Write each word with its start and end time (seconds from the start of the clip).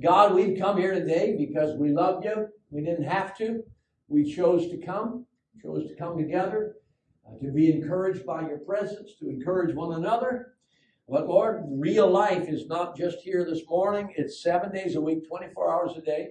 God, 0.00 0.34
we've 0.34 0.58
come 0.58 0.78
here 0.78 0.94
today 0.94 1.36
because 1.36 1.76
we 1.76 1.90
love 1.90 2.24
you. 2.24 2.48
We 2.70 2.80
didn't 2.80 3.04
have 3.04 3.36
to. 3.36 3.62
We 4.08 4.32
chose 4.32 4.70
to 4.70 4.78
come, 4.78 5.26
chose 5.60 5.88
to 5.88 5.94
come 5.94 6.16
together, 6.16 6.76
uh, 7.26 7.38
to 7.44 7.52
be 7.52 7.70
encouraged 7.70 8.24
by 8.24 8.48
your 8.48 8.60
presence, 8.60 9.10
to 9.18 9.28
encourage 9.28 9.74
one 9.74 9.92
another. 9.92 10.54
But 11.06 11.28
Lord, 11.28 11.64
real 11.68 12.10
life 12.10 12.48
is 12.48 12.66
not 12.66 12.96
just 12.96 13.18
here 13.18 13.44
this 13.44 13.60
morning. 13.68 14.14
It's 14.16 14.42
seven 14.42 14.72
days 14.72 14.96
a 14.96 15.02
week, 15.02 15.28
24 15.28 15.70
hours 15.70 15.98
a 15.98 16.00
day. 16.00 16.30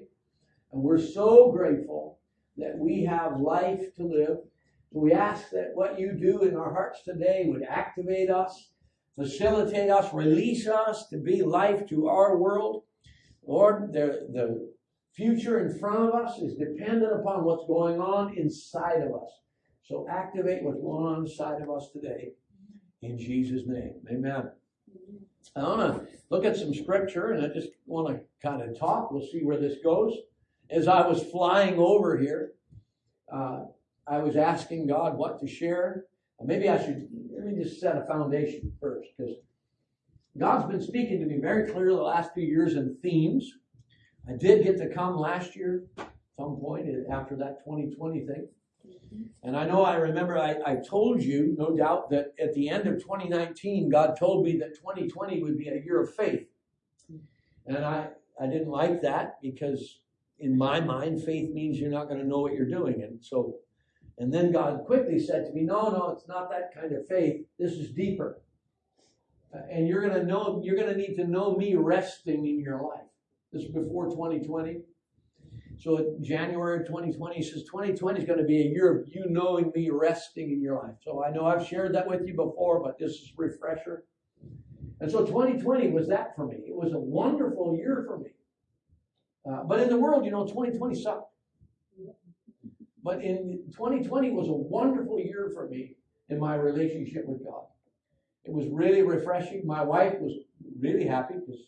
And 0.71 0.81
we're 0.81 0.97
so 0.97 1.51
grateful 1.51 2.17
that 2.57 2.75
we 2.75 3.04
have 3.04 3.39
life 3.39 3.93
to 3.97 4.04
live. 4.04 4.38
We 4.91 5.13
ask 5.13 5.51
that 5.51 5.71
what 5.75 5.99
you 5.99 6.13
do 6.13 6.41
in 6.41 6.55
our 6.55 6.73
hearts 6.73 7.04
today 7.04 7.45
would 7.47 7.63
activate 7.63 8.31
us, 8.31 8.71
facilitate 9.15 9.91
us, 9.91 10.11
release 10.11 10.65
us 10.65 11.07
to 11.09 11.17
be 11.17 11.43
life 11.43 11.88
to 11.89 12.07
our 12.07 12.36
world. 12.36 12.83
Lord, 13.50 13.91
the, 13.91 14.27
the 14.31 14.70
future 15.11 15.60
in 15.65 15.79
front 15.79 16.07
of 16.07 16.14
us 16.14 16.37
is 16.37 16.54
dependent 16.54 17.19
upon 17.19 17.43
what's 17.43 17.65
going 17.65 18.00
on 18.00 18.37
inside 18.37 19.01
of 19.01 19.15
us. 19.15 19.32
So 19.82 20.05
activate 20.07 20.61
what's 20.61 20.79
going 20.79 21.07
on 21.07 21.25
inside 21.25 21.60
of 21.64 21.69
us 21.71 21.89
today. 21.91 22.33
In 23.01 23.18
Jesus' 23.18 23.64
name. 23.65 23.96
Amen. 24.07 24.51
I 25.55 25.64
want 25.64 25.79
to 25.82 26.07
look 26.29 26.46
at 26.46 26.57
some 26.57 26.75
scripture 26.75 27.32
and 27.32 27.43
I 27.43 27.50
just 27.51 27.69
want 27.88 28.15
to 28.15 28.21
kind 28.47 28.61
of 28.61 28.77
talk. 28.77 29.11
We'll 29.11 29.27
see 29.27 29.43
where 29.43 29.57
this 29.57 29.77
goes. 29.83 30.13
As 30.69 30.88
I 30.88 31.07
was 31.07 31.24
flying 31.24 31.79
over 31.79 32.19
here, 32.19 32.52
uh, 33.33 33.63
I 34.05 34.19
was 34.19 34.36
asking 34.36 34.86
God 34.86 35.17
what 35.17 35.39
to 35.39 35.47
share. 35.47 36.05
Maybe 36.39 36.69
I 36.69 36.77
should, 36.77 37.08
let 37.36 37.45
me 37.45 37.63
just 37.63 37.81
set 37.81 37.97
a 37.97 38.05
foundation 38.05 38.72
first 38.80 39.09
because 39.17 39.33
God's 40.38 40.66
been 40.66 40.81
speaking 40.81 41.19
to 41.19 41.25
me 41.25 41.38
very 41.39 41.72
clearly 41.72 41.95
the 41.95 42.02
last 42.02 42.33
few 42.33 42.44
years 42.44 42.75
in 42.75 42.95
themes. 43.02 43.52
I 44.28 44.33
did 44.33 44.64
get 44.64 44.78
to 44.78 44.94
come 44.94 45.17
last 45.17 45.55
year, 45.55 45.86
some 46.38 46.58
point 46.58 46.88
after 47.11 47.35
that 47.38 47.63
2020 47.66 48.25
thing. 48.25 48.47
And 49.44 49.57
I 49.57 49.66
know 49.66 49.83
I 49.83 49.95
remember 49.95 50.38
I, 50.38 50.57
I 50.66 50.75
told 50.75 51.22
you, 51.22 51.55
no 51.57 51.75
doubt, 51.75 52.09
that 52.11 52.33
at 52.39 52.53
the 52.53 52.69
end 52.69 52.88
of 52.88 53.02
2019, 53.02 53.89
God 53.89 54.16
told 54.17 54.45
me 54.45 54.57
that 54.57 54.75
2020 54.75 55.41
would 55.41 55.57
be 55.57 55.67
a 55.69 55.81
year 55.83 56.02
of 56.02 56.13
faith. 56.13 56.47
And 57.66 57.77
I, 57.77 58.09
I 58.39 58.45
didn't 58.45 58.69
like 58.69 59.02
that 59.02 59.41
because 59.41 60.00
in 60.39 60.57
my 60.57 60.80
mind, 60.80 61.23
faith 61.23 61.53
means 61.53 61.80
you're 61.80 61.89
not 61.89 62.07
going 62.07 62.19
to 62.19 62.27
know 62.27 62.39
what 62.39 62.53
you're 62.53 62.69
doing. 62.69 63.02
And 63.03 63.23
so, 63.23 63.57
and 64.17 64.33
then 64.33 64.52
God 64.52 64.85
quickly 64.85 65.19
said 65.19 65.45
to 65.45 65.53
me, 65.53 65.61
no, 65.61 65.89
no, 65.89 66.09
it's 66.09 66.27
not 66.27 66.50
that 66.52 66.73
kind 66.73 66.94
of 66.94 67.07
faith. 67.07 67.45
This 67.57 67.73
is 67.73 67.91
deeper. 67.91 68.41
And 69.52 69.88
you're 69.88 70.08
going 70.08 70.19
to 70.19 70.25
know, 70.25 70.61
you're 70.64 70.75
going 70.75 70.89
to 70.89 70.97
need 70.97 71.16
to 71.16 71.25
know 71.25 71.55
me 71.55 71.75
resting 71.75 72.45
in 72.45 72.59
your 72.59 72.81
life. 72.81 73.08
This 73.52 73.64
is 73.64 73.72
before 73.72 74.09
2020. 74.09 74.81
So 75.80 76.17
January 76.22 76.86
2020, 76.86 77.36
he 77.36 77.41
says 77.41 77.64
2020 77.64 78.19
is 78.19 78.25
going 78.25 78.39
to 78.39 78.45
be 78.45 78.61
a 78.61 78.66
year 78.66 79.00
of 79.00 79.08
you 79.08 79.25
knowing 79.30 79.72
me 79.73 79.89
resting 79.89 80.52
in 80.52 80.61
your 80.61 80.75
life. 80.75 80.95
So 81.02 81.23
I 81.23 81.31
know 81.31 81.45
I've 81.45 81.66
shared 81.66 81.95
that 81.95 82.08
with 82.08 82.28
you 82.28 82.36
before, 82.36 82.83
but 82.83 83.00
this 83.00 83.11
is 83.11 83.33
refresher. 83.38 84.03
And 85.00 85.09
so 85.09 85.25
2020 85.25 85.91
was 85.91 86.09
that 86.09 86.36
for 86.36 86.45
me. 86.45 86.58
It 86.67 86.75
was 86.75 86.94
a 86.94 87.00
wonderful 87.00 87.75
year 87.78 88.03
for 88.06 88.19
me. 88.19 88.31
Uh, 89.50 89.63
but 89.63 89.80
in 89.80 89.89
the 89.89 89.97
world, 89.97 90.25
you 90.25 90.31
know, 90.31 90.45
2020 90.45 91.02
sucked. 91.02 91.31
But 93.02 93.23
in 93.23 93.63
2020 93.72 94.31
was 94.31 94.50
a 94.50 94.53
wonderful 94.53 95.19
year 95.19 95.50
for 95.53 95.69
me 95.69 95.95
in 96.28 96.39
my 96.39 96.56
relationship 96.56 97.25
with 97.25 97.44
God. 97.44 97.63
It 98.50 98.55
was 98.55 98.67
really 98.72 99.03
refreshing. 99.03 99.61
My 99.64 99.83
wife 99.83 100.16
was 100.19 100.33
really 100.80 101.05
happy 101.05 101.36
because 101.36 101.61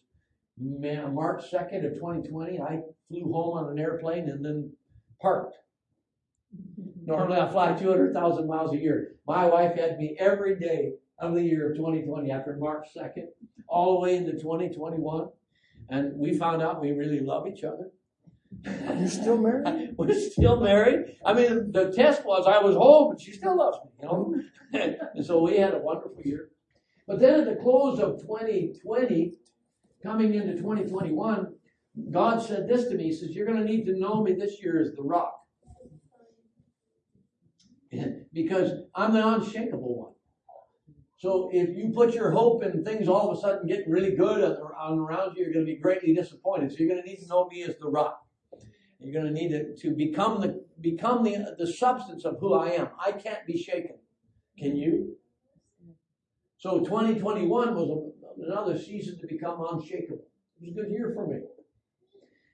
man, 0.59 1.13
March 1.13 1.43
2nd 1.53 1.85
of 1.85 1.93
2020, 1.93 2.59
I 2.59 2.79
flew 3.07 3.31
home 3.31 3.55
on 3.55 3.71
an 3.71 3.77
airplane 3.77 4.27
and 4.29 4.43
then 4.43 4.73
parked. 5.21 5.57
Mm-hmm. 6.55 7.05
Normally 7.05 7.39
I 7.39 7.47
fly 7.51 7.73
200,000 7.73 8.47
miles 8.47 8.73
a 8.73 8.79
year. 8.79 9.13
My 9.27 9.45
wife 9.45 9.75
had 9.75 9.99
me 9.99 10.15
every 10.17 10.59
day 10.59 10.93
of 11.19 11.35
the 11.35 11.43
year 11.43 11.69
of 11.69 11.77
2020 11.77 12.31
after 12.31 12.57
March 12.57 12.87
2nd, 12.97 13.27
all 13.67 13.93
the 13.93 13.99
way 13.99 14.17
into 14.17 14.31
2021. 14.31 15.27
And 15.89 16.17
we 16.17 16.35
found 16.35 16.63
out 16.63 16.81
we 16.81 16.93
really 16.93 17.19
love 17.19 17.47
each 17.47 17.63
other. 17.63 17.91
You're 18.65 19.07
still 19.07 19.37
married? 19.37 19.93
We're 19.97 20.19
still 20.19 20.59
married. 20.59 21.15
I 21.23 21.33
mean, 21.33 21.71
the 21.71 21.91
test 21.91 22.25
was 22.25 22.47
I 22.47 22.59
was 22.59 22.75
home, 22.75 23.11
but 23.11 23.21
she 23.21 23.33
still 23.33 23.55
loves 23.55 23.77
me, 23.85 23.91
you 24.01 24.07
know. 24.07 24.33
Mm-hmm. 24.73 25.05
and 25.15 25.25
so 25.25 25.43
we 25.43 25.57
had 25.57 25.75
a 25.75 25.79
wonderful 25.79 26.21
year. 26.23 26.50
But 27.11 27.19
then 27.19 27.41
at 27.41 27.45
the 27.45 27.61
close 27.61 27.99
of 27.99 28.21
2020, 28.21 29.33
coming 30.01 30.33
into 30.33 30.53
2021, 30.53 31.53
God 32.09 32.39
said 32.39 32.69
this 32.69 32.85
to 32.85 32.95
me. 32.95 33.03
He 33.07 33.13
says, 33.13 33.31
You're 33.31 33.45
going 33.45 33.59
to 33.59 33.65
need 33.65 33.83
to 33.87 33.99
know 33.99 34.23
me 34.23 34.33
this 34.33 34.63
year 34.63 34.79
as 34.79 34.93
the 34.95 35.03
rock. 35.03 35.37
because 38.33 38.71
I'm 38.95 39.11
the 39.11 39.27
unshakable 39.27 39.93
one. 39.93 40.13
So 41.17 41.49
if 41.51 41.75
you 41.75 41.91
put 41.93 42.13
your 42.13 42.31
hope 42.31 42.63
in 42.63 42.85
things 42.85 43.09
all 43.09 43.29
of 43.29 43.37
a 43.37 43.41
sudden 43.41 43.67
getting 43.67 43.91
really 43.91 44.15
good 44.15 44.41
around 44.41 45.35
you, 45.35 45.43
you're 45.43 45.53
going 45.53 45.65
to 45.65 45.73
be 45.73 45.79
greatly 45.81 46.15
disappointed. 46.15 46.71
So 46.71 46.77
you're 46.79 46.87
going 46.87 47.03
to 47.03 47.09
need 47.09 47.19
to 47.19 47.27
know 47.27 47.45
me 47.49 47.63
as 47.63 47.75
the 47.81 47.89
rock. 47.89 48.21
You're 48.99 49.21
going 49.21 49.25
to 49.25 49.37
need 49.37 49.49
to, 49.49 49.75
to 49.75 49.93
become 49.93 50.39
the 50.39 50.63
become 50.79 51.25
the 51.25 51.57
the 51.57 51.67
substance 51.67 52.23
of 52.23 52.37
who 52.39 52.53
I 52.53 52.69
am. 52.69 52.87
I 53.05 53.11
can't 53.11 53.45
be 53.45 53.61
shaken. 53.61 53.97
Can 54.57 54.77
you? 54.77 55.17
So 56.61 56.79
2021 56.79 57.73
was 57.73 58.13
another 58.39 58.77
season 58.77 59.17
to 59.19 59.25
become 59.25 59.65
unshakable. 59.71 60.27
It 60.61 60.61
was 60.61 60.69
a 60.69 60.73
good 60.73 60.91
year 60.91 61.11
for 61.15 61.25
me. 61.25 61.39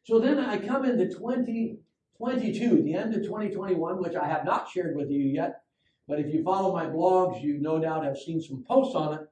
So 0.05 0.19
then 0.19 0.39
I 0.39 0.59
come 0.59 0.85
into 0.85 1.09
2022, 1.09 2.83
the 2.83 2.93
end 2.93 3.13
of 3.13 3.23
2021, 3.23 4.01
which 4.01 4.15
I 4.15 4.25
have 4.25 4.45
not 4.45 4.69
shared 4.69 4.95
with 4.95 5.11
you 5.11 5.25
yet, 5.25 5.63
but 6.07 6.21
if 6.21 6.33
you 6.33 6.41
follow 6.41 6.73
my 6.73 6.85
blogs, 6.85 7.43
you 7.43 7.57
no 7.59 7.81
doubt 7.81 8.05
have 8.05 8.17
seen 8.17 8.41
some 8.41 8.63
posts 8.65 8.95
on 8.95 9.15
it. 9.15 9.27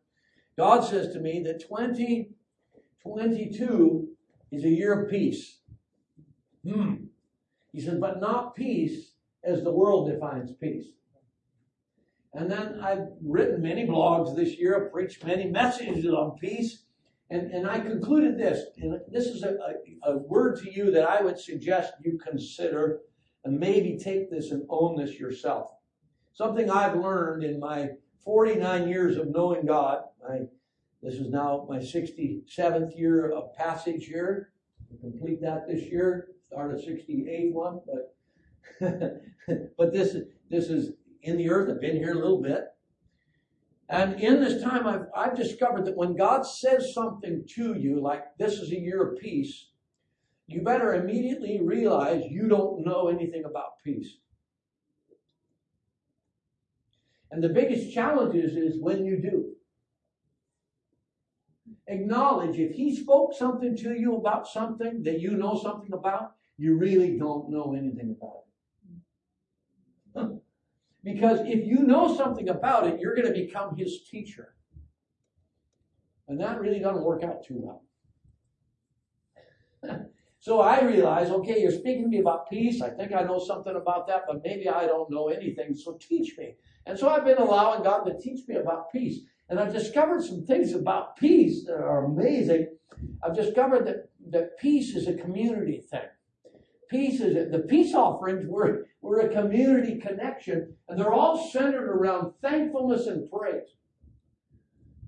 God 0.57 0.81
says 0.81 1.13
to 1.13 1.21
me 1.21 1.41
that 1.43 1.61
2022 1.61 4.09
is 4.51 4.65
a 4.65 4.69
year 4.69 5.03
of 5.03 5.09
peace. 5.09 5.59
Hmm. 6.69 7.05
He 7.71 7.79
says, 7.79 7.97
but 7.97 8.19
not 8.19 8.55
peace 8.55 9.13
as 9.41 9.63
the 9.63 9.71
world 9.71 10.11
defines 10.11 10.51
peace. 10.51 10.87
And 12.35 12.51
then 12.51 12.79
I've 12.81 13.07
written 13.23 13.61
many 13.61 13.85
blogs 13.85 14.35
this 14.35 14.57
year, 14.57 14.85
I've 14.85 14.91
preached 14.91 15.23
many 15.23 15.45
messages 15.45 16.05
on 16.05 16.37
peace. 16.37 16.83
And, 17.29 17.49
and 17.51 17.67
I 17.67 17.79
concluded 17.79 18.37
this, 18.37 18.65
and 18.77 18.99
this 19.11 19.25
is 19.25 19.41
a, 19.41 19.57
a, 20.05 20.11
a 20.11 20.17
word 20.17 20.59
to 20.59 20.71
you 20.71 20.91
that 20.91 21.09
I 21.09 21.21
would 21.21 21.39
suggest 21.39 21.93
you 22.03 22.19
consider 22.19 22.99
and 23.43 23.59
maybe 23.59 23.97
take 23.97 24.29
this 24.29 24.51
and 24.51 24.63
own 24.69 24.95
this 24.95 25.17
yourself. 25.19 25.71
Something 26.33 26.69
I've 26.69 26.97
learned 26.97 27.43
in 27.43 27.59
my 27.59 27.91
49 28.23 28.87
years 28.89 29.17
of 29.17 29.29
knowing 29.29 29.65
God. 29.65 30.03
I, 30.29 30.41
this 31.01 31.15
is 31.15 31.29
now 31.29 31.65
my 31.69 31.77
67th 31.77 32.97
year 32.97 33.31
of 33.31 33.53
passage 33.55 34.05
here. 34.05 34.49
i 34.91 34.99
complete 34.99 35.41
that 35.41 35.67
this 35.67 35.83
year. 35.83 36.29
Start 36.45 36.73
a 36.73 36.75
68th 36.75 37.53
one, 37.53 37.79
but 37.87 38.15
but 39.77 39.93
this 39.93 40.15
this 40.49 40.69
is 40.69 40.93
in 41.25 41.37
the 41.37 41.49
earth. 41.49 41.69
I've 41.69 41.81
been 41.81 41.97
here 41.97 42.13
a 42.13 42.19
little 42.19 42.41
bit. 42.41 42.65
And 43.89 44.19
in 44.19 44.39
this 44.39 44.63
time, 44.63 44.87
I've, 44.87 45.07
I've 45.15 45.35
discovered 45.35 45.85
that 45.85 45.97
when 45.97 46.15
God 46.15 46.43
says 46.43 46.93
something 46.93 47.45
to 47.55 47.75
you, 47.75 48.01
like 48.01 48.23
this 48.37 48.53
is 48.53 48.71
a 48.71 48.79
year 48.79 49.07
of 49.07 49.19
peace, 49.19 49.67
you 50.47 50.61
better 50.61 50.93
immediately 50.93 51.59
realize 51.61 52.23
you 52.29 52.47
don't 52.47 52.85
know 52.85 53.07
anything 53.07 53.43
about 53.45 53.79
peace. 53.83 54.17
And 57.31 57.43
the 57.43 57.49
biggest 57.49 57.93
challenge 57.93 58.35
is, 58.35 58.55
is 58.55 58.81
when 58.81 59.05
you 59.05 59.21
do. 59.21 59.51
Acknowledge 61.87 62.57
if 62.57 62.75
he 62.75 62.95
spoke 62.95 63.33
something 63.33 63.75
to 63.77 63.93
you 63.93 64.15
about 64.15 64.47
something 64.47 65.03
that 65.03 65.19
you 65.19 65.31
know 65.31 65.59
something 65.61 65.93
about, 65.93 66.35
you 66.57 66.77
really 66.77 67.17
don't 67.17 67.49
know 67.49 67.75
anything 67.77 68.15
about 68.17 68.37
it. 68.37 68.44
Because 71.05 71.41
if 71.41 71.67
you 71.67 71.83
know 71.83 72.17
something 72.17 72.49
about 72.49 72.87
it, 72.87 72.99
you're 72.99 73.13
going 73.15 73.27
to 73.27 73.33
become 73.33 73.77
his 73.77 74.01
teacher. 74.09 74.55
And 76.27 76.41
that 76.41 76.59
really 76.59 76.79
doesn't 76.79 77.03
work 77.03 77.23
out 77.23 77.45
too 77.45 77.59
well. 77.59 77.83
so 80.39 80.61
I 80.61 80.81
realize, 80.81 81.29
okay, 81.29 81.61
you're 81.61 81.69
speaking 81.69 82.01
to 82.01 82.09
me 82.09 82.19
about 82.19 82.49
peace. 82.49 82.81
I 82.81 82.89
think 82.89 83.13
I 83.13 83.21
know 83.21 83.37
something 83.37 83.75
about 83.75 84.07
that, 84.07 84.23
but 84.27 84.41
maybe 84.43 84.67
I 84.67 84.87
don't 84.87 85.11
know 85.11 85.27
anything. 85.27 85.75
So 85.75 85.99
teach 86.01 86.35
me. 86.39 86.55
And 86.87 86.97
so 86.97 87.07
I've 87.07 87.23
been 87.23 87.37
allowing 87.37 87.83
God 87.83 88.05
to 88.05 88.19
teach 88.19 88.47
me 88.47 88.55
about 88.55 88.91
peace. 88.91 89.19
And 89.47 89.59
I've 89.59 89.71
discovered 89.71 90.23
some 90.23 90.43
things 90.43 90.73
about 90.73 91.17
peace 91.17 91.65
that 91.65 91.75
are 91.75 92.05
amazing. 92.05 92.69
I've 93.21 93.35
discovered 93.35 93.85
that, 93.85 94.09
that 94.31 94.57
peace 94.57 94.95
is 94.95 95.07
a 95.07 95.13
community 95.13 95.81
thing 95.87 96.09
pieces, 96.89 97.51
the 97.51 97.59
peace 97.59 97.93
offerings 97.93 98.45
were, 98.47 98.87
were 99.01 99.19
a 99.19 99.29
community 99.29 99.99
connection, 99.99 100.75
and 100.87 100.99
they're 100.99 101.13
all 101.13 101.49
centered 101.49 101.89
around 101.89 102.33
thankfulness 102.41 103.07
and 103.07 103.29
praise. 103.29 103.67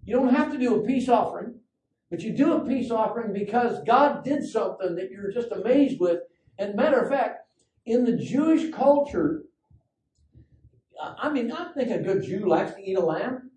You 0.05 0.15
don't 0.15 0.33
have 0.33 0.51
to 0.51 0.57
do 0.57 0.75
a 0.75 0.85
peace 0.85 1.09
offering. 1.09 1.55
But 2.09 2.21
you 2.21 2.31
do 2.31 2.53
a 2.53 2.65
peace 2.65 2.89
offering 2.89 3.33
because 3.33 3.83
God 3.83 4.23
did 4.23 4.45
something 4.45 4.95
that 4.95 5.11
you're 5.11 5.31
just 5.31 5.51
amazed 5.51 5.99
with. 5.99 6.21
And 6.57 6.75
matter 6.75 6.99
of 6.99 7.09
fact, 7.09 7.47
in 7.85 8.05
the 8.05 8.15
Jewish 8.15 8.71
culture, 8.71 9.43
I 11.01 11.29
mean, 11.29 11.51
I 11.51 11.71
think 11.73 11.91
a 11.91 11.99
good 11.99 12.23
Jew 12.23 12.47
likes 12.47 12.73
to 12.73 12.81
eat 12.81 12.97
a 12.97 13.01
lamb. 13.01 13.51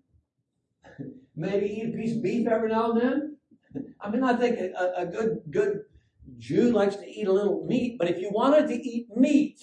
Maybe 1.35 1.67
eat 1.67 1.93
a 1.93 1.97
piece 1.97 2.15
of 2.15 2.21
beef 2.21 2.47
every 2.47 2.69
now 2.69 2.91
and 2.91 3.01
then. 3.01 3.37
I 4.01 4.09
mean, 4.09 4.23
I 4.23 4.35
think 4.35 4.59
a, 4.59 4.93
a 4.97 5.05
good 5.05 5.41
good 5.49 5.81
Jew 6.41 6.71
likes 6.73 6.95
to 6.95 7.07
eat 7.07 7.27
a 7.27 7.31
little 7.31 7.63
meat. 7.65 7.97
But 7.99 8.09
if 8.09 8.19
you 8.19 8.31
wanted 8.31 8.67
to 8.67 8.73
eat 8.73 9.15
meat, 9.15 9.61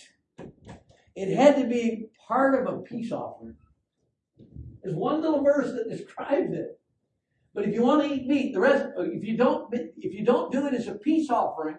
it 1.17 1.37
had 1.37 1.57
to 1.57 1.67
be 1.67 2.07
part 2.27 2.55
of 2.55 2.73
a 2.73 2.79
peace 2.79 3.11
offering. 3.11 3.57
There's 4.83 4.95
one 4.95 5.21
little 5.21 5.43
verse 5.43 5.73
that 5.73 5.91
describes 5.91 6.53
it. 6.53 6.81
But 7.53 7.65
if 7.67 7.75
you 7.75 7.83
want 7.83 8.03
to 8.03 8.15
eat 8.15 8.29
meat, 8.29 8.55
the 8.55 8.61
rest, 8.61 8.87
if 8.97 9.25
you 9.25 9.37
don't, 9.37 9.75
if 9.75 10.15
you 10.15 10.25
don't 10.25 10.53
do 10.53 10.67
it 10.67 10.75
as 10.75 10.87
a 10.87 10.95
peace 10.95 11.29
offering, 11.31 11.79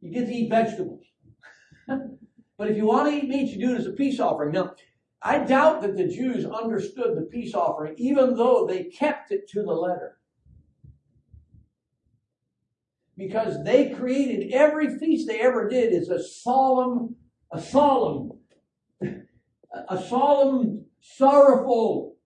you 0.00 0.10
get 0.10 0.26
to 0.26 0.32
eat 0.32 0.48
vegetables. 0.48 1.04
but 1.86 2.70
if 2.70 2.78
you 2.78 2.86
want 2.86 3.10
to 3.10 3.16
eat 3.16 3.28
meat, 3.28 3.50
you 3.50 3.66
do 3.66 3.74
it 3.74 3.80
as 3.80 3.86
a 3.86 3.92
peace 3.92 4.18
offering. 4.20 4.52
Now, 4.52 4.72
I 5.20 5.40
doubt 5.40 5.82
that 5.82 5.98
the 5.98 6.08
Jews 6.08 6.46
understood 6.46 7.14
the 7.14 7.28
peace 7.30 7.52
offering, 7.52 7.94
even 7.98 8.34
though 8.34 8.66
they 8.66 8.84
kept 8.84 9.32
it 9.32 9.46
to 9.50 9.62
the 9.62 9.72
letter. 9.72 10.19
Because 13.20 13.62
they 13.64 13.90
created 13.90 14.50
every 14.50 14.98
feast 14.98 15.28
they 15.28 15.40
ever 15.40 15.68
did 15.68 15.92
is 15.92 16.08
a 16.08 16.24
solemn, 16.24 17.16
a 17.52 17.60
solemn, 17.60 18.32
a 19.02 20.02
solemn, 20.08 20.86
sorrowful, 21.02 22.16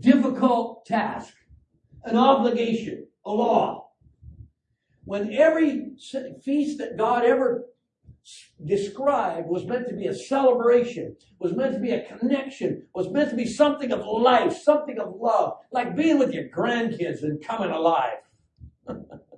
difficult 0.00 0.84
task, 0.84 1.32
an 2.04 2.18
obligation, 2.18 3.06
a 3.24 3.30
law. 3.30 3.88
When 5.04 5.32
every 5.32 5.92
feast 6.44 6.76
that 6.76 6.98
God 6.98 7.24
ever 7.24 7.70
described 8.66 9.48
was 9.48 9.64
meant 9.64 9.88
to 9.88 9.96
be 9.96 10.08
a 10.08 10.14
celebration, 10.14 11.16
was 11.38 11.54
meant 11.54 11.72
to 11.72 11.80
be 11.80 11.92
a 11.92 12.04
connection, 12.04 12.86
was 12.94 13.08
meant 13.08 13.30
to 13.30 13.36
be 13.36 13.46
something 13.46 13.90
of 13.92 14.04
life, 14.06 14.58
something 14.58 14.98
of 14.98 15.14
love, 15.18 15.54
like 15.70 15.96
being 15.96 16.18
with 16.18 16.34
your 16.34 16.50
grandkids 16.50 17.22
and 17.22 17.42
coming 17.42 17.70
alive. 17.70 18.18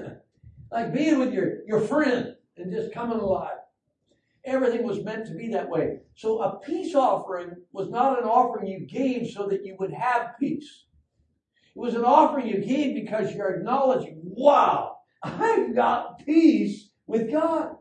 like 0.72 0.92
being 0.92 1.18
with 1.18 1.32
your, 1.32 1.64
your 1.66 1.80
friend 1.80 2.34
and 2.56 2.72
just 2.72 2.92
coming 2.92 3.18
alive. 3.18 3.56
Everything 4.44 4.82
was 4.82 5.04
meant 5.04 5.26
to 5.26 5.34
be 5.34 5.48
that 5.48 5.68
way. 5.68 6.00
So 6.14 6.40
a 6.40 6.58
peace 6.60 6.94
offering 6.94 7.50
was 7.72 7.90
not 7.90 8.18
an 8.18 8.28
offering 8.28 8.68
you 8.68 8.86
gave 8.86 9.30
so 9.30 9.46
that 9.48 9.64
you 9.64 9.76
would 9.78 9.92
have 9.92 10.38
peace. 10.40 10.84
It 11.74 11.78
was 11.78 11.94
an 11.94 12.04
offering 12.04 12.48
you 12.48 12.58
gave 12.58 12.94
because 12.94 13.34
you're 13.34 13.54
acknowledging, 13.54 14.20
wow, 14.22 14.98
I've 15.22 15.74
got 15.74 16.24
peace 16.24 16.90
with 17.06 17.30
God. 17.30 17.76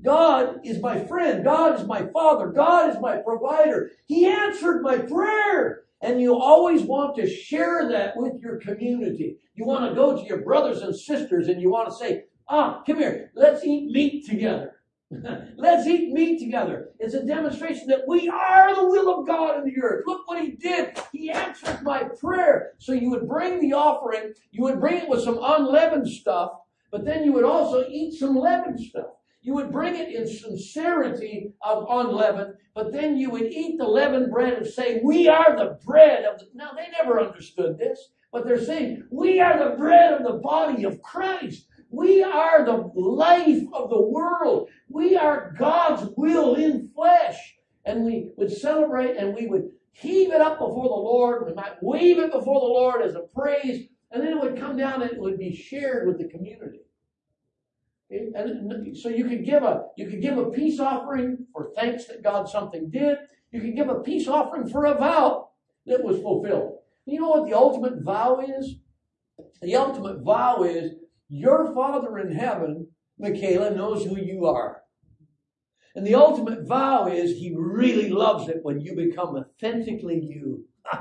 God 0.00 0.60
is 0.64 0.80
my 0.80 1.04
friend. 1.04 1.44
God 1.44 1.78
is 1.78 1.86
my 1.86 2.06
father. 2.12 2.48
God 2.48 2.90
is 2.90 3.00
my 3.00 3.18
provider. 3.18 3.90
He 4.06 4.26
answered 4.26 4.82
my 4.82 4.98
prayer. 4.98 5.84
And 6.02 6.20
you 6.20 6.36
always 6.36 6.82
want 6.82 7.16
to 7.16 7.28
share 7.28 7.88
that 7.90 8.16
with 8.16 8.40
your 8.40 8.58
community. 8.58 9.38
You 9.54 9.64
want 9.64 9.88
to 9.88 9.94
go 9.94 10.16
to 10.16 10.26
your 10.26 10.42
brothers 10.42 10.82
and 10.82 10.94
sisters 10.94 11.46
and 11.48 11.62
you 11.62 11.70
want 11.70 11.88
to 11.88 11.94
say, 11.94 12.24
ah, 12.48 12.82
come 12.84 12.98
here, 12.98 13.30
let's 13.36 13.64
eat 13.64 13.90
meat 13.90 14.26
together. 14.26 14.76
Let's 15.58 15.86
eat 15.86 16.10
meat 16.14 16.38
together. 16.38 16.88
It's 16.98 17.12
a 17.12 17.22
demonstration 17.22 17.86
that 17.88 18.08
we 18.08 18.30
are 18.30 18.74
the 18.74 18.86
will 18.86 19.20
of 19.20 19.26
God 19.26 19.58
in 19.58 19.64
the 19.66 19.78
earth. 19.82 20.04
Look 20.06 20.26
what 20.26 20.42
he 20.42 20.52
did. 20.52 20.98
He 21.12 21.30
answered 21.30 21.82
my 21.82 22.04
prayer. 22.04 22.72
So 22.78 22.92
you 22.92 23.10
would 23.10 23.28
bring 23.28 23.60
the 23.60 23.74
offering, 23.74 24.32
you 24.52 24.62
would 24.62 24.80
bring 24.80 25.02
it 25.02 25.08
with 25.10 25.22
some 25.22 25.38
unleavened 25.42 26.08
stuff, 26.08 26.52
but 26.90 27.04
then 27.04 27.24
you 27.24 27.32
would 27.34 27.44
also 27.44 27.86
eat 27.90 28.14
some 28.14 28.36
leavened 28.36 28.80
stuff. 28.80 29.08
You 29.42 29.54
would 29.54 29.72
bring 29.72 29.96
it 29.96 30.14
in 30.14 30.26
sincerity 30.26 31.52
of 31.62 31.86
unleavened, 31.90 32.54
but 32.76 32.92
then 32.92 33.16
you 33.16 33.28
would 33.30 33.42
eat 33.42 33.76
the 33.76 33.88
leavened 33.88 34.30
bread 34.30 34.52
and 34.52 34.66
say, 34.66 35.00
We 35.02 35.28
are 35.28 35.56
the 35.56 35.80
bread 35.84 36.24
of 36.24 36.38
the. 36.38 36.46
Now, 36.54 36.70
they 36.76 36.86
never 36.92 37.20
understood 37.20 37.76
this, 37.76 38.12
but 38.30 38.44
they're 38.44 38.64
saying, 38.64 39.08
We 39.10 39.40
are 39.40 39.58
the 39.58 39.76
bread 39.76 40.12
of 40.12 40.22
the 40.22 40.38
body 40.38 40.84
of 40.84 41.02
Christ. 41.02 41.66
We 41.90 42.22
are 42.22 42.64
the 42.64 42.90
life 42.94 43.64
of 43.72 43.90
the 43.90 44.00
world. 44.00 44.68
We 44.88 45.16
are 45.16 45.54
God's 45.58 46.08
will 46.16 46.54
in 46.54 46.90
flesh. 46.94 47.56
And 47.84 48.04
we 48.04 48.30
would 48.36 48.52
celebrate 48.52 49.16
and 49.16 49.34
we 49.34 49.48
would 49.48 49.70
heave 49.90 50.32
it 50.32 50.40
up 50.40 50.60
before 50.60 50.88
the 50.88 50.94
Lord. 50.94 51.46
We 51.46 51.52
might 51.52 51.82
wave 51.82 52.18
it 52.20 52.30
before 52.30 52.60
the 52.60 52.66
Lord 52.66 53.02
as 53.02 53.16
a 53.16 53.26
praise. 53.34 53.88
And 54.12 54.22
then 54.22 54.34
it 54.34 54.40
would 54.40 54.58
come 54.58 54.76
down 54.76 55.02
and 55.02 55.10
it 55.10 55.18
would 55.18 55.38
be 55.38 55.54
shared 55.54 56.06
with 56.06 56.18
the 56.18 56.28
community. 56.28 56.81
And 58.12 58.96
so 58.96 59.08
you 59.08 59.24
could 59.24 59.44
give 59.44 59.62
a 59.62 59.84
you 59.96 60.06
could 60.06 60.20
give 60.20 60.36
a 60.36 60.50
peace 60.50 60.78
offering 60.78 61.46
for 61.52 61.72
thanks 61.74 62.06
that 62.06 62.22
God 62.22 62.48
something 62.48 62.90
did. 62.90 63.16
You 63.50 63.60
could 63.60 63.74
give 63.74 63.88
a 63.88 64.00
peace 64.00 64.28
offering 64.28 64.68
for 64.68 64.84
a 64.84 64.94
vow 64.94 65.50
that 65.86 66.04
was 66.04 66.20
fulfilled. 66.20 66.78
You 67.06 67.20
know 67.20 67.28
what 67.30 67.48
the 67.48 67.56
ultimate 67.56 68.02
vow 68.02 68.40
is? 68.40 68.76
The 69.60 69.76
ultimate 69.76 70.22
vow 70.22 70.62
is 70.62 70.92
your 71.28 71.74
Father 71.74 72.18
in 72.18 72.34
heaven, 72.34 72.88
Michaela, 73.18 73.74
knows 73.74 74.04
who 74.04 74.18
you 74.18 74.46
are. 74.46 74.82
And 75.94 76.06
the 76.06 76.14
ultimate 76.14 76.66
vow 76.66 77.06
is 77.06 77.32
he 77.32 77.54
really 77.56 78.08
loves 78.08 78.48
it 78.48 78.60
when 78.62 78.80
you 78.80 78.94
become 78.94 79.36
authentically 79.36 80.20
you. 80.20 80.66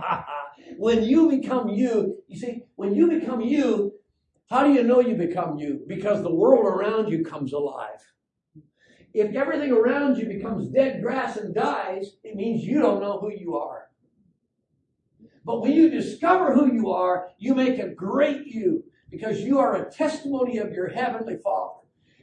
when 0.78 1.04
you 1.04 1.30
become 1.30 1.70
you, 1.70 2.18
you 2.28 2.40
see, 2.40 2.64
when 2.76 2.94
you 2.94 3.08
become 3.08 3.42
you, 3.42 3.94
how 4.52 4.66
do 4.66 4.74
you 4.74 4.84
know 4.84 5.00
you 5.00 5.16
become 5.16 5.58
you? 5.58 5.80
Because 5.88 6.22
the 6.22 6.36
world 6.36 6.66
around 6.66 7.10
you 7.10 7.24
comes 7.24 7.54
alive. 7.54 8.06
If 9.14 9.34
everything 9.34 9.72
around 9.72 10.18
you 10.18 10.26
becomes 10.26 10.68
dead 10.68 11.02
grass 11.02 11.38
and 11.38 11.56
dies, 11.56 12.18
it 12.22 12.36
means 12.36 12.66
you 12.66 12.82
don't 12.82 13.00
know 13.00 13.18
who 13.18 13.32
you 13.32 13.56
are. 13.56 13.88
But 15.46 15.62
when 15.62 15.72
you 15.72 15.90
discover 15.90 16.54
who 16.54 16.74
you 16.74 16.92
are, 16.92 17.30
you 17.38 17.56
make 17.56 17.80
a 17.80 17.96
great 17.96 18.46
you 18.46 18.84
because 19.10 19.40
you 19.40 19.58
are 19.58 19.76
a 19.76 19.90
testimony 19.90 20.58
of 20.58 20.74
your 20.74 20.90
heavenly 20.90 21.38
Father. 21.42 21.80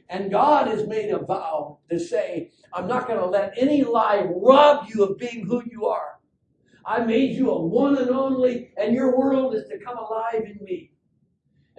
And 0.07 0.29
God 0.29 0.67
has 0.67 0.85
made 0.85 1.09
a 1.09 1.25
vow 1.25 1.79
to 1.89 1.99
say, 1.99 2.51
I'm 2.71 2.87
not 2.87 3.07
going 3.07 3.19
to 3.19 3.25
let 3.25 3.55
any 3.57 3.83
lie 3.83 4.23
rob 4.29 4.87
you 4.87 5.03
of 5.03 5.17
being 5.17 5.47
who 5.47 5.63
you 5.65 5.87
are. 5.87 6.19
I 6.85 6.99
made 6.99 7.35
you 7.35 7.49
a 7.49 7.59
one 7.59 7.97
and 7.97 8.11
only, 8.11 8.71
and 8.77 8.93
your 8.93 9.17
world 9.17 9.55
is 9.55 9.67
to 9.69 9.79
come 9.79 9.97
alive 9.97 10.43
in 10.45 10.59
me. 10.63 10.91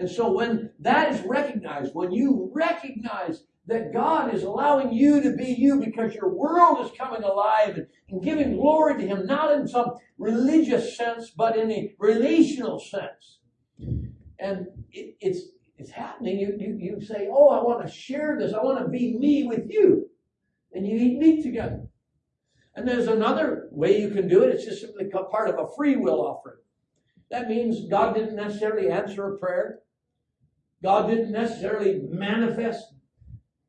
And 0.01 0.11
so 0.11 0.33
when 0.33 0.71
that 0.79 1.13
is 1.13 1.21
recognized, 1.27 1.95
when 1.95 2.11
you 2.11 2.51
recognize 2.55 3.45
that 3.67 3.93
God 3.93 4.35
is 4.35 4.43
allowing 4.43 4.95
you 4.95 5.21
to 5.23 5.37
be 5.37 5.55
you 5.59 5.79
because 5.79 6.15
your 6.15 6.31
world 6.31 6.85
is 6.87 6.99
coming 6.99 7.23
alive 7.23 7.77
and, 7.77 8.23
giving 8.23 8.57
glory 8.57 8.97
to 8.97 9.07
Him, 9.07 9.27
not 9.27 9.53
in 9.53 9.69
some 9.69 9.93
religious 10.19 10.97
sense, 10.97 11.31
but 11.31 11.57
in 11.57 11.71
a 11.71 11.95
relational 11.99 12.81
sense. 12.81 13.39
And 14.39 14.67
it, 14.91 15.17
it's 15.21 15.41
it's 15.77 15.91
happening. 15.91 16.41
You, 16.41 16.57
you 16.59 16.77
you 16.81 17.01
say, 17.01 17.29
"Oh, 17.31 17.51
I 17.51 17.63
want 17.63 17.87
to 17.87 17.93
share 17.93 18.37
this. 18.41 18.53
I 18.53 18.65
want 18.65 18.83
to 18.83 18.89
be 18.89 19.17
me 19.17 19.45
with 19.45 19.71
you," 19.71 20.09
and 20.73 20.87
you 20.87 20.97
eat 20.97 21.19
meat 21.19 21.43
together. 21.43 21.87
And 22.75 22.89
there's 22.89 23.07
another 23.07 23.69
way 23.71 24.01
you 24.01 24.11
can 24.11 24.27
do 24.29 24.43
it. 24.43 24.55
It's 24.55 24.65
just 24.65 24.81
simply 24.81 25.05
part 25.05 25.51
of 25.51 25.59
a 25.59 25.69
free 25.77 25.97
will 25.97 26.21
offering. 26.21 26.57
That 27.31 27.49
means 27.49 27.89
God 27.89 28.15
didn't 28.15 28.35
necessarily 28.35 28.91
answer 28.91 29.35
a 29.35 29.39
prayer. 29.39 29.81
God 30.83 31.09
didn't 31.09 31.33
necessarily 31.33 32.01
manifest, 32.09 32.95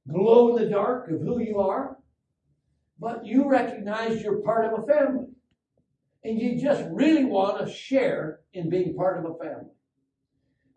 glow 0.09 0.55
in 0.55 0.63
the 0.63 0.69
dark 0.69 1.09
of 1.09 1.21
who 1.21 1.39
you 1.39 1.59
are, 1.59 1.97
but 2.99 3.25
you 3.25 3.49
recognize 3.49 4.21
you're 4.21 4.41
part 4.41 4.65
of 4.65 4.79
a 4.79 4.87
family. 4.87 5.27
And 6.23 6.39
you 6.39 6.61
just 6.61 6.83
really 6.91 7.25
want 7.25 7.65
to 7.65 7.73
share 7.73 8.41
in 8.53 8.69
being 8.69 8.95
part 8.95 9.17
of 9.17 9.25
a 9.25 9.43
family. 9.43 9.71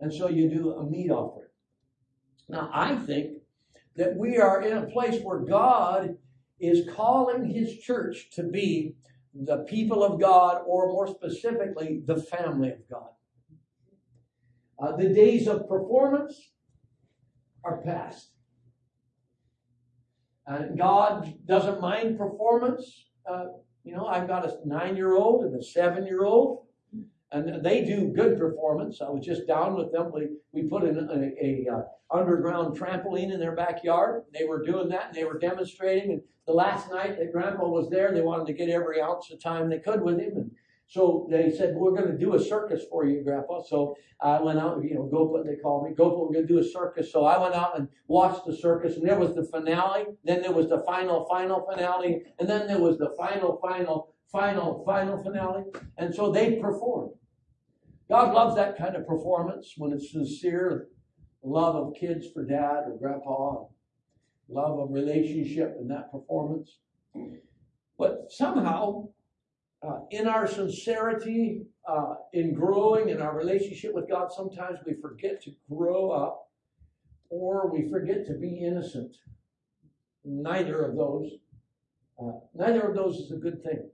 And 0.01 0.13
so 0.13 0.29
you 0.29 0.49
do 0.49 0.73
a 0.73 0.85
meat 0.89 1.11
offering. 1.11 1.49
Now, 2.49 2.71
I 2.73 2.97
think 2.97 3.39
that 3.97 4.17
we 4.17 4.39
are 4.39 4.63
in 4.63 4.77
a 4.77 4.87
place 4.87 5.23
where 5.23 5.41
God 5.41 6.17
is 6.59 6.89
calling 6.95 7.51
his 7.51 7.79
church 7.79 8.31
to 8.33 8.43
be 8.43 8.95
the 9.35 9.59
people 9.69 10.03
of 10.05 10.21
God, 10.21 10.63
or 10.67 10.93
more 10.93 11.09
specifically, 11.09 12.03
the 12.07 12.17
family 12.17 12.71
of 12.71 12.89
God. 12.89 13.09
Uh, 14.79 14.97
the 14.97 15.09
days 15.09 15.47
of 15.47 15.69
performance 15.69 16.51
are 17.65 17.81
past. 17.83 18.31
Uh, 20.47 20.65
God 20.77 21.35
doesn't 21.47 21.81
mind 21.81 22.19
performance. 22.19 23.07
Uh, 23.29 23.47
you 23.85 23.95
know, 23.95 24.07
I've 24.07 24.29
got 24.29 24.45
a 24.45 24.57
nine 24.65 24.97
year 24.97 25.17
old 25.17 25.45
and 25.45 25.55
a 25.55 25.63
seven 25.63 26.07
year 26.07 26.25
old 26.25 26.65
and 27.35 27.65
they 27.65 27.85
do 27.85 28.13
good 28.15 28.39
performance. 28.39 29.01
I 29.01 29.11
was 29.11 29.25
just 29.25 29.47
down 29.47 29.75
with 29.75 29.93
them. 29.93 30.13
We, 30.15 30.29
we 30.53 30.69
put 30.69 30.85
an 30.85 30.97
a, 31.11 31.45
a, 31.45 31.67
uh, 31.69 32.17
underground 32.17 32.79
trampoline 32.79 33.33
in 33.33 33.41
their 33.41 33.57
backyard. 33.57 34.23
They 34.33 34.45
were 34.45 34.65
doing 34.65 34.89
that 34.91 35.09
and 35.09 35.15
they 35.15 35.25
were 35.25 35.39
demonstrating. 35.39 36.13
And 36.13 36.23
the 36.47 36.53
last 36.53 36.91
night 36.91 37.19
that 37.19 37.33
Grandpa 37.33 37.67
was 37.67 37.91
there, 37.91 38.13
they 38.13 38.21
wanted 38.21 38.47
to 38.47 38.53
get 38.53 38.69
every 38.69 39.01
ounce 39.01 39.33
of 39.33 39.43
time 39.43 39.69
they 39.69 39.81
could 39.81 40.01
with 40.01 40.21
him. 40.21 40.37
And 40.37 40.51
So 40.87 41.27
they 41.31 41.51
said, 41.51 41.75
we're 41.75 41.91
going 41.93 42.11
to 42.11 42.19
do 42.19 42.35
a 42.35 42.41
circus 42.41 42.83
for 42.91 43.07
you, 43.07 43.23
Grandpa. 43.25 43.63
So 43.63 43.97
I 44.21 44.41
went 44.41 44.59
out, 44.59 44.83
you 44.85 44.95
know, 44.95 45.07
go 45.07 45.29
put, 45.29 45.47
they 45.47 45.57
called 45.57 45.89
me, 45.89 45.95
go 45.95 46.11
put, 46.11 46.29
we're 46.29 46.35
going 46.35 46.47
to 46.47 46.53
do 46.53 46.61
a 46.61 46.65
circus. 46.65 47.11
So 47.11 47.25
I 47.25 47.39
went 47.39 47.55
out 47.55 47.79
and 47.79 47.89
watched 48.07 48.47
the 48.47 48.57
circus 48.57 48.97
and 48.97 49.09
there 49.09 49.19
was 49.19 49.35
the 49.35 49.45
finale. 49.45 50.05
Then 50.25 50.43
there 50.43 50.53
was 50.53 50.69
the 50.69 50.83
final, 50.87 51.27
final 51.27 51.67
finale. 51.71 52.23
And 52.39 52.49
then 52.49 52.67
there 52.67 52.79
was 52.79 52.99
the 52.99 53.15
final, 53.19 53.59
final, 53.61 54.15
final, 54.31 54.85
final 54.85 55.23
finale. 55.23 55.65
And 55.97 56.15
so 56.15 56.31
they 56.31 56.57
performed. 56.57 57.13
God 58.09 58.35
loves 58.35 58.55
that 58.57 58.77
kind 58.77 58.95
of 58.95 59.07
performance 59.07 59.75
when 59.77 59.93
it's 59.93 60.13
sincere 60.13 60.89
love 61.43 61.75
of 61.77 61.95
kids 61.95 62.27
for 62.33 62.45
dad 62.45 62.85
or 62.87 62.97
grandpa, 62.99 63.65
love 64.49 64.79
of 64.79 64.91
relationship 64.91 65.77
in 65.81 65.89
that 65.89 66.13
performance. 66.13 66.79
But 67.99 68.27
somehow 68.31 69.09
uh, 69.87 70.01
in 70.11 70.27
our 70.27 70.47
sincerity, 70.47 71.67
uh, 71.87 72.15
in 72.33 72.55
growing 72.55 73.11
in 73.11 73.21
our 73.21 73.37
relationship 73.37 73.95
with 73.95 74.09
God, 74.09 74.33
sometimes 74.33 74.79
we 74.87 74.95
forget 74.95 75.43
to 75.43 75.51
grow 75.71 76.11
up 76.11 76.49
or 77.29 77.71
we 77.71 77.89
forget 77.91 78.25
to 78.27 78.35
be 78.35 78.65
innocent. 78.65 79.17
Neither 80.25 80.83
of 80.85 80.97
those, 80.97 81.33
uh, 82.23 82.33
neither 82.55 82.83
of 82.83 82.95
those 82.95 83.17
is 83.17 83.33
a 83.33 83.37
good 83.37 83.63
thing. 83.63 83.91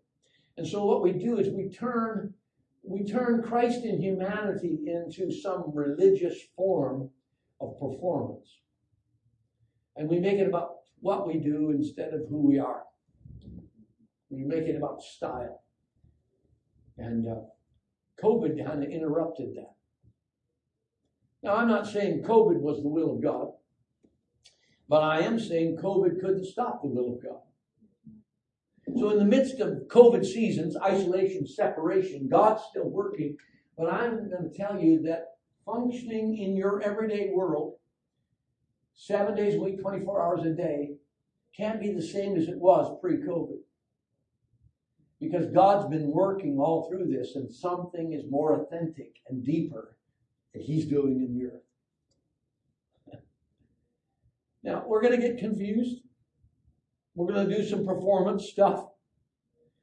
And 0.57 0.67
so 0.67 0.85
what 0.85 1.03
we 1.03 1.13
do 1.13 1.39
is 1.39 1.49
we 1.49 1.71
turn, 1.71 2.35
we 2.83 3.05
turn 3.05 3.43
Christ 3.43 3.85
in 3.85 4.01
humanity 4.01 4.79
into 4.87 5.33
some 5.33 5.73
religious 5.75 6.37
form 6.57 7.11
of 7.61 7.81
performance. 7.81 8.59
And 9.97 10.09
we 10.09 10.21
make 10.21 10.39
it 10.39 10.47
about 10.47 10.77
what 11.01 11.27
we 11.27 11.39
do 11.39 11.71
instead 11.71 12.15
of 12.15 12.29
who 12.29 12.47
we 12.47 12.59
are. 12.59 12.83
We 14.29 14.45
make 14.45 14.65
it 14.65 14.77
about 14.77 15.03
style. 15.03 15.63
And 17.01 17.27
uh, 17.27 17.41
COVID 18.23 18.65
kind 18.65 18.85
of 18.85 18.91
interrupted 18.91 19.55
that. 19.57 19.73
Now, 21.43 21.57
I'm 21.57 21.69
not 21.69 21.87
saying 21.87 22.23
COVID 22.23 22.61
was 22.61 22.83
the 22.83 22.89
will 22.89 23.15
of 23.15 23.23
God, 23.23 23.49
but 24.89 25.03
I 25.03 25.21
am 25.21 25.41
saying 25.41 25.79
COVID 25.83 26.21
couldn't 26.21 26.45
stop 26.45 26.83
the 26.83 26.89
will 26.89 27.15
of 27.15 27.23
God. 27.23 27.41
So, 28.99 29.11
in 29.11 29.19
the 29.19 29.25
midst 29.25 29.61
of 29.61 29.85
COVID 29.89 30.25
seasons, 30.25 30.77
isolation, 30.77 31.47
separation, 31.47 32.29
God's 32.29 32.63
still 32.71 32.89
working. 32.89 33.37
But 33.79 33.93
I'm 33.93 34.29
going 34.29 34.51
to 34.51 34.55
tell 34.55 34.79
you 34.79 35.01
that 35.03 35.37
functioning 35.65 36.37
in 36.37 36.57
your 36.57 36.83
everyday 36.83 37.31
world, 37.33 37.77
seven 38.95 39.35
days 39.35 39.55
a 39.55 39.61
week, 39.61 39.81
24 39.81 40.23
hours 40.23 40.45
a 40.45 40.51
day, 40.51 40.97
can't 41.57 41.81
be 41.81 41.93
the 41.93 42.03
same 42.03 42.37
as 42.37 42.49
it 42.49 42.59
was 42.59 42.99
pre 43.01 43.19
COVID. 43.19 43.60
Because 45.21 45.53
God's 45.53 45.89
been 45.89 46.11
working 46.11 46.59
all 46.59 46.89
through 46.89 47.09
this, 47.09 47.37
and 47.37 47.53
something 47.53 48.13
is 48.15 48.31
more 48.31 48.63
authentic 48.63 49.17
and 49.29 49.45
deeper 49.45 49.97
that 50.55 50.63
He's 50.63 50.87
doing 50.87 51.21
in 51.21 51.39
the 51.39 51.47
earth. 51.47 53.21
Now, 54.63 54.85
we're 54.87 55.01
going 55.01 55.19
to 55.19 55.27
get 55.27 55.39
confused. 55.39 56.03
We're 57.15 57.33
going 57.33 57.49
to 57.49 57.57
do 57.57 57.67
some 57.67 57.87
performance 57.87 58.47
stuff. 58.47 58.87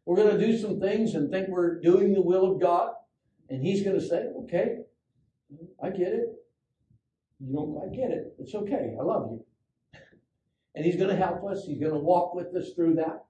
We're 0.05 0.15
going 0.15 0.37
to 0.37 0.45
do 0.45 0.57
some 0.57 0.79
things 0.79 1.15
and 1.15 1.29
think 1.29 1.49
we're 1.49 1.81
doing 1.81 2.13
the 2.13 2.21
will 2.21 2.51
of 2.51 2.61
God. 2.61 2.91
And 3.49 3.61
He's 3.61 3.83
going 3.83 3.99
to 3.99 4.05
say, 4.05 4.27
okay, 4.43 4.77
I 5.81 5.89
get 5.89 6.13
it. 6.13 6.27
You 7.39 7.53
don't 7.53 7.77
I 7.77 7.95
get 7.95 8.11
it. 8.11 8.33
It's 8.39 8.55
okay. 8.55 8.95
I 8.99 9.03
love 9.03 9.29
you. 9.31 9.45
And 10.75 10.85
He's 10.85 10.95
going 10.95 11.09
to 11.09 11.15
help 11.15 11.43
us. 11.43 11.63
He's 11.65 11.79
going 11.79 11.93
to 11.93 11.99
walk 11.99 12.35
with 12.35 12.55
us 12.55 12.73
through 12.75 12.95
that. 12.95 13.26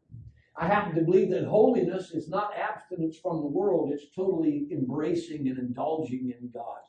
I 0.57 0.67
happen 0.67 0.95
to 0.95 1.01
believe 1.01 1.29
that 1.31 1.45
holiness 1.45 2.11
is 2.11 2.29
not 2.29 2.51
abstinence 2.57 3.17
from 3.17 3.41
the 3.41 3.47
world, 3.47 3.91
it's 3.93 4.13
totally 4.15 4.67
embracing 4.71 5.47
and 5.47 5.59
indulging 5.59 6.33
in 6.39 6.49
God. 6.49 6.79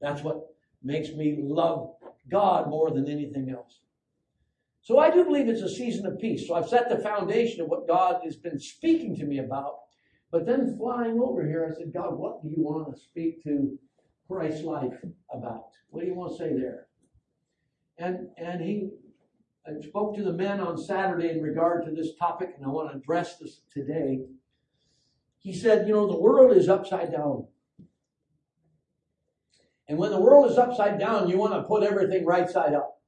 That's 0.00 0.22
what 0.22 0.46
makes 0.82 1.10
me 1.10 1.38
love 1.40 1.94
God 2.30 2.68
more 2.68 2.90
than 2.90 3.08
anything 3.08 3.50
else. 3.50 3.80
So 4.82 4.98
I 4.98 5.10
do 5.10 5.24
believe 5.24 5.48
it's 5.48 5.62
a 5.62 5.68
season 5.68 6.06
of 6.06 6.20
peace. 6.20 6.46
So 6.46 6.54
I've 6.54 6.68
set 6.68 6.88
the 6.88 6.98
foundation 6.98 7.60
of 7.62 7.68
what 7.68 7.88
God 7.88 8.20
has 8.24 8.36
been 8.36 8.58
speaking 8.58 9.16
to 9.16 9.24
me 9.24 9.38
about. 9.38 9.78
But 10.30 10.46
then 10.46 10.76
flying 10.76 11.18
over 11.18 11.44
here, 11.44 11.68
I 11.68 11.76
said, 11.76 11.92
God, 11.92 12.16
what 12.16 12.42
do 12.42 12.48
you 12.48 12.62
want 12.62 12.94
to 12.94 13.00
speak 13.00 13.42
to 13.44 13.78
Christ's 14.28 14.64
life 14.64 14.94
about? 15.32 15.70
What 15.90 16.02
do 16.02 16.06
you 16.06 16.14
want 16.14 16.32
to 16.32 16.38
say 16.38 16.54
there? 16.54 16.86
And 17.98 18.28
and 18.36 18.60
he 18.60 18.90
I 19.66 19.80
spoke 19.84 20.14
to 20.16 20.22
the 20.22 20.32
men 20.32 20.60
on 20.60 20.78
Saturday 20.78 21.30
in 21.30 21.42
regard 21.42 21.84
to 21.84 21.90
this 21.90 22.14
topic, 22.14 22.50
and 22.56 22.64
I 22.64 22.68
want 22.68 22.90
to 22.90 22.98
address 22.98 23.36
this 23.38 23.62
today. 23.72 24.20
He 25.38 25.52
said, 25.52 25.88
You 25.88 25.94
know, 25.94 26.06
the 26.06 26.20
world 26.20 26.56
is 26.56 26.68
upside 26.68 27.10
down. 27.10 27.46
And 29.88 29.98
when 29.98 30.10
the 30.10 30.20
world 30.20 30.50
is 30.50 30.58
upside 30.58 30.98
down, 31.00 31.28
you 31.28 31.36
want 31.36 31.54
to 31.54 31.62
put 31.62 31.82
everything 31.82 32.24
right 32.24 32.48
side 32.48 32.74
up. 32.74 33.00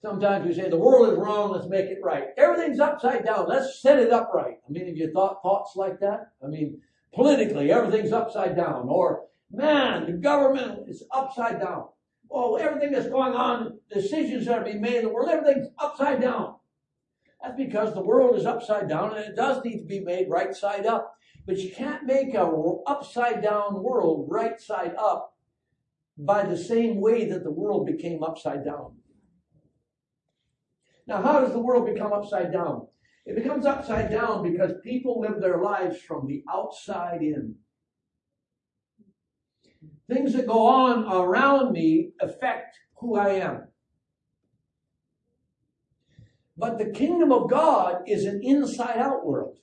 Sometimes 0.00 0.46
we 0.46 0.54
say, 0.54 0.68
The 0.68 0.76
world 0.76 1.12
is 1.12 1.18
wrong, 1.18 1.52
let's 1.52 1.68
make 1.68 1.86
it 1.86 2.00
right. 2.02 2.28
Everything's 2.36 2.80
upside 2.80 3.24
down, 3.24 3.48
let's 3.48 3.80
set 3.80 4.00
it 4.00 4.12
up 4.12 4.32
right. 4.34 4.56
I 4.66 4.72
mean, 4.72 4.88
have 4.88 4.96
you 4.96 5.12
thought 5.12 5.42
thoughts 5.42 5.76
like 5.76 6.00
that? 6.00 6.32
I 6.42 6.48
mean, 6.48 6.80
politically, 7.14 7.70
everything's 7.70 8.12
upside 8.12 8.56
down. 8.56 8.88
Or, 8.88 9.26
man, 9.52 10.06
the 10.06 10.12
government 10.12 10.88
is 10.88 11.04
upside 11.12 11.60
down 11.60 11.84
oh, 12.32 12.56
everything 12.56 12.92
that's 12.92 13.08
going 13.08 13.34
on, 13.34 13.78
decisions 13.92 14.46
that 14.46 14.58
are 14.58 14.64
being 14.64 14.80
made 14.80 14.96
in 14.96 15.04
the 15.04 15.08
world, 15.08 15.28
everything's 15.28 15.68
upside 15.78 16.20
down. 16.20 16.56
That's 17.42 17.56
because 17.56 17.92
the 17.92 18.02
world 18.02 18.36
is 18.36 18.46
upside 18.46 18.88
down 18.88 19.16
and 19.16 19.24
it 19.24 19.36
does 19.36 19.64
need 19.64 19.78
to 19.78 19.84
be 19.84 20.00
made 20.00 20.30
right 20.30 20.54
side 20.54 20.86
up. 20.86 21.14
But 21.44 21.58
you 21.58 21.72
can't 21.72 22.04
make 22.04 22.34
a 22.34 22.44
upside 22.86 23.42
down 23.42 23.82
world 23.82 24.26
right 24.30 24.60
side 24.60 24.94
up 24.96 25.34
by 26.16 26.44
the 26.44 26.56
same 26.56 27.00
way 27.00 27.28
that 27.28 27.42
the 27.42 27.50
world 27.50 27.86
became 27.86 28.22
upside 28.22 28.64
down. 28.64 28.96
Now, 31.06 31.20
how 31.20 31.40
does 31.40 31.52
the 31.52 31.58
world 31.58 31.92
become 31.92 32.12
upside 32.12 32.52
down? 32.52 32.86
It 33.26 33.34
becomes 33.34 33.66
upside 33.66 34.10
down 34.10 34.42
because 34.42 34.74
people 34.84 35.20
live 35.20 35.40
their 35.40 35.60
lives 35.60 36.00
from 36.00 36.26
the 36.26 36.44
outside 36.48 37.22
in. 37.22 37.56
Things 40.12 40.34
that 40.34 40.46
go 40.46 40.66
on 40.66 41.04
around 41.04 41.72
me 41.72 42.10
affect 42.20 42.76
who 42.96 43.16
I 43.16 43.30
am. 43.30 43.68
But 46.56 46.78
the 46.78 46.90
kingdom 46.90 47.32
of 47.32 47.48
God 47.48 48.02
is 48.06 48.24
an 48.24 48.42
inside 48.42 48.98
out 48.98 49.24
world. 49.24 49.56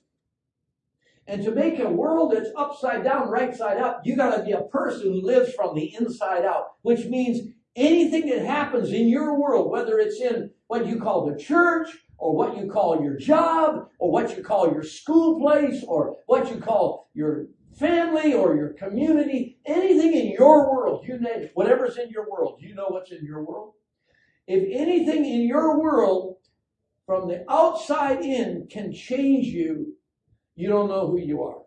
And 1.28 1.44
to 1.44 1.52
make 1.52 1.78
a 1.78 1.88
world 1.88 2.32
that's 2.32 2.50
upside 2.56 3.04
down, 3.04 3.28
right 3.28 3.54
side 3.54 3.78
up, 3.78 4.02
you 4.04 4.16
got 4.16 4.36
to 4.36 4.42
be 4.42 4.50
a 4.50 4.62
person 4.62 5.02
who 5.02 5.22
lives 5.22 5.54
from 5.54 5.76
the 5.76 5.94
inside 5.94 6.44
out, 6.44 6.72
which 6.82 7.06
means 7.06 7.52
anything 7.76 8.26
that 8.26 8.44
happens 8.44 8.92
in 8.92 9.08
your 9.08 9.38
world, 9.38 9.70
whether 9.70 10.00
it's 10.00 10.20
in 10.20 10.50
what 10.66 10.86
you 10.86 10.98
call 10.98 11.26
the 11.26 11.38
church, 11.38 11.88
or 12.18 12.34
what 12.34 12.58
you 12.58 12.68
call 12.68 13.02
your 13.04 13.16
job, 13.16 13.88
or 14.00 14.10
what 14.10 14.36
you 14.36 14.42
call 14.42 14.72
your 14.72 14.82
school 14.82 15.38
place, 15.38 15.84
or 15.86 16.16
what 16.26 16.50
you 16.50 16.60
call 16.60 17.08
your 17.14 17.46
family 17.78 18.34
or 18.34 18.56
your 18.56 18.70
community, 18.70 19.58
anything 19.66 20.14
in 20.14 20.32
your 20.32 20.70
world, 20.70 21.04
you 21.06 21.18
name 21.18 21.42
it, 21.42 21.50
whatever's 21.54 21.96
in 21.96 22.10
your 22.10 22.28
world, 22.28 22.58
you 22.60 22.74
know 22.74 22.86
what's 22.88 23.12
in 23.12 23.24
your 23.24 23.44
world. 23.44 23.74
If 24.46 24.64
anything 24.72 25.24
in 25.24 25.42
your 25.42 25.80
world 25.80 26.36
from 27.06 27.28
the 27.28 27.44
outside 27.48 28.20
in 28.20 28.66
can 28.70 28.92
change 28.92 29.46
you, 29.46 29.94
you 30.56 30.68
don't 30.68 30.88
know 30.88 31.06
who 31.08 31.18
you 31.18 31.42
are. 31.42 31.62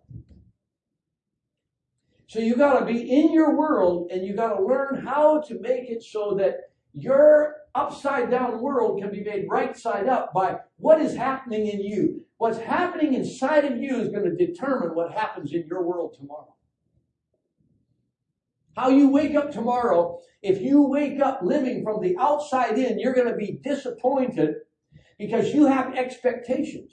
So 2.27 2.39
you 2.39 2.55
got 2.55 2.79
to 2.79 2.85
be 2.85 3.11
in 3.11 3.31
your 3.31 3.55
world 3.55 4.09
and 4.11 4.25
you 4.25 4.35
got 4.35 4.55
to 4.57 4.65
learn 4.65 5.05
how 5.05 5.41
to 5.41 5.59
make 5.59 5.89
it 5.89 6.03
so 6.03 6.35
that 6.39 6.71
your 6.93 7.55
upside 7.75 8.29
down 8.29 8.61
world 8.61 9.01
can 9.01 9.11
be 9.11 9.23
made 9.23 9.45
right 9.49 9.77
side 9.77 10.07
up 10.07 10.33
by 10.33 10.57
what 10.77 11.01
is 11.01 11.15
happening 11.15 11.67
in 11.67 11.81
you. 11.81 12.25
What's 12.43 12.59
happening 12.59 13.13
inside 13.13 13.63
of 13.63 13.77
you 13.77 14.01
is 14.01 14.09
going 14.09 14.25
to 14.25 14.35
determine 14.35 14.89
what 14.89 15.13
happens 15.13 15.53
in 15.53 15.65
your 15.65 15.81
world 15.81 16.17
tomorrow. 16.19 16.53
How 18.75 18.89
you 18.89 19.07
wake 19.07 19.33
up 19.33 19.49
tomorrow, 19.49 20.19
if 20.41 20.59
you 20.59 20.81
wake 20.85 21.21
up 21.21 21.39
living 21.41 21.85
from 21.85 22.01
the 22.01 22.17
outside 22.19 22.77
in, 22.77 22.99
you're 22.99 23.13
going 23.13 23.29
to 23.29 23.37
be 23.37 23.61
disappointed 23.63 24.55
because 25.17 25.53
you 25.53 25.67
have 25.67 25.95
expectations. 25.95 26.91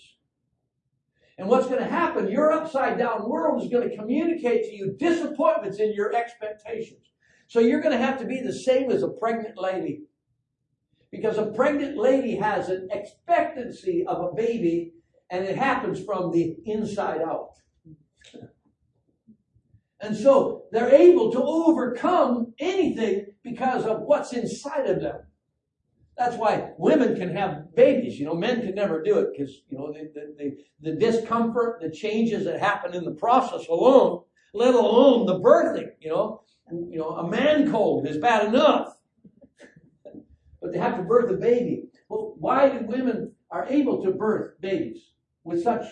And 1.37 1.49
what's 1.49 1.67
going 1.67 1.81
to 1.81 1.91
happen, 1.91 2.31
your 2.31 2.53
upside 2.53 2.97
down 2.97 3.29
world 3.29 3.61
is 3.61 3.69
going 3.69 3.91
to 3.91 3.97
communicate 3.97 4.67
to 4.67 4.73
you 4.73 4.95
disappointments 5.01 5.81
in 5.81 5.95
your 5.95 6.15
expectations. 6.15 7.11
So 7.49 7.59
you're 7.59 7.83
going 7.83 7.99
to 7.99 8.07
have 8.07 8.21
to 8.21 8.25
be 8.25 8.41
the 8.41 8.53
same 8.53 8.93
as 8.93 9.03
a 9.03 9.09
pregnant 9.09 9.59
lady. 9.59 10.03
Because 11.11 11.39
a 11.39 11.47
pregnant 11.47 11.99
lady 11.99 12.37
has 12.37 12.69
an 12.69 12.87
expectancy 12.93 14.05
of 14.07 14.21
a 14.21 14.33
baby 14.33 14.93
and 15.31 15.45
it 15.45 15.57
happens 15.57 16.05
from 16.05 16.33
the 16.33 16.57
inside 16.67 17.23
out. 17.23 17.51
And 20.01 20.17
so 20.17 20.65
they're 20.73 20.93
able 20.93 21.31
to 21.33 21.43
overcome 21.43 22.55
anything 22.59 23.27
because 23.43 23.85
of 23.85 24.01
what's 24.01 24.33
inside 24.33 24.87
of 24.87 25.01
them. 25.01 25.21
That's 26.17 26.37
why 26.37 26.71
women 26.79 27.17
can 27.17 27.35
have 27.35 27.75
babies. 27.75 28.19
You 28.19 28.27
know, 28.27 28.35
men 28.35 28.61
can 28.61 28.75
never 28.75 29.03
do 29.03 29.19
it 29.19 29.29
because, 29.33 29.63
you 29.69 29.79
know, 29.79 29.93
the, 29.93 30.57
the, 30.81 30.93
discomfort, 30.97 31.81
the 31.81 31.91
changes 31.91 32.45
that 32.45 32.61
happen 32.61 32.95
in 32.95 33.05
the 33.05 33.13
process 33.13 33.67
alone, 33.69 34.23
let 34.53 34.75
alone 34.75 35.27
the 35.27 35.39
birthing, 35.39 35.91
you 36.01 36.11
know. 36.11 36.43
You 36.71 36.99
know, 36.99 37.11
a 37.11 37.29
man 37.29 37.71
cold 37.71 38.07
is 38.07 38.19
bad 38.19 38.47
enough. 38.47 38.97
but 40.61 40.73
they 40.73 40.79
have 40.79 40.97
to 40.99 41.03
birth 41.03 41.31
a 41.31 41.37
baby. 41.37 41.85
Well, 42.09 42.35
why 42.39 42.69
do 42.69 42.87
women 42.87 43.33
are 43.51 43.67
able 43.69 44.03
to 44.05 44.13
birth 44.13 44.61
babies 44.61 45.10
with 45.45 45.63
such 45.63 45.85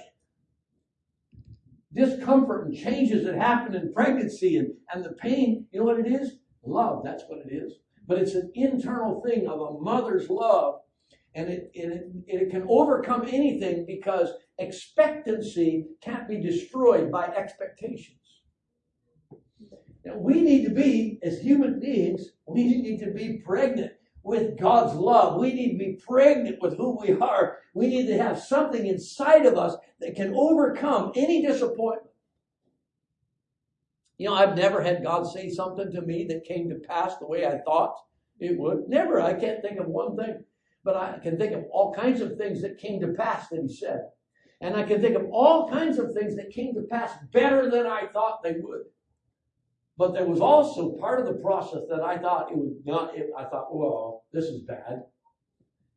discomfort 1.92 2.66
and 2.66 2.76
changes 2.76 3.24
that 3.24 3.34
happen 3.34 3.74
in 3.74 3.92
pregnancy 3.92 4.56
and, 4.56 4.74
and 4.92 5.04
the 5.04 5.12
pain? 5.12 5.66
You 5.70 5.80
know 5.80 5.86
what 5.86 6.00
it 6.00 6.06
is? 6.06 6.38
Love. 6.64 7.02
That's 7.04 7.24
what 7.28 7.40
it 7.46 7.52
is 7.52 7.74
but 8.08 8.18
it's 8.18 8.34
an 8.34 8.50
internal 8.54 9.20
thing 9.20 9.46
of 9.46 9.60
a 9.60 9.78
mother's 9.80 10.28
love. 10.30 10.80
And 11.34 11.50
it, 11.50 11.70
it, 11.74 12.10
it 12.26 12.50
can 12.50 12.66
overcome 12.68 13.26
anything 13.28 13.84
because 13.86 14.30
expectancy 14.58 15.86
can't 16.00 16.26
be 16.26 16.40
destroyed 16.40 17.12
by 17.12 17.26
expectations. 17.26 18.16
Now, 20.04 20.16
we 20.16 20.40
need 20.40 20.64
to 20.64 20.70
be, 20.70 21.18
as 21.22 21.38
human 21.38 21.78
beings, 21.78 22.30
we 22.46 22.64
need 22.64 22.98
to 23.00 23.12
be 23.12 23.42
pregnant 23.44 23.92
with 24.28 24.58
God's 24.58 24.94
love. 24.94 25.40
We 25.40 25.54
need 25.54 25.72
to 25.72 25.78
be 25.78 25.98
pregnant 26.06 26.60
with 26.60 26.76
who 26.76 26.98
we 27.00 27.14
are. 27.18 27.60
We 27.72 27.86
need 27.86 28.06
to 28.08 28.18
have 28.18 28.38
something 28.38 28.86
inside 28.86 29.46
of 29.46 29.56
us 29.56 29.74
that 30.00 30.14
can 30.14 30.34
overcome 30.34 31.12
any 31.16 31.40
disappointment. 31.40 32.12
You 34.18 34.28
know, 34.28 34.34
I've 34.34 34.54
never 34.54 34.82
had 34.82 35.02
God 35.02 35.24
say 35.24 35.48
something 35.48 35.90
to 35.92 36.02
me 36.02 36.26
that 36.28 36.44
came 36.44 36.68
to 36.68 36.74
pass 36.74 37.16
the 37.16 37.26
way 37.26 37.46
I 37.46 37.58
thought 37.64 37.94
it 38.38 38.58
would. 38.58 38.88
Never. 38.88 39.18
I 39.18 39.32
can't 39.32 39.62
think 39.62 39.80
of 39.80 39.86
one 39.86 40.14
thing. 40.14 40.44
But 40.84 40.96
I 40.96 41.18
can 41.22 41.38
think 41.38 41.54
of 41.54 41.64
all 41.72 41.94
kinds 41.94 42.20
of 42.20 42.36
things 42.36 42.60
that 42.60 42.78
came 42.78 43.00
to 43.00 43.14
pass 43.14 43.48
that 43.48 43.62
He 43.62 43.72
said. 43.72 44.02
And 44.60 44.76
I 44.76 44.82
can 44.82 45.00
think 45.00 45.16
of 45.16 45.30
all 45.32 45.70
kinds 45.70 45.98
of 45.98 46.12
things 46.12 46.36
that 46.36 46.50
came 46.50 46.74
to 46.74 46.82
pass 46.82 47.12
better 47.32 47.70
than 47.70 47.86
I 47.86 48.08
thought 48.12 48.42
they 48.42 48.56
would. 48.60 48.82
But 49.98 50.14
there 50.14 50.26
was 50.26 50.40
also 50.40 50.96
part 50.96 51.20
of 51.20 51.26
the 51.26 51.42
process 51.42 51.82
that 51.90 52.00
I 52.00 52.16
thought 52.18 52.52
it 52.52 52.56
was 52.56 52.72
not, 52.86 53.16
it, 53.16 53.30
I 53.36 53.44
thought, 53.44 53.74
well, 53.74 54.24
this 54.32 54.44
is 54.44 54.62
bad. 54.62 55.02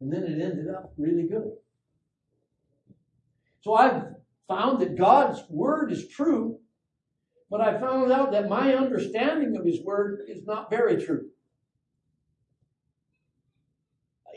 And 0.02 0.12
then 0.12 0.24
it 0.24 0.42
ended 0.42 0.68
up 0.70 0.92
really 0.98 1.28
good. 1.28 1.52
So 3.62 3.76
I've 3.76 4.04
found 4.48 4.82
that 4.82 4.98
God's 4.98 5.40
word 5.50 5.92
is 5.92 6.08
true 6.08 6.58
but 7.52 7.60
I 7.60 7.78
found 7.82 8.14
out 8.14 8.32
that 8.32 8.48
my 8.48 8.74
understanding 8.74 9.58
of 9.58 9.66
His 9.66 9.84
Word 9.84 10.22
is 10.26 10.46
not 10.46 10.70
very 10.70 11.04
true. 11.04 11.28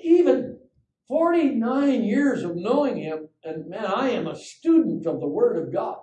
Even 0.02 0.58
49 1.06 2.02
years 2.02 2.42
of 2.42 2.56
knowing 2.56 2.96
Him, 2.96 3.28
and 3.44 3.68
man, 3.68 3.86
I 3.86 4.10
am 4.10 4.26
a 4.26 4.36
student 4.36 5.06
of 5.06 5.20
the 5.20 5.28
Word 5.28 5.56
of 5.56 5.72
God. 5.72 5.98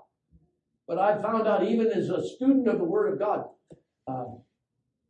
But 0.92 1.00
I 1.00 1.22
found 1.22 1.48
out, 1.48 1.64
even 1.66 1.88
as 1.88 2.10
a 2.10 2.22
student 2.22 2.68
of 2.68 2.78
the 2.78 2.84
Word 2.84 3.14
of 3.14 3.20
God, 3.20 3.46
um, 4.10 4.42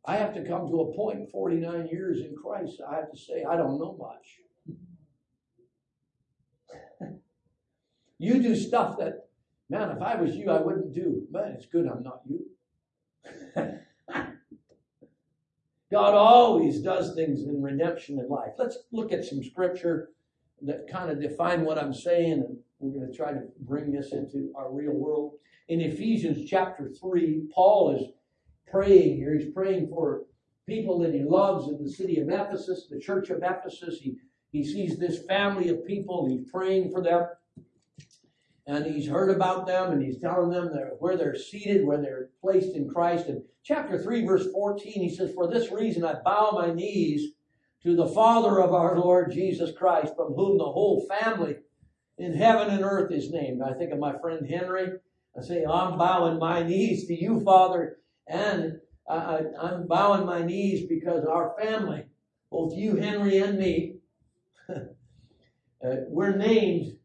I 0.04 0.14
have 0.14 0.32
to 0.34 0.44
come 0.44 0.68
to 0.68 0.80
a 0.82 0.94
point, 0.94 1.28
49 1.28 1.88
years 1.88 2.20
in 2.20 2.36
Christ, 2.40 2.80
I 2.88 2.94
have 2.94 3.10
to 3.10 3.18
say, 3.18 3.42
I 3.42 3.56
don't 3.56 3.80
know 3.80 3.96
much. 3.98 4.38
you 8.18 8.40
do 8.40 8.54
stuff 8.54 8.96
that 8.98 9.26
Man, 9.68 9.90
if 9.90 10.00
I 10.00 10.14
was 10.14 10.36
you, 10.36 10.50
I 10.50 10.60
wouldn't 10.60 10.94
do. 10.94 11.26
But 11.32 11.46
it's 11.46 11.66
good 11.66 11.88
I'm 11.88 12.04
not 12.04 12.20
you. 12.28 12.46
God 15.90 16.14
always 16.14 16.80
does 16.80 17.16
things 17.16 17.42
in 17.42 17.60
redemption 17.60 18.20
in 18.20 18.28
life. 18.28 18.52
Let's 18.56 18.78
look 18.92 19.10
at 19.10 19.24
some 19.24 19.42
scripture 19.42 20.10
that 20.60 20.86
kind 20.88 21.10
of 21.10 21.20
define 21.20 21.64
what 21.64 21.76
I'm 21.76 21.92
saying, 21.92 22.34
and 22.34 22.58
we're 22.82 22.98
going 22.98 23.10
to 23.10 23.16
try 23.16 23.32
to 23.32 23.42
bring 23.60 23.92
this 23.92 24.12
into 24.12 24.52
our 24.56 24.72
real 24.72 24.92
world. 24.92 25.34
In 25.68 25.80
Ephesians 25.80 26.48
chapter 26.48 26.90
3, 26.90 27.48
Paul 27.54 27.96
is 27.96 28.08
praying 28.70 29.16
here. 29.16 29.38
He's 29.38 29.52
praying 29.52 29.88
for 29.88 30.24
people 30.66 30.98
that 31.00 31.14
he 31.14 31.22
loves 31.22 31.68
in 31.68 31.82
the 31.82 31.90
city 31.90 32.18
of 32.20 32.28
Ephesus, 32.28 32.86
the 32.90 32.98
church 32.98 33.30
of 33.30 33.42
Ephesus. 33.42 34.00
He, 34.00 34.16
he 34.50 34.64
sees 34.64 34.98
this 34.98 35.24
family 35.24 35.68
of 35.68 35.86
people, 35.86 36.28
he's 36.28 36.50
praying 36.50 36.90
for 36.90 37.02
them 37.02 37.26
and 38.66 38.86
he's 38.86 39.08
heard 39.08 39.30
about 39.30 39.66
them 39.66 39.92
and 39.92 40.02
he's 40.02 40.20
telling 40.20 40.50
them 40.50 40.70
where 40.98 41.16
they're 41.16 41.36
seated, 41.36 41.84
where 41.84 42.00
they're 42.00 42.28
placed 42.40 42.76
in 42.76 42.88
Christ. 42.88 43.26
And 43.26 43.42
chapter 43.64 43.98
3, 43.98 44.24
verse 44.24 44.50
14, 44.52 44.92
he 44.92 45.14
says, 45.14 45.32
For 45.34 45.48
this 45.48 45.72
reason 45.72 46.04
I 46.04 46.14
bow 46.24 46.50
my 46.52 46.72
knees 46.72 47.32
to 47.82 47.96
the 47.96 48.06
Father 48.06 48.60
of 48.60 48.72
our 48.72 48.96
Lord 48.96 49.32
Jesus 49.32 49.76
Christ, 49.76 50.14
from 50.14 50.34
whom 50.34 50.58
the 50.58 50.64
whole 50.64 51.04
family 51.08 51.56
in 52.18 52.34
heaven 52.34 52.68
and 52.68 52.84
earth 52.84 53.12
is 53.12 53.30
named. 53.30 53.62
I 53.62 53.74
think 53.74 53.92
of 53.92 53.98
my 53.98 54.18
friend 54.18 54.46
Henry. 54.48 54.92
I 55.36 55.42
say, 55.42 55.64
I'm 55.64 55.96
bowing 55.96 56.38
my 56.38 56.62
knees 56.62 57.06
to 57.06 57.14
you, 57.14 57.40
Father, 57.40 57.98
and 58.26 58.80
I, 59.08 59.40
am 59.62 59.86
bowing 59.86 60.26
my 60.26 60.42
knees 60.42 60.86
because 60.88 61.24
our 61.24 61.54
family, 61.60 62.04
both 62.50 62.76
you, 62.76 62.96
Henry, 62.96 63.38
and 63.38 63.58
me, 63.58 63.96
uh, 64.68 64.82
we're 65.80 66.36
named 66.36 66.98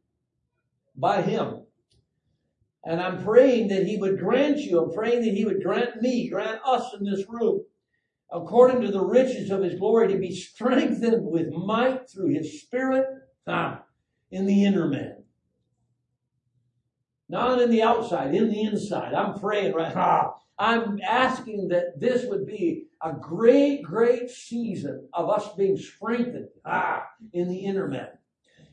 by 0.95 1.21
Him. 1.21 1.63
And 2.83 3.01
I'm 3.01 3.23
praying 3.23 3.69
that 3.69 3.85
He 3.85 3.97
would 3.97 4.19
grant 4.19 4.59
you, 4.59 4.81
I'm 4.81 4.93
praying 4.93 5.23
that 5.23 5.33
He 5.33 5.45
would 5.45 5.63
grant 5.63 6.01
me, 6.01 6.29
grant 6.29 6.59
us 6.65 6.93
in 6.93 7.05
this 7.05 7.25
room, 7.29 7.61
according 8.31 8.81
to 8.81 8.91
the 8.91 9.03
riches 9.03 9.51
of 9.51 9.63
His 9.63 9.79
glory, 9.79 10.09
to 10.09 10.19
be 10.19 10.35
strengthened 10.35 11.25
with 11.25 11.51
might 11.53 12.09
through 12.09 12.33
His 12.33 12.61
Spirit 12.61 13.05
ah, 13.47 13.83
in 14.31 14.45
the 14.45 14.65
inner 14.65 14.87
man. 14.87 15.23
Not 17.29 17.61
in 17.61 17.69
the 17.69 17.83
outside, 17.83 18.33
in 18.33 18.49
the 18.49 18.61
inside. 18.61 19.13
I'm 19.13 19.39
praying 19.39 19.73
right 19.73 19.95
ah, 19.95 20.35
I'm 20.59 20.99
asking 21.01 21.67
that 21.69 21.99
this 21.99 22.25
would 22.25 22.47
be 22.47 22.87
a 23.01 23.13
great, 23.13 23.83
great 23.83 24.29
season 24.29 25.07
of 25.13 25.29
us 25.29 25.49
being 25.55 25.77
strengthened 25.77 26.47
ah, 26.65 27.03
in 27.33 27.49
the 27.49 27.59
inner 27.59 27.87
man. 27.87 28.09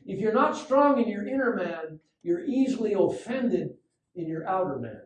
If 0.05 0.19
you're 0.19 0.33
not 0.33 0.57
strong 0.57 1.01
in 1.01 1.09
your 1.09 1.27
inner 1.27 1.55
man, 1.55 1.99
you're 2.23 2.45
easily 2.45 2.93
offended 2.93 3.75
in 4.15 4.27
your 4.27 4.47
outer 4.47 4.79
man. 4.79 5.01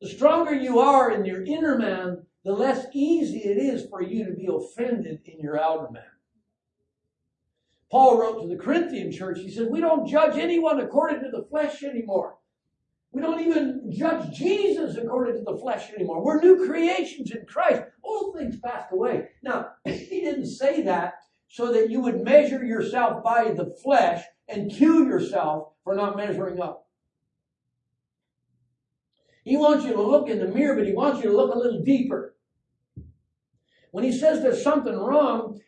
The 0.00 0.08
stronger 0.08 0.54
you 0.54 0.80
are 0.80 1.12
in 1.12 1.24
your 1.24 1.44
inner 1.44 1.78
man, 1.78 2.26
the 2.44 2.52
less 2.52 2.86
easy 2.92 3.38
it 3.44 3.58
is 3.58 3.88
for 3.88 4.02
you 4.02 4.24
to 4.24 4.32
be 4.32 4.48
offended 4.50 5.20
in 5.24 5.38
your 5.38 5.60
outer 5.60 5.90
man. 5.92 6.02
Paul 7.92 8.18
wrote 8.18 8.40
to 8.40 8.48
the 8.48 8.56
Corinthian 8.56 9.12
church, 9.12 9.38
he 9.38 9.50
said, 9.50 9.68
We 9.70 9.80
don't 9.80 10.08
judge 10.08 10.38
anyone 10.38 10.80
according 10.80 11.20
to 11.20 11.30
the 11.30 11.44
flesh 11.50 11.82
anymore. 11.82 12.38
We 13.12 13.20
don't 13.20 13.40
even 13.40 13.92
judge 13.92 14.34
Jesus 14.34 14.96
according 14.96 15.36
to 15.36 15.52
the 15.52 15.58
flesh 15.58 15.90
anymore. 15.92 16.24
We're 16.24 16.40
new 16.40 16.66
creations 16.66 17.30
in 17.32 17.44
Christ. 17.44 17.82
Old 18.02 18.34
things 18.34 18.58
passed 18.64 18.90
away. 18.92 19.28
Now, 19.42 19.72
he 19.84 20.22
didn't 20.22 20.46
say 20.46 20.80
that 20.84 21.16
so 21.48 21.70
that 21.70 21.90
you 21.90 22.00
would 22.00 22.24
measure 22.24 22.64
yourself 22.64 23.22
by 23.22 23.52
the 23.52 23.76
flesh 23.84 24.24
and 24.48 24.72
kill 24.72 25.04
yourself 25.04 25.74
for 25.84 25.94
not 25.94 26.16
measuring 26.16 26.62
up. 26.62 26.86
He 29.44 29.58
wants 29.58 29.84
you 29.84 29.92
to 29.92 30.00
look 30.00 30.30
in 30.30 30.38
the 30.38 30.48
mirror, 30.48 30.76
but 30.76 30.86
he 30.86 30.94
wants 30.94 31.22
you 31.22 31.30
to 31.30 31.36
look 31.36 31.54
a 31.54 31.58
little 31.58 31.82
deeper. 31.82 32.36
When 33.90 34.04
he 34.04 34.18
says 34.18 34.40
there's 34.40 34.62
something 34.62 34.96
wrong, 34.96 35.60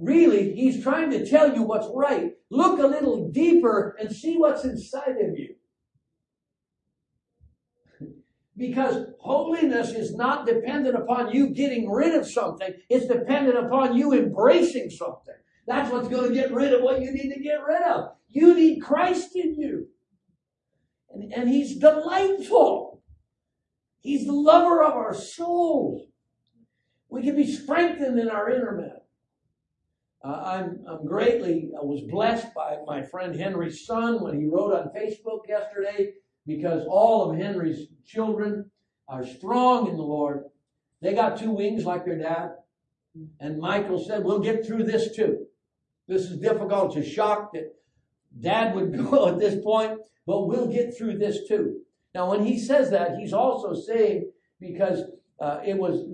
really, 0.00 0.54
he's 0.54 0.82
trying 0.82 1.10
to 1.10 1.28
tell 1.28 1.54
you 1.54 1.62
what's 1.62 1.88
right. 1.94 2.32
Look 2.50 2.80
a 2.80 2.86
little 2.86 3.28
deeper 3.28 3.96
and 4.00 4.10
see 4.14 4.36
what's 4.36 4.64
inside 4.64 5.16
of 5.20 5.38
you. 5.38 5.54
Because 8.56 9.06
holiness 9.20 9.90
is 9.90 10.14
not 10.14 10.46
dependent 10.46 10.96
upon 10.96 11.32
you 11.32 11.50
getting 11.50 11.90
rid 11.90 12.14
of 12.14 12.26
something, 12.26 12.74
it's 12.88 13.06
dependent 13.06 13.56
upon 13.56 13.96
you 13.96 14.12
embracing 14.12 14.90
something. 14.90 15.34
That's 15.66 15.90
what's 15.92 16.08
going 16.08 16.28
to 16.28 16.34
get 16.34 16.52
rid 16.52 16.72
of 16.72 16.82
what 16.82 17.00
you 17.00 17.12
need 17.12 17.32
to 17.32 17.40
get 17.40 17.64
rid 17.66 17.82
of. 17.82 18.12
You 18.28 18.54
need 18.54 18.80
Christ 18.80 19.36
in 19.36 19.54
you. 19.58 19.88
And, 21.12 21.32
and 21.32 21.48
He's 21.48 21.76
delightful. 21.76 23.02
He's 24.00 24.26
the 24.26 24.32
lover 24.32 24.82
of 24.82 24.94
our 24.94 25.14
souls. 25.14 26.08
We 27.08 27.22
can 27.22 27.36
be 27.36 27.50
strengthened 27.50 28.18
in 28.18 28.28
our 28.28 28.50
inner 28.50 28.72
man. 28.72 29.00
Uh, 30.22 30.42
I'm, 30.44 30.84
I'm 30.86 31.06
greatly, 31.06 31.70
I 31.78 31.82
was 31.82 32.02
blessed 32.02 32.52
by 32.54 32.76
my 32.86 33.02
friend 33.02 33.34
Henry's 33.34 33.86
son 33.86 34.22
when 34.22 34.38
he 34.38 34.46
wrote 34.46 34.74
on 34.74 34.90
Facebook 34.94 35.48
yesterday 35.48 36.12
because 36.46 36.84
all 36.88 37.30
of 37.30 37.38
Henry's 37.38 37.88
children 38.06 38.70
are 39.08 39.24
strong 39.24 39.88
in 39.88 39.96
the 39.96 40.02
Lord. 40.02 40.44
They 41.00 41.14
got 41.14 41.38
two 41.38 41.52
wings 41.52 41.86
like 41.86 42.04
their 42.04 42.18
dad. 42.18 42.50
And 43.40 43.58
Michael 43.58 44.02
said, 44.02 44.22
We'll 44.22 44.40
get 44.40 44.66
through 44.66 44.84
this 44.84 45.16
too. 45.16 45.46
This 46.06 46.22
is 46.22 46.38
difficult. 46.38 46.96
It's 46.96 47.08
a 47.08 47.10
shock 47.10 47.52
that 47.54 47.74
dad 48.38 48.74
would 48.74 48.96
go 49.10 49.28
at 49.28 49.38
this 49.38 49.62
point, 49.64 50.00
but 50.26 50.46
we'll 50.46 50.68
get 50.68 50.96
through 50.96 51.18
this 51.18 51.48
too. 51.48 51.80
Now, 52.14 52.30
when 52.30 52.44
he 52.44 52.58
says 52.58 52.90
that, 52.90 53.16
he's 53.16 53.32
also 53.32 53.72
saying 53.74 54.30
because 54.60 55.02
uh, 55.40 55.60
it 55.64 55.76
was 55.76 56.04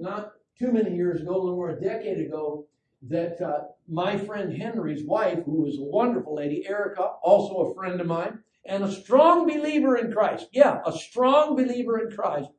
not 0.00 0.32
too 0.58 0.72
many 0.72 0.94
years 0.94 1.20
ago, 1.20 1.32
a 1.32 1.36
little 1.36 1.50
over 1.50 1.70
a 1.70 1.80
decade 1.80 2.18
ago, 2.18 2.66
that 3.08 3.40
uh, 3.40 3.64
my 3.88 4.18
friend 4.18 4.52
Henry's 4.56 5.04
wife, 5.04 5.40
who 5.44 5.66
is 5.66 5.78
a 5.78 5.82
wonderful 5.82 6.34
lady, 6.34 6.66
Erica, 6.66 7.02
also 7.22 7.56
a 7.56 7.74
friend 7.74 8.00
of 8.00 8.06
mine, 8.06 8.40
and 8.66 8.84
a 8.84 8.92
strong 8.92 9.46
believer 9.46 9.96
in 9.96 10.12
Christ. 10.12 10.48
Yeah, 10.52 10.80
a 10.84 10.92
strong 10.92 11.56
believer 11.56 11.98
in 11.98 12.14
Christ 12.14 12.50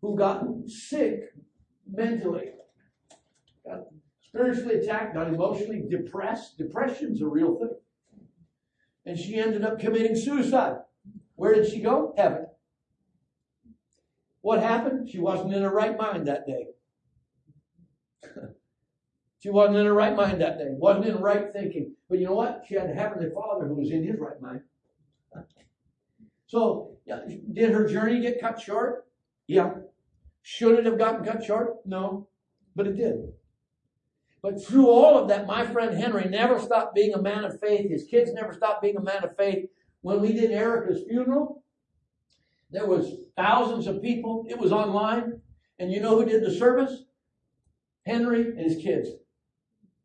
who 0.00 0.16
got 0.16 0.44
sick 0.66 1.34
mentally, 1.90 2.50
got 3.66 3.86
spiritually 4.20 4.76
attacked, 4.76 5.14
got 5.14 5.28
emotionally 5.28 5.84
depressed. 5.88 6.58
Depression's 6.58 7.20
a 7.20 7.26
real 7.26 7.58
thing. 7.58 7.76
And 9.04 9.18
she 9.18 9.34
ended 9.34 9.64
up 9.64 9.80
committing 9.80 10.16
suicide. 10.16 10.76
Where 11.34 11.54
did 11.54 11.68
she 11.68 11.80
go? 11.80 12.14
Heaven. 12.16 12.46
What 14.42 14.62
happened? 14.62 15.10
She 15.10 15.18
wasn't 15.18 15.54
in 15.54 15.62
her 15.62 15.72
right 15.72 15.96
mind 15.96 16.28
that 16.28 16.46
day. 16.46 16.66
she 19.42 19.50
wasn't 19.50 19.78
in 19.78 19.86
her 19.86 19.92
right 19.92 20.14
mind 20.14 20.40
that 20.40 20.58
day. 20.58 20.68
Wasn't 20.68 21.04
in 21.04 21.18
right 21.18 21.52
thinking. 21.52 21.96
But 22.08 22.20
you 22.20 22.26
know 22.26 22.34
what? 22.34 22.62
She 22.68 22.76
had 22.76 22.88
a 22.88 22.94
heavenly 22.94 23.28
father 23.34 23.66
who 23.66 23.74
was 23.74 23.90
in 23.90 24.04
his 24.04 24.20
right 24.20 24.40
mind. 24.40 24.60
So, 26.46 26.92
did 27.52 27.72
her 27.72 27.88
journey 27.88 28.20
get 28.20 28.40
cut 28.40 28.60
short? 28.60 29.06
Yeah. 29.48 29.72
Should 30.42 30.78
it 30.78 30.86
have 30.86 30.98
gotten 30.98 31.24
cut 31.24 31.42
short? 31.42 31.76
No. 31.84 32.28
But 32.76 32.86
it 32.86 32.96
did. 32.96 33.32
But 34.42 34.64
through 34.64 34.88
all 34.88 35.18
of 35.18 35.28
that, 35.28 35.46
my 35.46 35.66
friend 35.66 35.96
Henry 35.96 36.28
never 36.28 36.60
stopped 36.60 36.94
being 36.94 37.14
a 37.14 37.22
man 37.22 37.44
of 37.44 37.58
faith. 37.58 37.90
His 37.90 38.04
kids 38.04 38.32
never 38.32 38.52
stopped 38.52 38.82
being 38.82 38.96
a 38.96 39.02
man 39.02 39.24
of 39.24 39.36
faith. 39.36 39.68
When 40.02 40.20
we 40.20 40.32
did 40.32 40.52
Erica's 40.52 41.02
funeral, 41.08 41.64
there 42.70 42.86
was 42.86 43.16
thousands 43.36 43.88
of 43.88 44.02
people. 44.02 44.44
It 44.48 44.58
was 44.58 44.70
online. 44.70 45.40
And 45.80 45.90
you 45.90 46.00
know 46.00 46.16
who 46.16 46.26
did 46.26 46.44
the 46.44 46.54
service? 46.54 47.04
Henry 48.06 48.48
and 48.48 48.60
his 48.60 48.82
kids. 48.82 49.08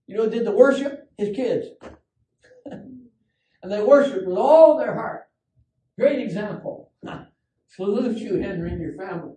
You 0.08 0.17
know 0.17 0.30
did 0.30 0.46
the 0.46 0.52
worship? 0.52 1.10
His 1.17 1.36
kids. 1.36 1.67
and 2.65 3.72
they 3.72 3.82
worshiped 3.82 4.26
with 4.26 4.38
all 4.38 4.78
their 4.78 4.96
heart. 4.96 5.28
Great 6.00 6.20
example. 6.20 6.91
Salute 7.67 8.17
you, 8.17 8.36
Henry, 8.36 8.72
and 8.72 8.82
your 8.82 8.96
family. 8.96 9.34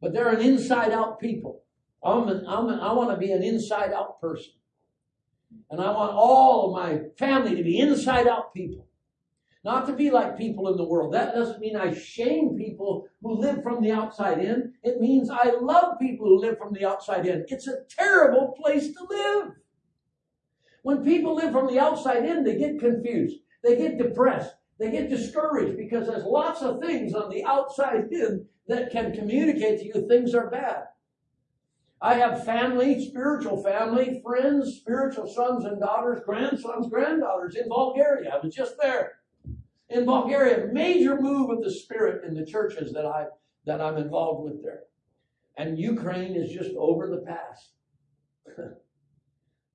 But 0.00 0.12
they're 0.12 0.30
an 0.30 0.40
inside 0.40 0.92
out 0.92 1.20
people. 1.20 1.62
I'm 2.02 2.28
an, 2.28 2.44
I'm 2.48 2.68
an, 2.68 2.80
I 2.80 2.92
want 2.92 3.10
to 3.10 3.16
be 3.16 3.30
an 3.32 3.42
inside 3.42 3.92
out 3.92 4.20
person. 4.20 4.54
And 5.70 5.80
I 5.80 5.90
want 5.90 6.12
all 6.12 6.68
of 6.68 6.82
my 6.82 7.00
family 7.18 7.54
to 7.56 7.62
be 7.62 7.78
inside 7.78 8.26
out 8.26 8.54
people. 8.54 8.86
Not 9.62 9.86
to 9.86 9.92
be 9.92 10.10
like 10.10 10.38
people 10.38 10.68
in 10.68 10.76
the 10.76 10.84
world. 10.84 11.12
That 11.12 11.34
doesn't 11.34 11.60
mean 11.60 11.76
I 11.76 11.92
shame 11.92 12.56
people 12.56 13.08
who 13.22 13.38
live 13.38 13.62
from 13.62 13.82
the 13.82 13.92
outside 13.92 14.38
in. 14.38 14.72
It 14.82 15.00
means 15.00 15.28
I 15.28 15.50
love 15.60 15.98
people 15.98 16.28
who 16.28 16.40
live 16.40 16.56
from 16.58 16.72
the 16.72 16.86
outside 16.86 17.26
in. 17.26 17.44
It's 17.48 17.68
a 17.68 17.84
terrible 17.88 18.54
place 18.58 18.94
to 18.94 19.06
live. 19.08 19.52
When 20.82 21.04
people 21.04 21.34
live 21.34 21.52
from 21.52 21.66
the 21.66 21.78
outside 21.78 22.24
in, 22.24 22.42
they 22.42 22.56
get 22.56 22.80
confused. 22.80 23.40
They 23.62 23.76
get 23.76 23.98
depressed. 23.98 24.54
They 24.78 24.90
get 24.90 25.10
discouraged 25.10 25.76
because 25.76 26.06
there's 26.06 26.24
lots 26.24 26.62
of 26.62 26.80
things 26.80 27.12
on 27.12 27.28
the 27.28 27.44
outside 27.44 28.08
in 28.10 28.46
that 28.66 28.90
can 28.90 29.12
communicate 29.12 29.80
to 29.80 29.86
you 29.86 30.08
things 30.08 30.34
are 30.34 30.48
bad. 30.48 30.84
I 32.00 32.14
have 32.14 32.46
family, 32.46 33.06
spiritual 33.06 33.62
family, 33.62 34.22
friends, 34.24 34.76
spiritual 34.76 35.26
sons 35.26 35.66
and 35.66 35.78
daughters, 35.78 36.22
grandsons, 36.24 36.88
granddaughters 36.88 37.56
in 37.56 37.68
Bulgaria. 37.68 38.30
I 38.30 38.42
was 38.42 38.54
just 38.54 38.76
there. 38.80 39.19
In 39.90 40.06
Bulgaria, 40.06 40.68
major 40.72 41.20
move 41.20 41.50
of 41.50 41.62
the 41.62 41.70
Spirit 41.70 42.24
in 42.24 42.34
the 42.34 42.46
churches 42.46 42.92
that 42.92 43.04
I 43.04 43.26
that 43.66 43.80
I'm 43.80 43.96
involved 43.96 44.44
with 44.44 44.62
there. 44.62 44.84
And 45.56 45.78
Ukraine 45.78 46.34
is 46.34 46.50
just 46.52 46.70
over 46.78 47.08
the 47.08 47.18
pass. 47.18 47.72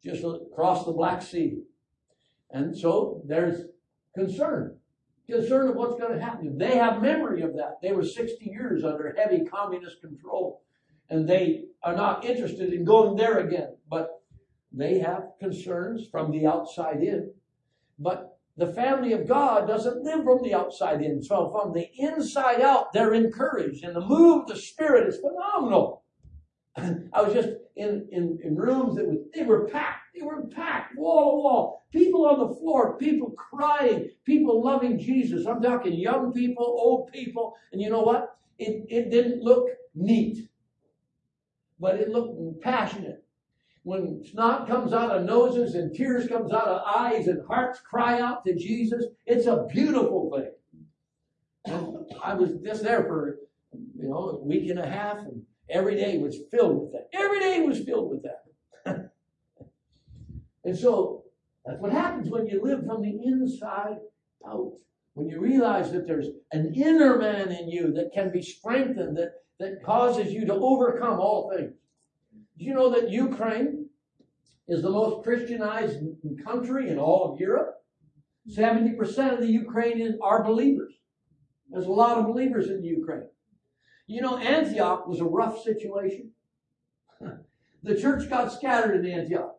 just 0.03 0.23
across 0.23 0.85
the 0.85 0.91
Black 0.91 1.21
Sea. 1.21 1.61
And 2.51 2.75
so 2.75 3.21
there's 3.25 3.65
concern. 4.15 4.77
Concern 5.29 5.69
of 5.69 5.75
what's 5.75 5.99
going 5.99 6.17
to 6.17 6.23
happen. 6.23 6.57
They 6.57 6.77
have 6.77 7.01
memory 7.01 7.41
of 7.41 7.53
that. 7.55 7.79
They 7.81 7.91
were 7.91 8.03
60 8.03 8.45
years 8.45 8.83
under 8.83 9.15
heavy 9.17 9.43
communist 9.45 10.01
control 10.01 10.61
and 11.09 11.27
they 11.27 11.65
are 11.83 11.95
not 11.95 12.25
interested 12.25 12.73
in 12.73 12.83
going 12.83 13.15
there 13.15 13.39
again. 13.39 13.75
But 13.89 14.21
they 14.71 14.99
have 14.99 15.29
concerns 15.39 16.07
from 16.07 16.31
the 16.31 16.47
outside 16.47 17.01
in. 17.01 17.31
But 17.99 18.34
the 18.57 18.73
family 18.73 19.13
of 19.13 19.27
God 19.27 19.67
doesn't 19.67 20.03
live 20.03 20.23
from 20.23 20.41
the 20.41 20.53
outside 20.53 21.01
in. 21.01 21.21
So 21.21 21.51
from 21.51 21.73
the 21.73 21.89
inside 21.97 22.61
out, 22.61 22.93
they're 22.93 23.13
encouraged. 23.13 23.83
And 23.83 23.95
the 23.95 24.05
move 24.05 24.43
of 24.43 24.47
the 24.47 24.55
Spirit 24.55 25.07
is 25.07 25.19
phenomenal. 25.19 26.03
I 26.77 27.21
was 27.21 27.33
just 27.33 27.49
in, 27.75 28.07
in, 28.11 28.39
in 28.43 28.55
rooms 28.55 28.95
that 28.95 29.07
was, 29.07 29.17
they 29.33 29.43
were 29.43 29.67
packed. 29.67 30.15
They 30.15 30.25
were 30.25 30.47
packed 30.47 30.97
wall 30.97 31.31
to 31.31 31.35
wall. 31.37 31.85
People 31.91 32.25
on 32.25 32.39
the 32.39 32.55
floor, 32.55 32.97
people 32.97 33.31
crying, 33.31 34.09
people 34.25 34.63
loving 34.63 34.97
Jesus. 34.97 35.45
I'm 35.45 35.61
talking 35.61 35.93
young 35.93 36.31
people, 36.31 36.63
old 36.63 37.11
people. 37.11 37.55
And 37.73 37.81
you 37.81 37.89
know 37.89 38.01
what? 38.01 38.37
It, 38.57 38.85
it 38.89 39.11
didn't 39.11 39.41
look 39.41 39.67
neat 39.93 40.49
but 41.79 41.95
it 41.95 42.09
looked 42.09 42.61
passionate. 42.61 43.24
When 43.85 44.25
snot 44.25 44.67
comes 44.67 44.93
out 44.93 45.11
of 45.11 45.25
noses 45.25 45.75
and 45.75 45.93
tears 45.93 46.27
comes 46.27 46.51
out 46.51 46.67
of 46.67 46.81
eyes 46.87 47.27
and 47.27 47.45
hearts 47.45 47.79
cry 47.79 48.19
out 48.19 48.43
to 48.45 48.55
Jesus, 48.55 49.05
it's 49.27 49.45
a 49.45 49.67
beautiful 49.71 50.31
thing. 50.35 50.51
And 51.65 52.11
I 52.23 52.33
was 52.33 52.53
just 52.63 52.81
there 52.81 53.03
for, 53.03 53.37
you 53.71 54.09
know, 54.09 54.29
a 54.29 54.43
week 54.43 54.71
and 54.71 54.79
a 54.79 54.89
half, 54.89 55.19
and 55.19 55.43
every 55.69 55.95
day 55.95 56.17
was 56.17 56.35
filled 56.49 56.81
with 56.81 56.93
that. 56.93 57.09
Every 57.13 57.39
day 57.39 57.61
was 57.61 57.83
filled 57.83 58.09
with 58.09 58.23
that. 58.23 58.43
and 60.63 60.75
so 60.75 61.23
that's 61.63 61.79
what 61.79 61.91
happens 61.91 62.31
when 62.31 62.47
you 62.47 62.63
live 62.63 62.87
from 62.87 63.03
the 63.03 63.19
inside 63.23 63.97
out. 64.47 64.73
When 65.13 65.29
you 65.29 65.39
realize 65.39 65.91
that 65.91 66.07
there's 66.07 66.29
an 66.51 66.73
inner 66.73 67.19
man 67.19 67.51
in 67.51 67.69
you 67.69 67.93
that 67.93 68.13
can 68.15 68.31
be 68.31 68.41
strengthened, 68.41 69.15
that 69.17 69.43
that 69.59 69.83
causes 69.83 70.33
you 70.33 70.45
to 70.47 70.53
overcome 70.53 71.19
all 71.19 71.51
things. 71.55 71.73
Do 72.57 72.65
you 72.65 72.73
know 72.73 72.89
that 72.89 73.09
Ukraine 73.09 73.89
is 74.67 74.81
the 74.81 74.89
most 74.89 75.23
Christianized 75.23 75.99
country 76.45 76.89
in 76.89 76.97
all 76.97 77.31
of 77.31 77.39
Europe? 77.39 77.75
70% 78.49 79.33
of 79.33 79.39
the 79.39 79.47
Ukrainians 79.47 80.15
are 80.21 80.43
believers. 80.43 80.93
There's 81.69 81.87
a 81.87 81.91
lot 81.91 82.17
of 82.17 82.27
believers 82.27 82.69
in 82.69 82.83
Ukraine. 82.83 83.27
You 84.07 84.21
know, 84.21 84.37
Antioch 84.37 85.07
was 85.07 85.19
a 85.19 85.25
rough 85.25 85.63
situation. 85.63 86.31
the 87.83 87.99
church 87.99 88.29
got 88.29 88.51
scattered 88.51 89.03
in 89.03 89.11
Antioch. 89.11 89.55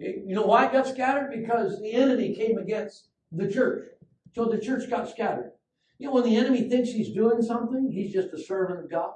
Okay, 0.00 0.22
you 0.26 0.34
know 0.34 0.46
why 0.46 0.66
it 0.66 0.72
got 0.72 0.86
scattered? 0.86 1.30
Because 1.30 1.78
the 1.80 1.92
enemy 1.92 2.34
came 2.34 2.56
against 2.56 3.08
the 3.30 3.50
church. 3.50 3.86
So 4.34 4.46
the 4.46 4.58
church 4.58 4.88
got 4.88 5.10
scattered. 5.10 5.52
You 5.98 6.06
know, 6.06 6.14
when 6.14 6.24
the 6.24 6.36
enemy 6.36 6.68
thinks 6.68 6.90
he's 6.90 7.12
doing 7.12 7.42
something, 7.42 7.90
he's 7.92 8.12
just 8.12 8.32
a 8.32 8.42
servant 8.42 8.80
of 8.80 8.90
God. 8.90 9.12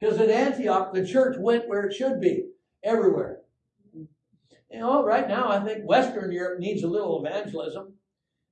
Because 0.00 0.18
at 0.18 0.30
Antioch, 0.30 0.92
the 0.92 1.06
church 1.06 1.36
went 1.38 1.68
where 1.68 1.84
it 1.84 1.94
should 1.94 2.20
be, 2.20 2.44
everywhere. 2.84 3.40
You 4.70 4.80
know, 4.80 5.04
right 5.04 5.26
now, 5.26 5.48
I 5.48 5.64
think 5.64 5.84
Western 5.84 6.30
Europe 6.30 6.60
needs 6.60 6.82
a 6.82 6.88
little 6.88 7.24
evangelism. 7.24 7.94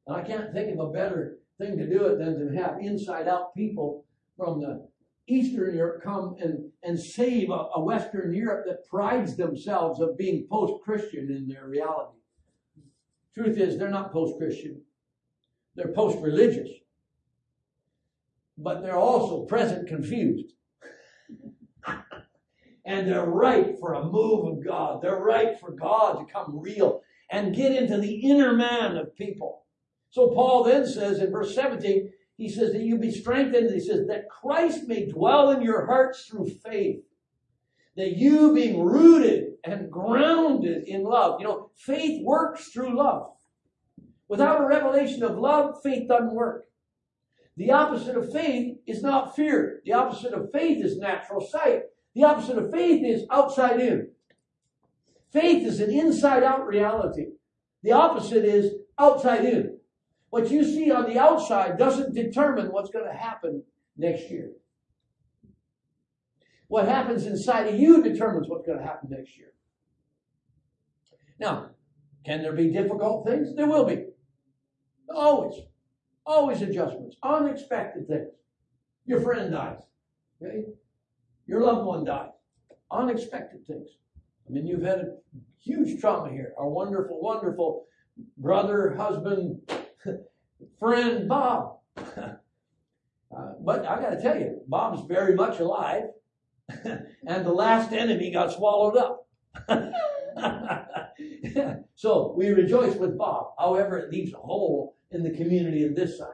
And 0.07 0.17
I 0.17 0.23
can't 0.23 0.53
think 0.53 0.73
of 0.73 0.89
a 0.89 0.93
better 0.93 1.39
thing 1.59 1.77
to 1.79 1.89
do 1.89 2.07
it 2.07 2.19
than 2.19 2.39
to 2.39 2.57
have 2.61 2.79
inside 2.81 3.29
out 3.29 3.55
people 3.55 4.05
from 4.37 4.61
the 4.61 4.89
Eastern 5.29 5.75
Europe 5.75 6.03
come 6.03 6.37
and, 6.41 6.71
and 6.83 6.99
save 6.99 7.51
a, 7.51 7.69
a 7.75 7.81
Western 7.81 8.33
Europe 8.33 8.65
that 8.67 8.87
prides 8.89 9.37
themselves 9.37 10.01
of 10.01 10.17
being 10.17 10.47
post 10.51 10.83
Christian 10.85 11.31
in 11.31 11.49
their 11.49 11.67
reality. 11.67 12.19
Truth 13.35 13.59
is, 13.59 13.79
they're 13.79 13.91
not 13.91 14.13
post 14.13 14.39
Christian. 14.39 14.81
They're 15.75 15.93
post 15.93 16.19
religious, 16.23 16.71
but 18.57 18.83
they're 18.83 18.97
also 18.97 19.45
present 19.45 19.89
confused. 19.89 20.53
And 22.87 23.09
they're 23.09 23.27
ripe 23.27 23.79
for 23.81 23.95
a 23.95 24.05
move 24.05 24.47
of 24.47 24.65
God. 24.65 25.03
They're 25.03 25.19
ripe 25.19 25.61
for 25.61 25.73
God 25.73 26.21
to 26.21 26.33
come 26.33 26.59
real 26.59 27.03
and 27.31 27.55
get 27.55 27.73
into 27.73 27.99
the 27.99 28.15
inner 28.15 28.53
man 28.53 28.97
of 28.97 29.15
people. 29.17 29.65
So 30.11 30.29
Paul 30.29 30.65
then 30.65 30.87
says 30.87 31.19
in 31.19 31.33
verse 31.33 31.55
17, 31.55 32.13
he 32.39 32.49
says 32.49 32.73
that 32.73 32.83
you 32.83 32.97
be 32.97 33.11
strengthened. 33.11 33.73
He 33.73 33.81
says 33.81 34.07
that 34.07 34.29
Christ 34.31 34.87
may 34.87 35.07
dwell 35.07 35.51
in 35.51 35.63
your 35.63 35.87
hearts 35.87 36.27
through 36.27 36.51
faith. 36.65 37.01
That 37.97 38.17
you 38.17 38.55
being 38.55 38.83
rooted 38.83 39.55
and 39.65 39.91
grounded 39.91 40.85
in 40.85 41.03
love. 41.03 41.41
You 41.41 41.47
know, 41.47 41.71
faith 41.77 42.23
works 42.23 42.69
through 42.69 42.97
love. 42.97 43.33
Without 44.29 44.61
a 44.61 44.67
revelation 44.67 45.23
of 45.23 45.39
love, 45.39 45.83
faith 45.83 46.09
doesn't 46.09 46.35
work. 46.35 46.67
The 47.57 47.73
opposite 47.73 48.17
of 48.17 48.31
faith 48.33 48.77
is 48.87 49.03
not 49.03 49.35
fear. 49.35 49.81
The 49.85 49.95
opposite 49.95 50.35
of 50.35 50.53
faith 50.53 50.85
is 50.85 50.99
natural 50.99 51.41
sight. 51.41 51.85
The 52.17 52.25
opposite 52.25 52.57
of 52.57 52.71
faith 52.71 53.05
is 53.05 53.27
outside 53.31 53.79
in. 53.79 54.09
Faith 55.31 55.67
is 55.67 55.81
an 55.81 55.91
inside 55.91 56.43
out 56.43 56.67
reality. 56.67 57.27
The 57.83 57.93
opposite 57.93 58.43
is 58.43 58.73
outside 58.99 59.45
in. 59.45 59.77
What 60.31 60.51
you 60.51 60.65
see 60.65 60.91
on 60.91 61.11
the 61.11 61.19
outside 61.19 61.77
doesn't 61.77 62.15
determine 62.15 62.73
what's 62.73 62.89
going 62.89 63.05
to 63.05 63.13
happen 63.13 63.65
next 63.99 64.31
year. 64.31 64.53
What 66.69 66.89
happens 66.89 67.27
inside 67.27 67.67
of 67.67 67.79
you 67.79 68.03
determines 68.03 68.49
what's 68.49 68.67
going 68.67 68.79
to 68.79 68.85
happen 68.85 69.11
next 69.11 69.37
year. 69.37 69.53
Now, 71.39 71.73
can 72.25 72.41
there 72.41 72.55
be 72.55 72.71
difficult 72.71 73.27
things? 73.27 73.55
There 73.55 73.69
will 73.69 73.85
be. 73.85 74.07
Always. 75.15 75.61
Always 76.25 76.63
adjustments. 76.63 77.17
Unexpected 77.23 78.09
things. 78.09 78.33
Your 79.05 79.21
friend 79.21 79.53
dies. 79.53 79.83
Okay? 80.43 80.65
Your 81.47 81.61
loved 81.61 81.87
one 81.87 82.05
died. 82.05 82.31
Unexpected 82.91 83.67
things. 83.67 83.89
I 84.49 84.53
mean, 84.53 84.67
you've 84.67 84.83
had 84.83 84.99
a 84.99 85.17
huge 85.59 86.01
trauma 86.01 86.31
here. 86.31 86.53
Our 86.59 86.69
wonderful, 86.69 87.21
wonderful 87.21 87.87
brother, 88.39 88.95
husband, 88.97 89.61
friend, 90.79 91.29
Bob. 91.29 91.79
Uh, 93.37 93.53
but 93.61 93.85
I 93.85 94.01
got 94.01 94.11
to 94.11 94.23
tell 94.23 94.39
you, 94.39 94.61
Bob's 94.69 95.07
very 95.09 95.35
much 95.35 95.59
alive, 95.59 96.05
and 96.85 97.45
the 97.45 97.53
last 97.53 97.93
enemy 97.93 98.31
got 98.31 98.53
swallowed 98.53 98.97
up. 98.97 99.27
so 101.97 102.33
we 102.37 102.51
rejoice 102.51 102.95
with 102.97 103.19
Bob. 103.19 103.49
However, 103.59 103.99
it 103.99 104.11
leaves 104.11 104.33
a 104.33 104.39
hole 104.39 104.97
in 105.11 105.23
the 105.23 105.31
community 105.31 105.85
on 105.87 105.95
this 105.95 106.17
side. 106.17 106.29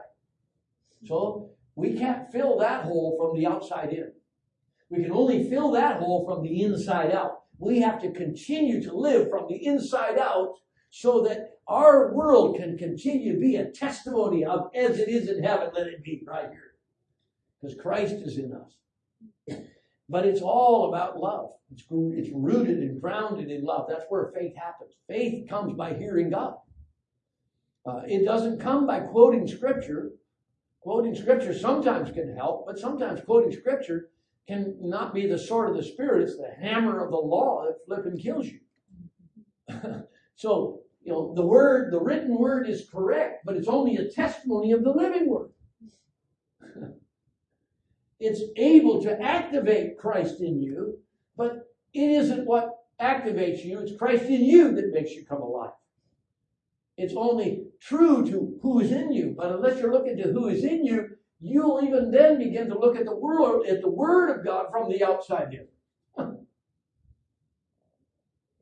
So 1.03 1.49
we 1.75 1.97
can't 1.97 2.31
fill 2.31 2.59
that 2.59 2.85
hole 2.85 3.17
from 3.19 3.37
the 3.37 3.47
outside 3.47 3.91
in. 3.91 4.11
We 4.93 5.01
can 5.01 5.11
only 5.11 5.49
fill 5.49 5.71
that 5.71 5.97
hole 5.97 6.23
from 6.23 6.43
the 6.43 6.61
inside 6.61 7.11
out. 7.11 7.45
We 7.57 7.81
have 7.81 7.99
to 8.03 8.11
continue 8.11 8.83
to 8.83 8.95
live 8.95 9.27
from 9.27 9.47
the 9.49 9.65
inside 9.65 10.19
out 10.19 10.53
so 10.91 11.23
that 11.23 11.57
our 11.67 12.13
world 12.13 12.57
can 12.57 12.77
continue 12.77 13.33
to 13.33 13.39
be 13.39 13.55
a 13.55 13.71
testimony 13.71 14.45
of 14.45 14.69
as 14.75 14.99
it 14.99 15.09
is 15.09 15.29
in 15.29 15.41
heaven, 15.41 15.71
let 15.73 15.87
it 15.87 16.03
be 16.03 16.23
right 16.27 16.51
here. 16.51 16.75
Because 17.59 17.75
Christ 17.75 18.15
is 18.17 18.37
in 18.37 18.53
us. 18.53 19.57
But 20.07 20.27
it's 20.27 20.41
all 20.41 20.89
about 20.89 21.17
love. 21.17 21.53
It's, 21.71 21.85
it's 21.89 22.29
rooted 22.31 22.77
and 22.77 23.01
grounded 23.01 23.49
in 23.49 23.63
love. 23.63 23.87
That's 23.89 24.05
where 24.09 24.31
faith 24.35 24.55
happens. 24.55 24.93
Faith 25.07 25.49
comes 25.49 25.75
by 25.75 25.95
hearing 25.95 26.29
God. 26.29 26.57
Uh, 27.83 28.01
it 28.05 28.25
doesn't 28.25 28.59
come 28.59 28.85
by 28.85 28.99
quoting 28.99 29.47
scripture. 29.47 30.11
Quoting 30.81 31.15
scripture 31.15 31.57
sometimes 31.57 32.11
can 32.11 32.35
help, 32.35 32.67
but 32.67 32.77
sometimes 32.77 33.21
quoting 33.21 33.51
scripture 33.51 34.09
can 34.47 34.75
not 34.81 35.13
be 35.13 35.27
the 35.27 35.37
sword 35.37 35.69
of 35.69 35.77
the 35.77 35.83
spirit. 35.83 36.23
It's 36.23 36.37
the 36.37 36.53
hammer 36.61 37.03
of 37.03 37.11
the 37.11 37.17
law 37.17 37.65
that 37.65 37.85
flipping 37.85 38.17
kills 38.19 38.47
you. 38.47 38.59
so, 40.35 40.81
you 41.03 41.11
know, 41.11 41.33
the 41.35 41.45
word, 41.45 41.93
the 41.93 42.01
written 42.01 42.37
word 42.37 42.67
is 42.67 42.89
correct, 42.91 43.45
but 43.45 43.55
it's 43.55 43.67
only 43.67 43.97
a 43.97 44.09
testimony 44.09 44.71
of 44.71 44.83
the 44.83 44.91
living 44.91 45.29
word. 45.29 45.51
it's 48.19 48.41
able 48.57 49.01
to 49.03 49.21
activate 49.21 49.97
Christ 49.97 50.41
in 50.41 50.61
you, 50.61 50.99
but 51.37 51.69
it 51.93 52.09
isn't 52.09 52.45
what 52.45 52.83
activates 52.99 53.63
you. 53.63 53.79
It's 53.79 53.97
Christ 53.97 54.25
in 54.25 54.43
you 54.43 54.73
that 54.75 54.91
makes 54.93 55.11
you 55.11 55.25
come 55.25 55.41
alive. 55.41 55.71
It's 56.97 57.13
only 57.15 57.65
true 57.79 58.25
to 58.25 58.59
who 58.61 58.79
is 58.79 58.91
in 58.91 59.11
you. 59.11 59.33
But 59.37 59.51
unless 59.51 59.79
you're 59.79 59.91
looking 59.91 60.17
to 60.17 60.31
who 60.31 60.47
is 60.47 60.63
in 60.63 60.85
you, 60.85 61.09
you'll 61.43 61.83
even 61.83 62.09
then 62.09 62.37
begin 62.37 62.69
to 62.69 62.79
look 62.79 62.95
at 62.95 63.05
the 63.05 63.15
world, 63.15 63.65
at 63.67 63.81
the 63.81 63.89
Word 63.89 64.29
of 64.29 64.45
God 64.45 64.67
from 64.71 64.89
the 64.89 65.03
outside 65.03 65.53
in. 65.53 65.67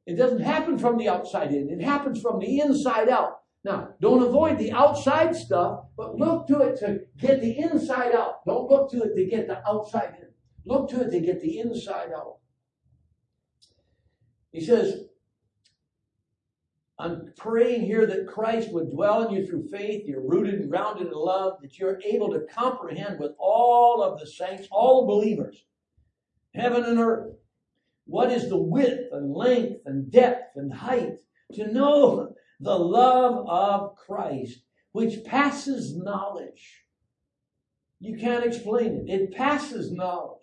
It 0.08 0.16
doesn't 0.16 0.42
happen 0.42 0.80
from 0.80 0.98
the 0.98 1.08
outside 1.08 1.54
in. 1.54 1.70
It 1.70 1.82
happens 1.82 2.20
from 2.20 2.40
the 2.40 2.60
inside 2.60 3.08
out. 3.08 3.42
Now, 3.64 3.90
don't 4.02 4.24
avoid 4.24 4.58
the 4.58 4.72
outside 4.72 5.36
stuff, 5.36 5.86
but 5.96 6.16
look 6.16 6.48
to 6.48 6.60
it 6.62 6.80
to 6.80 7.02
get 7.18 7.40
the 7.40 7.60
inside 7.60 8.14
out. 8.14 8.44
Don't 8.46 8.68
look 8.70 8.90
to 8.92 9.04
it 9.04 9.16
to 9.16 9.26
get 9.26 9.48
the 9.48 9.66
outside 9.66 10.16
in. 10.20 10.30
Look 10.66 10.90
to 10.90 11.02
it 11.02 11.12
to 11.12 11.20
get 11.20 11.40
the 11.42 11.60
inside 11.60 12.10
out. 12.14 12.38
He 14.52 14.66
says, 14.66 15.06
I'm 17.02 17.34
praying 17.36 17.82
here 17.82 18.06
that 18.06 18.28
Christ 18.28 18.72
would 18.72 18.92
dwell 18.92 19.28
in 19.28 19.34
you 19.34 19.48
through 19.48 19.70
faith. 19.70 20.04
You're 20.06 20.22
rooted 20.22 20.54
and 20.54 20.70
grounded 20.70 21.08
in 21.08 21.14
love, 21.14 21.54
that 21.62 21.80
you're 21.80 22.00
able 22.06 22.30
to 22.30 22.46
comprehend 22.54 23.20
with 23.20 23.32
all 23.40 24.04
of 24.04 24.20
the 24.20 24.28
saints, 24.28 24.68
all 24.70 25.02
the 25.02 25.08
believers, 25.08 25.66
heaven 26.54 26.84
and 26.84 27.00
earth, 27.00 27.34
what 28.06 28.32
is 28.32 28.50
the 28.50 28.58
width 28.58 29.12
and 29.12 29.34
length 29.34 29.80
and 29.86 30.12
depth 30.12 30.56
and 30.56 30.72
height, 30.72 31.18
to 31.54 31.74
know 31.74 32.36
the 32.60 32.78
love 32.78 33.48
of 33.48 33.96
Christ, 33.96 34.60
which 34.92 35.24
passes 35.24 35.98
knowledge. 35.98 36.84
You 38.00 38.16
can't 38.16 38.46
explain 38.46 39.08
it. 39.08 39.12
It 39.12 39.34
passes 39.34 39.92
knowledge. 39.92 40.38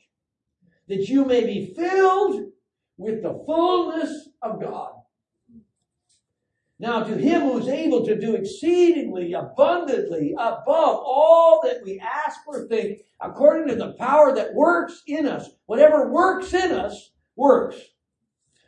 That 0.89 1.09
you 1.09 1.25
may 1.25 1.45
be 1.45 1.73
filled 1.77 2.51
with 2.97 3.23
the 3.23 3.41
fullness 3.47 4.31
of 4.43 4.61
God. 4.61 4.98
Now, 6.81 7.03
to 7.03 7.15
him 7.17 7.43
who 7.43 7.59
is 7.59 7.69
able 7.69 8.05
to 8.07 8.19
do 8.19 8.37
exceedingly 8.37 9.33
abundantly 9.33 10.33
above 10.39 10.65
all 11.05 11.61
that 11.65 11.83
we 11.83 11.99
ask 11.99 12.41
or 12.47 12.69
think, 12.69 13.01
according 13.21 13.67
to 13.69 13.75
the 13.75 13.95
power 13.95 14.33
that 14.35 14.55
works 14.55 15.03
in 15.07 15.27
us, 15.27 15.49
whatever 15.67 16.09
works 16.11 16.55
in 16.55 16.71
us, 16.71 17.11
works. 17.35 17.77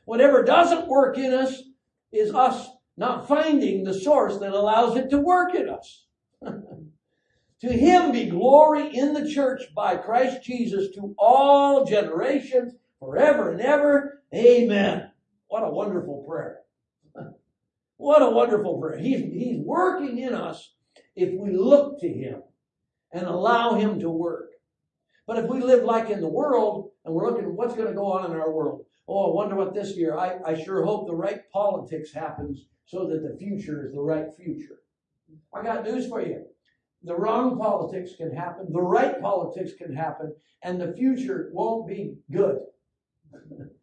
Whatever 0.06 0.42
doesn't 0.42 0.88
work 0.88 1.18
in 1.18 1.32
us 1.32 1.62
is 2.10 2.34
us 2.34 2.68
not 2.96 3.28
finding 3.28 3.84
the 3.84 3.94
source 3.94 4.38
that 4.38 4.52
allows 4.52 4.96
it 4.96 5.08
to 5.10 5.18
work 5.18 5.54
in 5.54 5.68
us. 5.68 6.06
to 6.42 7.68
him 7.68 8.10
be 8.10 8.28
glory 8.28 8.96
in 8.96 9.14
the 9.14 9.30
church 9.30 9.62
by 9.74 9.96
Christ 9.96 10.42
Jesus 10.42 10.92
to 10.96 11.14
all 11.16 11.84
generations, 11.84 12.74
forever 12.98 13.52
and 13.52 13.60
ever. 13.60 14.22
Amen. 14.34 15.10
What 15.46 15.62
a 15.62 15.70
wonderful 15.70 16.24
prayer. 16.28 16.58
What 18.00 18.22
a 18.22 18.30
wonderful 18.30 18.80
prayer. 18.80 18.96
He's, 18.96 19.20
he's 19.20 19.58
working 19.58 20.16
in 20.16 20.32
us 20.32 20.72
if 21.14 21.38
we 21.38 21.54
look 21.54 22.00
to 22.00 22.08
Him 22.08 22.42
and 23.12 23.26
allow 23.26 23.74
Him 23.74 24.00
to 24.00 24.08
work. 24.08 24.52
But 25.26 25.36
if 25.36 25.50
we 25.50 25.60
live 25.60 25.84
like 25.84 26.08
in 26.08 26.22
the 26.22 26.28
world 26.28 26.92
and 27.04 27.14
we're 27.14 27.28
looking 27.28 27.44
at 27.44 27.52
what's 27.52 27.74
going 27.74 27.88
to 27.88 27.94
go 27.94 28.10
on 28.10 28.24
in 28.24 28.34
our 28.34 28.50
world, 28.50 28.86
oh, 29.06 29.30
I 29.30 29.34
wonder 29.34 29.54
what 29.54 29.74
this 29.74 29.98
year, 29.98 30.16
I, 30.16 30.38
I 30.46 30.64
sure 30.64 30.82
hope 30.82 31.08
the 31.08 31.14
right 31.14 31.40
politics 31.52 32.10
happens 32.10 32.68
so 32.86 33.06
that 33.06 33.22
the 33.22 33.36
future 33.36 33.84
is 33.84 33.92
the 33.92 34.00
right 34.00 34.28
future. 34.34 34.78
I 35.54 35.62
got 35.62 35.84
news 35.84 36.08
for 36.08 36.22
you. 36.22 36.46
The 37.02 37.14
wrong 37.14 37.58
politics 37.58 38.12
can 38.16 38.34
happen, 38.34 38.72
the 38.72 38.80
right 38.80 39.20
politics 39.20 39.72
can 39.76 39.94
happen, 39.94 40.34
and 40.62 40.80
the 40.80 40.94
future 40.94 41.50
won't 41.52 41.86
be 41.86 42.14
good. 42.32 42.60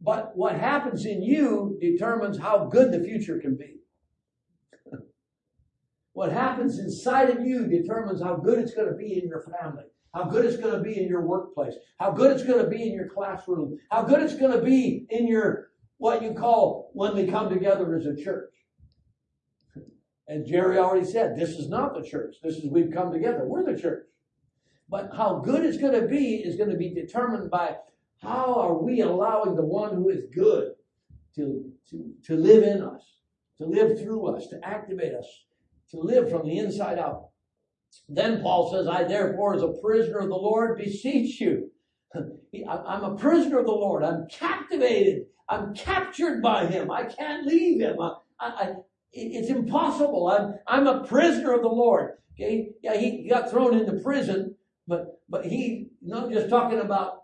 But 0.00 0.36
what 0.36 0.58
happens 0.58 1.04
in 1.04 1.22
you 1.22 1.76
determines 1.80 2.38
how 2.38 2.66
good 2.66 2.92
the 2.92 3.04
future 3.04 3.38
can 3.38 3.56
be. 3.56 3.76
what 6.12 6.32
happens 6.32 6.78
inside 6.78 7.30
of 7.30 7.44
you 7.44 7.66
determines 7.66 8.22
how 8.22 8.36
good 8.36 8.58
it's 8.58 8.74
going 8.74 8.88
to 8.88 8.94
be 8.94 9.20
in 9.20 9.28
your 9.28 9.42
family, 9.60 9.84
how 10.14 10.24
good 10.24 10.44
it's 10.44 10.56
going 10.56 10.74
to 10.74 10.80
be 10.80 11.00
in 11.00 11.08
your 11.08 11.26
workplace, 11.26 11.74
how 11.98 12.12
good 12.12 12.32
it's 12.32 12.44
going 12.44 12.62
to 12.62 12.70
be 12.70 12.88
in 12.88 12.94
your 12.94 13.08
classroom, 13.08 13.76
how 13.90 14.02
good 14.02 14.22
it's 14.22 14.36
going 14.36 14.52
to 14.56 14.64
be 14.64 15.06
in 15.10 15.26
your, 15.26 15.70
what 15.96 16.22
you 16.22 16.32
call 16.32 16.90
when 16.94 17.16
we 17.16 17.26
come 17.26 17.48
together 17.48 17.96
as 17.96 18.06
a 18.06 18.14
church. 18.14 18.52
And 20.28 20.46
Jerry 20.46 20.78
already 20.78 21.06
said, 21.06 21.36
this 21.36 21.50
is 21.50 21.68
not 21.68 21.94
the 21.94 22.06
church. 22.06 22.36
This 22.42 22.56
is 22.56 22.70
we've 22.70 22.92
come 22.92 23.10
together. 23.10 23.44
We're 23.46 23.64
the 23.64 23.80
church. 23.80 24.04
But 24.88 25.10
how 25.16 25.40
good 25.40 25.64
it's 25.64 25.78
going 25.78 25.98
to 25.98 26.06
be 26.06 26.36
is 26.36 26.56
going 26.56 26.70
to 26.70 26.76
be 26.76 26.94
determined 26.94 27.50
by 27.50 27.76
how 28.22 28.54
are 28.54 28.74
we 28.74 29.00
allowing 29.00 29.54
the 29.54 29.64
one 29.64 29.94
who 29.94 30.08
is 30.08 30.24
good 30.34 30.72
to, 31.36 31.70
to, 31.90 32.12
to 32.24 32.34
live 32.36 32.64
in 32.64 32.82
us, 32.82 33.18
to 33.58 33.66
live 33.66 34.00
through 34.00 34.26
us, 34.34 34.48
to 34.48 34.60
activate 34.64 35.14
us, 35.14 35.26
to 35.90 35.98
live 35.98 36.30
from 36.30 36.46
the 36.46 36.58
inside 36.58 36.98
out? 36.98 37.28
Then 38.08 38.42
Paul 38.42 38.70
says, 38.72 38.86
I 38.86 39.04
therefore, 39.04 39.54
as 39.54 39.62
a 39.62 39.72
prisoner 39.82 40.18
of 40.18 40.28
the 40.28 40.34
Lord, 40.34 40.78
beseech 40.78 41.40
you. 41.40 41.70
I'm 42.14 43.04
a 43.04 43.16
prisoner 43.16 43.60
of 43.60 43.66
the 43.66 43.72
Lord. 43.72 44.02
I'm 44.02 44.26
captivated. 44.28 45.26
I'm 45.48 45.74
captured 45.74 46.42
by 46.42 46.66
him. 46.66 46.90
I 46.90 47.04
can't 47.04 47.46
leave 47.46 47.80
him. 47.80 47.96
I, 48.00 48.16
I, 48.40 48.72
it's 49.12 49.48
impossible. 49.48 50.28
I'm, 50.28 50.54
I'm 50.66 50.86
a 50.86 51.06
prisoner 51.06 51.54
of 51.54 51.62
the 51.62 51.68
Lord. 51.68 52.18
Okay? 52.34 52.70
Yeah, 52.82 52.96
he 52.96 53.28
got 53.28 53.50
thrown 53.50 53.76
into 53.76 54.02
prison, 54.02 54.54
but, 54.86 55.20
but 55.28 55.46
he, 55.46 55.88
not 56.02 56.30
just 56.30 56.48
talking 56.48 56.80
about 56.80 57.22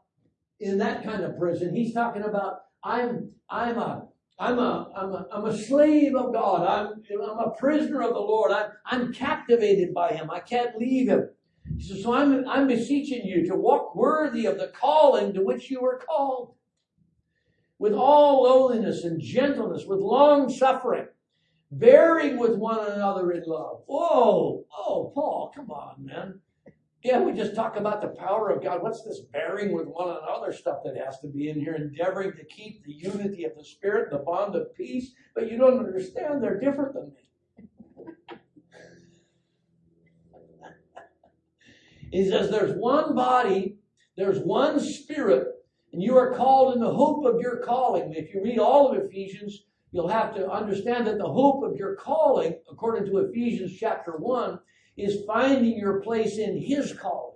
in 0.61 0.79
that 0.79 1.05
kind 1.05 1.25
of 1.25 1.39
prison. 1.39 1.75
He's 1.75 1.95
talking 1.95 2.23
about 2.23 2.61
I'm 2.83 3.33
I'm 3.51 3.79
a 3.79 4.09
I'm 4.39 4.59
a 4.59 4.91
I'm 4.97 5.13
a 5.13 5.27
I'm 5.33 5.45
a 5.47 5.57
slave 5.57 6.15
of 6.15 6.33
God. 6.33 6.67
I'm 6.67 7.03
I'm 7.11 7.39
a 7.39 7.51
prisoner 7.59 8.03
of 8.03 8.15
the 8.15 8.21
Lord. 8.21 8.53
I'm 8.53 8.71
I'm 8.85 9.13
captivated 9.13 9.95
by 9.95 10.13
Him. 10.13 10.31
I 10.31 10.41
can't 10.41 10.77
leave 10.77 11.09
Him. 11.09 11.31
He 11.77 11.83
says, 11.83 12.03
so 12.03 12.13
I'm 12.13 12.47
I'm 12.49 12.67
beseeching 12.67 13.27
you 13.27 13.47
to 13.47 13.57
walk 13.57 13.95
worthy 13.97 14.47
of 14.47 14.59
the 14.59 14.69
calling 14.69 15.33
to 15.35 15.43
which 15.43 15.71
you 15.71 15.81
were 15.81 16.03
called, 16.07 16.55
with 17.79 17.95
all 17.95 18.43
lowliness 18.43 19.05
and 19.05 19.21
gentleness, 19.21 19.85
with 19.87 20.01
long 20.01 20.51
suffering, 20.51 21.07
bearing 21.71 22.39
with 22.39 22.57
one 22.57 22.91
another 22.93 23.31
in 23.33 23.45
love. 23.47 23.83
Whoa, 23.87 24.65
oh 24.77 25.13
Paul, 25.15 25.53
come 25.55 25.71
on, 25.71 26.05
man. 26.05 26.41
Yeah, 27.05 27.21
we 27.21 27.33
just 27.35 27.55
talk 27.55 27.77
about 27.77 28.01
the 28.01 28.09
power 28.09 28.49
of 28.49 28.63
God. 28.63 28.83
What's 28.83 29.05
this 29.05 29.21
bearing 29.31 29.75
with 29.75 29.87
one 29.87 30.09
another 30.09 30.55
stuff 30.55 30.79
that 30.87 30.97
has 30.97 31.21
to 31.21 31.29
be 31.29 31.51
in 31.51 31.61
here? 31.61 31.75
Endeavoring 31.75 32.33
to 32.33 32.45
keep 32.47 32.83
the 32.83 32.95
unity 32.95 33.45
of 33.45 33.55
the 33.59 33.63
Spirit, 33.63 34.11
the 34.11 34.21
bond 34.21 34.57
of 34.57 34.75
peace. 34.75 35.11
But 35.35 35.53
you 35.53 35.59
don't 35.59 35.85
understand, 35.85 36.43
they're 36.43 36.59
different 36.59 36.95
than 36.95 37.13
me. 37.13 38.39
he 42.11 42.27
says, 42.27 42.51
There's 42.51 42.75
one 42.75 43.15
body, 43.15 43.77
there's 44.17 44.39
one 44.39 44.81
Spirit, 44.81 45.49
and 45.93 46.03
you 46.03 46.17
are 46.17 46.35
called 46.35 46.75
in 46.75 46.81
the 46.81 46.95
hope 46.95 47.27
of 47.27 47.39
your 47.39 47.59
calling. 47.59 48.15
If 48.15 48.33
you 48.33 48.43
read 48.43 48.59
all 48.59 48.91
of 48.91 48.99
Ephesians, 49.05 49.65
you'll 49.93 50.09
have 50.09 50.35
to 50.37 50.51
understand 50.51 51.07
that 51.07 51.19
the 51.19 51.31
hope 51.31 51.65
of 51.65 51.77
your 51.77 51.97
calling, 51.97 52.59
according 52.73 53.05
to 53.11 53.19
Ephesians 53.19 53.77
chapter 53.79 54.13
1, 54.13 54.59
is 54.97 55.25
finding 55.27 55.79
your 55.79 56.01
place 56.01 56.39
in 56.39 56.57
His 56.57 56.93
calling. 56.93 57.35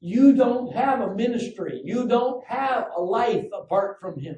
You 0.00 0.34
don't 0.36 0.74
have 0.74 1.00
a 1.00 1.14
ministry. 1.14 1.80
You 1.84 2.06
don't 2.06 2.44
have 2.46 2.88
a 2.96 3.00
life 3.00 3.46
apart 3.52 3.98
from 4.00 4.20
Him. 4.20 4.36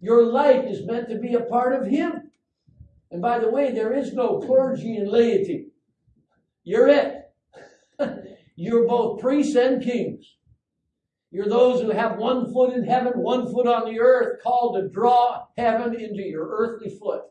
Your 0.00 0.24
life 0.24 0.64
is 0.64 0.86
meant 0.86 1.08
to 1.10 1.18
be 1.18 1.34
a 1.34 1.40
part 1.40 1.74
of 1.74 1.86
Him. 1.86 2.30
And 3.10 3.20
by 3.20 3.38
the 3.38 3.50
way, 3.50 3.72
there 3.72 3.92
is 3.92 4.14
no 4.14 4.40
clergy 4.40 4.96
and 4.96 5.08
laity. 5.08 5.66
You're 6.64 6.88
it. 6.88 7.30
You're 8.56 8.86
both 8.86 9.20
priests 9.20 9.54
and 9.54 9.82
kings. 9.82 10.24
You're 11.30 11.48
those 11.48 11.80
who 11.80 11.90
have 11.90 12.18
one 12.18 12.52
foot 12.52 12.74
in 12.74 12.84
heaven, 12.84 13.12
one 13.16 13.50
foot 13.50 13.66
on 13.66 13.90
the 13.90 14.00
earth, 14.00 14.42
called 14.42 14.76
to 14.76 14.88
draw 14.88 15.46
heaven 15.56 15.94
into 15.94 16.22
your 16.22 16.46
earthly 16.46 16.90
foot. 16.90 17.22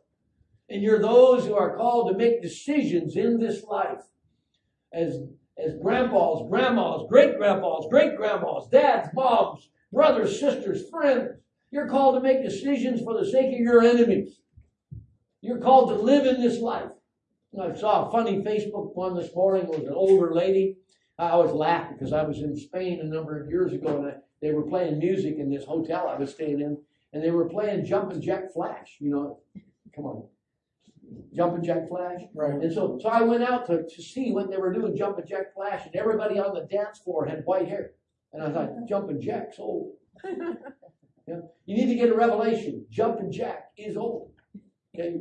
And 0.71 0.81
you're 0.81 1.01
those 1.01 1.45
who 1.45 1.55
are 1.55 1.75
called 1.75 2.11
to 2.11 2.17
make 2.17 2.41
decisions 2.41 3.15
in 3.15 3.39
this 3.39 3.63
life 3.63 4.01
as, 4.93 5.17
as 5.57 5.73
grandpas, 5.81 6.47
grandmas, 6.49 7.03
great 7.09 7.37
grandpas, 7.37 7.87
great 7.89 8.15
grandmas, 8.15 8.67
dads, 8.71 9.09
moms, 9.13 9.69
brothers, 9.91 10.39
sisters, 10.39 10.89
friends. 10.89 11.31
You're 11.71 11.89
called 11.89 12.15
to 12.15 12.21
make 12.21 12.43
decisions 12.43 13.01
for 13.01 13.17
the 13.19 13.29
sake 13.29 13.53
of 13.53 13.59
your 13.59 13.81
enemies. 13.81 14.39
You're 15.41 15.59
called 15.59 15.89
to 15.89 15.95
live 15.95 16.25
in 16.25 16.41
this 16.41 16.59
life. 16.59 16.89
I 17.59 17.73
saw 17.75 18.07
a 18.07 18.11
funny 18.11 18.41
Facebook 18.41 18.95
one 18.95 19.15
this 19.15 19.35
morning. 19.35 19.63
It 19.63 19.79
was 19.79 19.87
an 19.87 19.93
older 19.93 20.33
lady 20.33 20.77
I 21.21 21.29
always 21.29 21.51
laugh 21.51 21.91
because 21.91 22.13
I 22.13 22.23
was 22.23 22.39
in 22.39 22.57
Spain 22.57 22.99
a 22.99 23.03
number 23.03 23.39
of 23.39 23.47
years 23.47 23.73
ago 23.73 23.97
and 23.97 24.07
I, 24.07 24.13
they 24.41 24.53
were 24.53 24.63
playing 24.63 24.97
music 24.97 25.35
in 25.37 25.51
this 25.51 25.65
hotel 25.65 26.07
I 26.07 26.17
was 26.17 26.31
staying 26.31 26.61
in, 26.61 26.77
and 27.13 27.23
they 27.23 27.29
were 27.29 27.47
playing 27.47 27.85
Jumpin' 27.85 28.23
Jack 28.23 28.51
Flash. 28.51 28.97
You 28.99 29.11
know, 29.11 29.39
come 29.95 30.05
on, 30.05 30.27
Jumpin' 31.35 31.63
Jack 31.63 31.89
Flash. 31.89 32.21
Right. 32.33 32.53
And 32.53 32.73
so, 32.73 32.99
so 33.01 33.09
I 33.09 33.21
went 33.21 33.43
out 33.43 33.65
to, 33.67 33.83
to 33.83 34.01
see 34.01 34.31
what 34.31 34.49
they 34.49 34.57
were 34.57 34.73
doing, 34.73 34.95
jumping 34.95 35.25
Jack 35.27 35.53
Flash, 35.53 35.85
and 35.85 35.95
everybody 35.95 36.39
on 36.39 36.53
the 36.53 36.67
dance 36.71 36.99
floor 36.99 37.25
had 37.25 37.43
white 37.45 37.67
hair. 37.67 37.91
And 38.33 38.43
I 38.43 38.51
thought, 38.51 38.69
jumping 38.87 39.21
Jack's 39.21 39.59
old. 39.59 39.93
Yeah. 41.27 41.41
You 41.65 41.77
need 41.77 41.87
to 41.87 41.95
get 41.95 42.09
a 42.09 42.15
revelation. 42.15 42.85
Jumping 42.89 43.31
Jack 43.31 43.71
is 43.77 43.95
old. 43.95 44.31
Okay. 44.95 45.19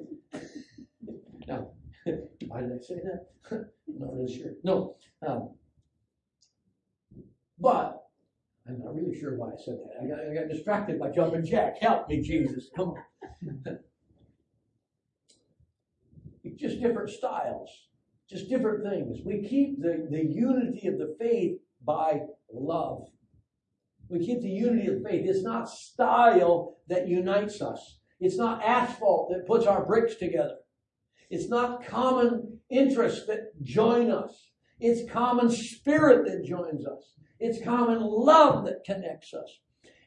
Now, 1.47 1.73
why 2.47 2.61
did 2.63 2.73
I 2.73 2.79
say 2.81 2.97
that? 3.05 3.27
I'm 3.51 3.67
not 3.99 4.15
really 4.15 4.35
sure. 4.35 4.53
No. 4.65 4.97
Um, 5.27 5.51
but 7.59 8.03
I'm 8.67 8.81
not 8.81 8.95
really 8.95 9.19
sure 9.19 9.37
why 9.37 9.49
I 9.49 9.57
said 9.63 9.79
that. 9.85 10.03
I 10.03 10.07
got, 10.09 10.31
I 10.31 10.35
got 10.35 10.49
distracted 10.49 10.99
by 10.99 11.11
jumping 11.11 11.45
jack. 11.45 11.79
Help 11.81 12.09
me, 12.09 12.23
Jesus. 12.23 12.71
Come 12.75 12.95
on. 13.67 13.79
Just 16.57 16.81
different 16.81 17.11
styles, 17.11 17.71
just 18.29 18.49
different 18.49 18.85
things. 18.85 19.19
We 19.25 19.47
keep 19.49 19.81
the, 19.81 20.07
the 20.11 20.25
unity 20.25 20.87
of 20.89 20.99
the 20.99 21.17
faith 21.19 21.59
by 21.85 22.21
love. 22.53 23.07
We 24.09 24.25
keep 24.25 24.41
the 24.41 24.49
unity 24.49 24.89
of 24.89 25.03
faith. 25.03 25.27
It's 25.27 25.43
not 25.43 25.69
style 25.69 26.77
that 26.89 27.09
unites 27.09 27.63
us. 27.63 27.99
It's 28.19 28.37
not 28.37 28.63
asphalt 28.63 29.31
that 29.31 29.47
puts 29.47 29.67
our 29.67 29.87
bricks 29.87 30.17
together. 30.17 30.57
It's 31.31 31.49
not 31.49 31.87
common 31.87 32.59
interests 32.69 33.27
that 33.27 33.53
join 33.63 34.11
us. 34.11 34.51
It's 34.81 35.11
common 35.11 35.51
spirit 35.51 36.27
that 36.27 36.45
joins 36.45 36.87
us. 36.87 37.15
It's 37.39 37.65
common 37.65 38.01
love 38.01 38.65
that 38.67 38.85
connects 38.85 39.33
us. 39.33 39.61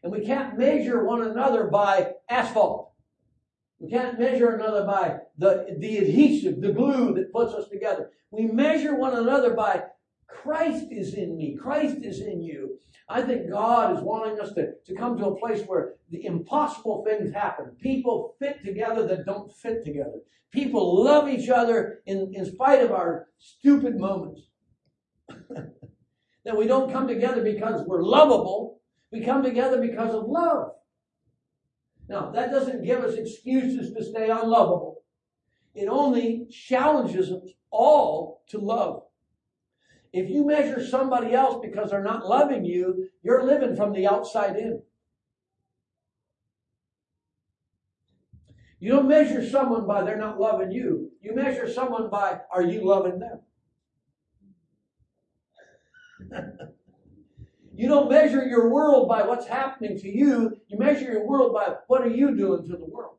And 0.03 0.11
we 0.11 0.25
can't 0.25 0.57
measure 0.57 1.05
one 1.05 1.21
another 1.21 1.67
by 1.67 2.11
asphalt. 2.29 2.92
We 3.83 3.89
can't 3.89 4.17
measure 4.17 4.55
another 4.55 4.85
by 4.85 5.17
the, 5.37 5.75
the 5.77 5.97
adhesive, 5.97 6.61
the 6.61 6.71
glue 6.71 7.13
that 7.15 7.33
puts 7.33 7.53
us 7.53 7.67
together. 7.67 8.11
We 8.31 8.45
measure 8.45 8.95
one 8.95 9.13
another 9.13 9.53
by 9.55 9.83
Christ 10.25 10.85
is 10.89 11.15
in 11.15 11.35
me, 11.35 11.57
Christ 11.61 11.97
is 12.01 12.21
in 12.21 12.41
you. 12.41 12.79
I 13.09 13.21
think 13.21 13.51
God 13.51 13.97
is 13.97 14.01
wanting 14.01 14.39
us 14.39 14.53
to, 14.53 14.71
to 14.85 14.95
come 14.95 15.17
to 15.17 15.25
a 15.25 15.37
place 15.37 15.65
where 15.65 15.95
the 16.09 16.25
impossible 16.25 17.03
things 17.03 17.33
happen. 17.33 17.75
People 17.81 18.35
fit 18.39 18.63
together 18.63 19.05
that 19.05 19.25
don't 19.25 19.53
fit 19.53 19.83
together. 19.83 20.21
People 20.51 21.03
love 21.03 21.27
each 21.27 21.49
other 21.49 21.99
in, 22.05 22.31
in 22.33 22.45
spite 22.45 22.81
of 22.81 22.93
our 22.93 23.27
stupid 23.37 23.99
moments. 23.99 24.43
that 26.45 26.57
we 26.57 26.67
don't 26.67 26.91
come 26.91 27.05
together 27.05 27.43
because 27.43 27.85
we're 27.85 28.01
lovable. 28.01 28.79
We 29.11 29.25
come 29.25 29.43
together 29.43 29.81
because 29.81 30.15
of 30.15 30.23
love. 30.25 30.71
Now, 32.09 32.31
that 32.31 32.51
doesn't 32.51 32.83
give 32.83 33.03
us 33.03 33.15
excuses 33.15 33.93
to 33.93 34.03
stay 34.03 34.29
unlovable. 34.29 35.03
It 35.73 35.87
only 35.87 36.47
challenges 36.51 37.31
us 37.31 37.51
all 37.71 38.43
to 38.49 38.59
love. 38.59 39.03
If 40.11 40.29
you 40.29 40.45
measure 40.45 40.85
somebody 40.85 41.33
else 41.33 41.59
because 41.61 41.89
they're 41.89 42.03
not 42.03 42.27
loving 42.27 42.63
you, 42.65 43.09
you're 43.23 43.43
living 43.43 43.75
from 43.75 43.93
the 43.93 44.07
outside 44.07 44.57
in. 44.57 44.83
You 48.79 48.91
don't 48.91 49.07
measure 49.07 49.47
someone 49.47 49.87
by 49.87 50.03
they're 50.03 50.17
not 50.17 50.39
loving 50.39 50.71
you. 50.71 51.11
You 51.21 51.33
measure 51.33 51.71
someone 51.71 52.09
by 52.09 52.41
are 52.51 52.61
you 52.61 52.85
loving 52.85 53.19
them? 53.19 53.39
you 57.75 57.87
don't 57.87 58.09
measure 58.09 58.45
your 58.45 58.69
world 58.69 59.09
by 59.09 59.23
what's 59.23 59.47
happening 59.47 59.97
to 59.99 60.07
you. 60.07 60.57
You 60.67 60.77
measure 60.77 61.11
your 61.11 61.25
world 61.25 61.53
by 61.53 61.75
what 61.87 62.01
are 62.01 62.09
you 62.09 62.35
doing 62.35 62.67
to 62.67 62.77
the 62.77 62.85
world. 62.85 63.17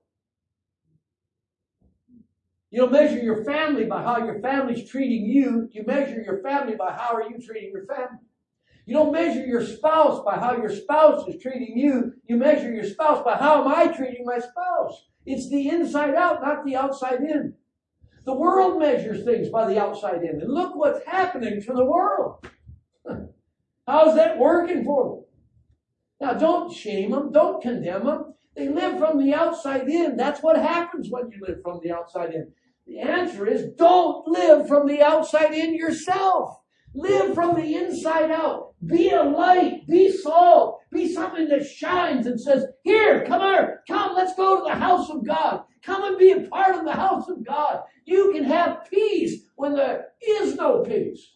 You 2.71 2.81
don't 2.81 2.93
measure 2.93 3.19
your 3.19 3.45
family 3.45 3.85
by 3.85 4.03
how 4.03 4.25
your 4.25 4.40
family's 4.40 4.88
treating 4.88 5.27
you. 5.27 5.69
You 5.73 5.85
measure 5.85 6.21
your 6.21 6.43
family 6.43 6.77
by 6.77 6.93
how 6.93 7.14
are 7.14 7.29
you 7.29 7.38
treating 7.45 7.71
your 7.73 7.87
family. 7.87 8.19
You 8.87 8.95
don't 8.95 9.12
measure 9.12 9.45
your 9.45 9.64
spouse 9.64 10.23
by 10.25 10.38
how 10.38 10.57
your 10.57 10.71
spouse 10.71 11.27
is 11.27 11.40
treating 11.40 11.77
you. 11.77 12.12
You 12.29 12.37
measure 12.37 12.73
your 12.73 12.85
spouse 12.85 13.25
by 13.25 13.37
how 13.37 13.62
am 13.62 13.69
I 13.69 13.88
treating 13.88 14.25
my 14.25 14.38
spouse. 14.38 15.05
It's 15.25 15.49
the 15.49 15.69
inside 15.69 16.14
out, 16.14 16.43
not 16.43 16.64
the 16.64 16.77
outside 16.77 17.21
in. 17.21 17.55
The 18.25 18.35
world 18.35 18.79
measures 18.79 19.25
things 19.25 19.49
by 19.49 19.67
the 19.67 19.81
outside 19.81 20.23
in. 20.23 20.40
And 20.40 20.53
look 20.53 20.77
what's 20.77 21.05
happening 21.07 21.62
to 21.62 21.73
the 21.73 21.85
world. 21.85 22.47
How's 23.87 24.14
that 24.16 24.38
working 24.38 24.85
for 24.85 25.09
them? 25.09 25.25
Now, 26.20 26.35
don't 26.35 26.73
shame 26.73 27.11
them. 27.11 27.33
Don't 27.33 27.62
condemn 27.62 28.07
them. 28.07 28.35
They 28.57 28.68
live 28.68 28.99
from 28.99 29.18
the 29.18 29.35
outside 29.35 29.88
in. 29.88 30.16
That's 30.16 30.42
what 30.42 30.57
happens 30.57 31.09
when 31.11 31.31
you 31.31 31.40
live 31.47 31.61
from 31.62 31.81
the 31.83 31.92
outside 31.92 32.33
in. 32.35 32.53
The 32.87 33.01
answer 33.01 33.47
is 33.47 33.73
don't 33.77 34.29
live 34.29 34.68
from 34.68 34.87
the 34.87 35.03
outside 35.03 35.55
in 35.55 35.75
yourself. 35.75 36.59
Live 36.94 37.35
from 37.35 37.57
the 37.57 37.75
inside 37.75 38.31
out. 38.31 38.75
Be 38.87 39.11
a 39.11 39.23
light. 39.23 39.87
Be 39.88 40.12
salt. 40.12 40.81
Be 40.92 41.12
something 41.12 41.49
that 41.49 41.66
shines 41.66 42.27
and 42.27 42.40
says, 42.40 42.66
Here, 42.85 43.25
come 43.27 43.40
here. 43.40 43.83
Come, 43.88 44.14
let's 44.14 44.37
go 44.37 44.59
to 44.59 44.62
the 44.62 44.77
house 44.79 45.11
of 45.11 45.27
God. 45.27 45.64
Come 45.83 46.05
and 46.05 46.18
be 46.18 46.31
a 46.31 46.42
part 46.42 46.77
of 46.77 46.85
the 46.85 46.92
house 46.92 47.29
of 47.29 47.44
God. 47.44 47.81
You 48.05 48.33
can 48.33 48.44
have 48.44 48.88
peace 48.88 49.42
when 49.57 49.75
there 49.75 50.12
is 50.23 50.55
no 50.55 50.83
peace. 50.83 51.33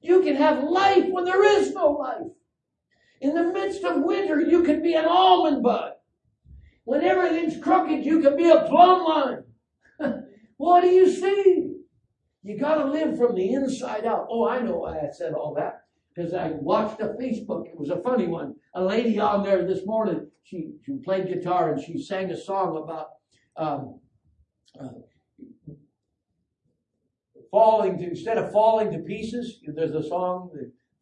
You 0.00 0.22
can 0.22 0.36
have 0.36 0.64
life 0.64 1.04
when 1.10 1.24
there 1.24 1.44
is 1.44 1.72
no 1.72 1.90
life. 1.92 2.32
In 3.20 3.34
the 3.34 3.52
midst 3.52 3.84
of 3.84 4.02
winter, 4.02 4.40
you 4.40 4.62
can 4.62 4.82
be 4.82 4.94
an 4.94 5.04
almond 5.04 5.62
bud. 5.62 5.92
When 6.84 7.02
everything's 7.02 7.62
crooked, 7.62 8.04
you 8.04 8.20
can 8.20 8.36
be 8.36 8.48
a 8.48 8.62
plumb 8.62 9.04
line. 9.04 9.44
what 10.56 10.80
do 10.80 10.88
you 10.88 11.10
see? 11.10 11.74
You 12.42 12.58
got 12.58 12.76
to 12.76 12.90
live 12.90 13.18
from 13.18 13.34
the 13.34 13.52
inside 13.52 14.06
out. 14.06 14.26
Oh, 14.30 14.48
I 14.48 14.60
know 14.60 14.78
why 14.78 14.98
I 14.98 15.10
said 15.12 15.34
all 15.34 15.54
that. 15.54 15.82
Because 16.14 16.32
I 16.32 16.48
watched 16.52 17.00
a 17.00 17.08
Facebook. 17.08 17.66
It 17.66 17.78
was 17.78 17.90
a 17.90 18.02
funny 18.02 18.26
one. 18.26 18.56
A 18.74 18.82
lady 18.82 19.20
on 19.20 19.44
there 19.44 19.66
this 19.66 19.86
morning, 19.86 20.28
she, 20.42 20.72
she 20.84 20.96
played 21.04 21.28
guitar 21.28 21.72
and 21.72 21.80
she 21.80 22.02
sang 22.02 22.30
a 22.30 22.36
song 22.36 22.82
about 22.82 23.08
um, 23.56 24.00
uh, 24.80 24.88
falling 27.50 27.98
to, 27.98 28.04
instead 28.04 28.38
of 28.38 28.52
falling 28.52 28.92
to 28.92 28.98
pieces, 28.98 29.60
there's 29.66 29.94
a 29.94 30.02
song 30.02 30.50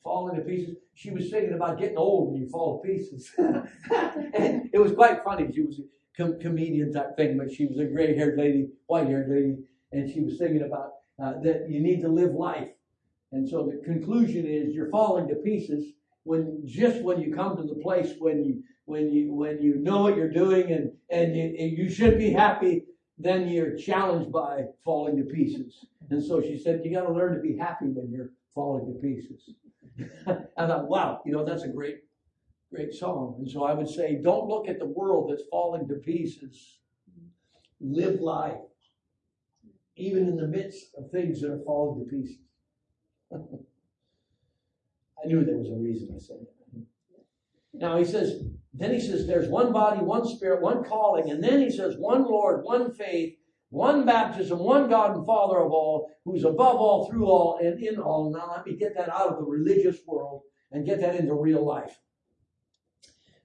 falling 0.02 0.36
to 0.36 0.42
pieces. 0.42 0.76
She 0.94 1.10
was 1.10 1.30
singing 1.30 1.54
about 1.54 1.78
getting 1.78 1.98
old 1.98 2.32
when 2.32 2.42
you 2.42 2.48
fall 2.48 2.80
to 2.80 2.88
pieces. 2.88 3.30
and 3.38 4.70
it 4.72 4.80
was 4.80 4.92
quite 4.92 5.24
funny. 5.24 5.50
She 5.52 5.62
was 5.62 5.80
a 5.80 5.82
com- 6.16 6.40
comedian 6.40 6.92
type 6.92 7.16
thing, 7.16 7.38
but 7.38 7.52
she 7.52 7.66
was 7.66 7.78
a 7.78 7.84
gray 7.84 8.16
haired 8.16 8.38
lady, 8.38 8.68
white 8.86 9.08
haired 9.08 9.30
lady, 9.30 9.58
and 9.92 10.10
she 10.10 10.20
was 10.22 10.38
singing 10.38 10.62
about 10.62 10.92
uh, 11.22 11.34
that 11.42 11.68
you 11.68 11.80
need 11.80 12.00
to 12.02 12.08
live 12.08 12.32
life 12.34 12.68
And 13.32 13.48
so 13.48 13.66
the 13.66 13.82
conclusion 13.84 14.46
is 14.46 14.74
you're 14.74 14.90
falling 14.90 15.28
to 15.28 15.36
pieces 15.36 15.92
when 16.24 16.62
just 16.66 17.02
when 17.02 17.20
you 17.20 17.34
come 17.34 17.56
to 17.56 17.62
the 17.62 17.76
place 17.76 18.14
when 18.18 18.44
you 18.44 18.62
when 18.86 19.10
you 19.10 19.32
when 19.34 19.60
you 19.62 19.76
know 19.76 20.02
what 20.02 20.16
you're 20.16 20.30
doing 20.30 20.72
and 20.72 20.92
and 21.10 21.36
you, 21.36 21.44
you 21.84 21.90
should 21.90 22.18
be 22.18 22.30
happy, 22.30 22.84
then 23.18 23.48
you're 23.48 23.76
challenged 23.76 24.30
by 24.30 24.62
falling 24.84 25.16
to 25.16 25.24
pieces. 25.24 25.86
And 26.10 26.24
so 26.24 26.40
she 26.40 26.58
said, 26.58 26.82
you 26.84 26.94
got 26.94 27.02
to 27.06 27.12
learn 27.12 27.34
to 27.34 27.40
be 27.40 27.56
happy 27.56 27.86
when 27.86 28.10
you're 28.10 28.30
falling 28.54 28.86
to 28.86 28.98
pieces. 29.00 29.50
I 30.56 30.66
thought, 30.66 30.88
wow, 30.88 31.22
you 31.26 31.32
know, 31.32 31.44
that's 31.44 31.64
a 31.64 31.68
great, 31.68 31.98
great 32.72 32.94
song. 32.94 33.34
And 33.38 33.50
so 33.50 33.64
I 33.64 33.74
would 33.74 33.88
say, 33.88 34.20
don't 34.22 34.46
look 34.48 34.68
at 34.68 34.78
the 34.78 34.86
world 34.86 35.30
that's 35.30 35.42
falling 35.50 35.88
to 35.88 35.94
pieces. 35.94 36.78
Live 37.80 38.20
life, 38.20 38.58
even 39.96 40.28
in 40.28 40.36
the 40.36 40.46
midst 40.46 40.94
of 40.96 41.10
things 41.10 41.40
that 41.40 41.50
are 41.50 41.62
falling 41.64 42.04
to 42.04 42.10
pieces. 42.10 42.38
I 43.32 45.26
knew 45.26 45.44
there 45.44 45.56
was 45.56 45.70
a 45.70 45.74
reason 45.74 46.12
I 46.14 46.18
said 46.18 46.38
that. 46.40 46.82
Now 47.74 47.98
he 47.98 48.04
says, 48.04 48.42
then 48.78 48.92
he 48.92 49.00
says, 49.00 49.26
there's 49.26 49.48
one 49.48 49.72
body, 49.72 50.00
one 50.00 50.26
spirit, 50.26 50.62
one 50.62 50.84
calling. 50.84 51.30
And 51.30 51.42
then 51.42 51.60
he 51.60 51.70
says, 51.70 51.96
one 51.98 52.24
Lord, 52.24 52.64
one 52.64 52.92
faith, 52.92 53.34
one 53.70 54.06
baptism, 54.06 54.58
one 54.58 54.88
God 54.88 55.16
and 55.16 55.26
Father 55.26 55.58
of 55.58 55.72
all, 55.72 56.10
who's 56.24 56.44
above 56.44 56.76
all, 56.76 57.08
through 57.08 57.26
all, 57.26 57.58
and 57.60 57.82
in 57.82 57.98
all. 57.98 58.32
Now 58.32 58.52
let 58.56 58.66
me 58.66 58.76
get 58.76 58.94
that 58.96 59.08
out 59.08 59.28
of 59.28 59.38
the 59.38 59.44
religious 59.44 59.98
world 60.06 60.42
and 60.70 60.86
get 60.86 61.00
that 61.00 61.16
into 61.16 61.34
real 61.34 61.64
life. 61.64 61.98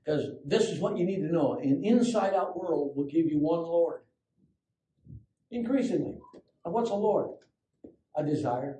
Because 0.03 0.31
this 0.45 0.69
is 0.69 0.79
what 0.79 0.97
you 0.97 1.05
need 1.05 1.21
to 1.21 1.31
know. 1.31 1.53
An 1.53 1.83
inside 1.83 2.33
out 2.33 2.57
world 2.57 2.95
will 2.95 3.05
give 3.05 3.25
you 3.25 3.39
one 3.39 3.61
Lord. 3.61 4.01
Increasingly. 5.49 6.19
And 6.65 6.73
what's 6.73 6.89
a 6.89 6.95
Lord? 6.95 7.29
A 8.15 8.23
desire. 8.23 8.79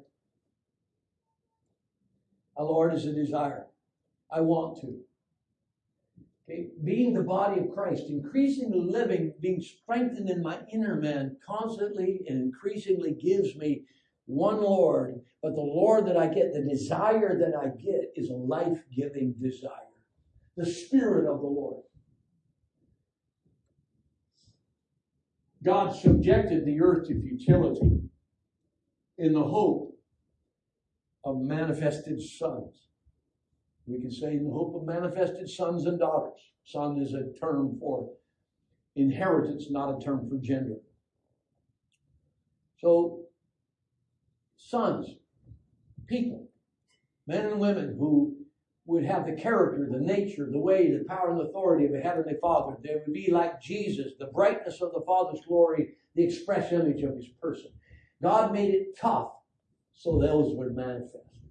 A 2.58 2.64
Lord 2.64 2.94
is 2.94 3.06
a 3.06 3.14
desire. 3.14 3.68
I 4.30 4.42
want 4.42 4.82
to. 4.82 5.00
Okay, 6.50 6.68
being 6.84 7.14
the 7.14 7.24
body 7.24 7.62
of 7.62 7.74
Christ, 7.74 8.04
increasingly 8.10 8.82
living, 8.82 9.34
being 9.40 9.62
strengthened 9.62 10.30
in 10.30 10.42
my 10.42 10.60
inner 10.72 10.96
man 10.96 11.38
constantly 11.46 12.22
and 12.28 12.42
increasingly 12.42 13.14
gives 13.14 13.56
me 13.56 13.84
one 14.26 14.62
Lord. 14.62 15.22
But 15.42 15.56
the 15.56 15.62
Lord 15.62 16.06
that 16.08 16.18
I 16.18 16.28
get, 16.28 16.54
the 16.54 16.62
desire 16.62 17.38
that 17.40 17.54
I 17.58 17.68
get, 17.82 18.12
is 18.16 18.30
a 18.30 18.36
life 18.36 18.84
giving 18.94 19.36
desire. 19.42 19.70
The 20.58 20.66
Spirit 20.66 21.32
of 21.32 21.40
the 21.40 21.48
Lord. 21.48 21.84
God 25.64 25.96
subjected 25.96 26.66
the 26.66 26.82
earth 26.82 27.08
to 27.08 27.22
futility 27.22 28.02
in 29.18 29.32
the 29.32 29.44
hope 29.44 29.98
of 31.24 31.40
manifested 31.40 32.22
sons. 32.22 32.90
We 33.86 34.00
can 34.00 34.12
say 34.12 34.34
in 34.34 34.46
the 34.46 34.52
hope 34.52 34.76
of 34.76 34.86
manifested 34.86 35.50
sons 35.50 35.86
and 35.86 36.00
daughters. 36.00 36.40
Son 36.66 36.98
is 36.98 37.14
a 37.14 37.32
term 37.40 37.78
for 37.80 38.10
inheritance, 38.96 39.68
not 39.70 39.98
a 39.98 40.04
term 40.04 40.30
for 40.30 40.38
gender. 40.38 40.78
So, 42.80 43.24
sons, 44.58 45.16
people, 46.08 46.48
men 47.28 47.46
and 47.46 47.60
women 47.60 47.96
who 47.98 48.38
would 48.86 49.06
have 49.06 49.26
the 49.26 49.34
character, 49.34 49.88
the 49.90 50.00
nature, 50.00 50.50
the 50.52 50.60
way, 50.60 50.92
the 50.92 51.06
power, 51.06 51.32
and 51.32 51.42
authority 51.42 51.86
of 51.86 51.94
a 51.94 52.02
heavenly 52.02 52.36
Father. 52.42 52.78
They 52.84 52.96
would 52.96 53.14
be 53.14 53.32
like 53.32 53.62
Jesus, 53.62 54.14
the 54.20 54.26
brightness 54.28 54.82
of 54.82 54.92
the 54.94 55.04
Father's 55.06 55.42
glory, 55.48 55.96
the 56.16 56.24
express 56.24 56.72
image 56.72 57.02
of 57.04 57.16
his 57.16 57.30
person. 57.42 57.72
God 58.22 58.52
made 58.52 58.74
it 58.74 58.98
tough 59.00 59.32
so 59.94 60.20
those 60.20 60.54
would 60.56 60.76
manifest. 60.76 61.43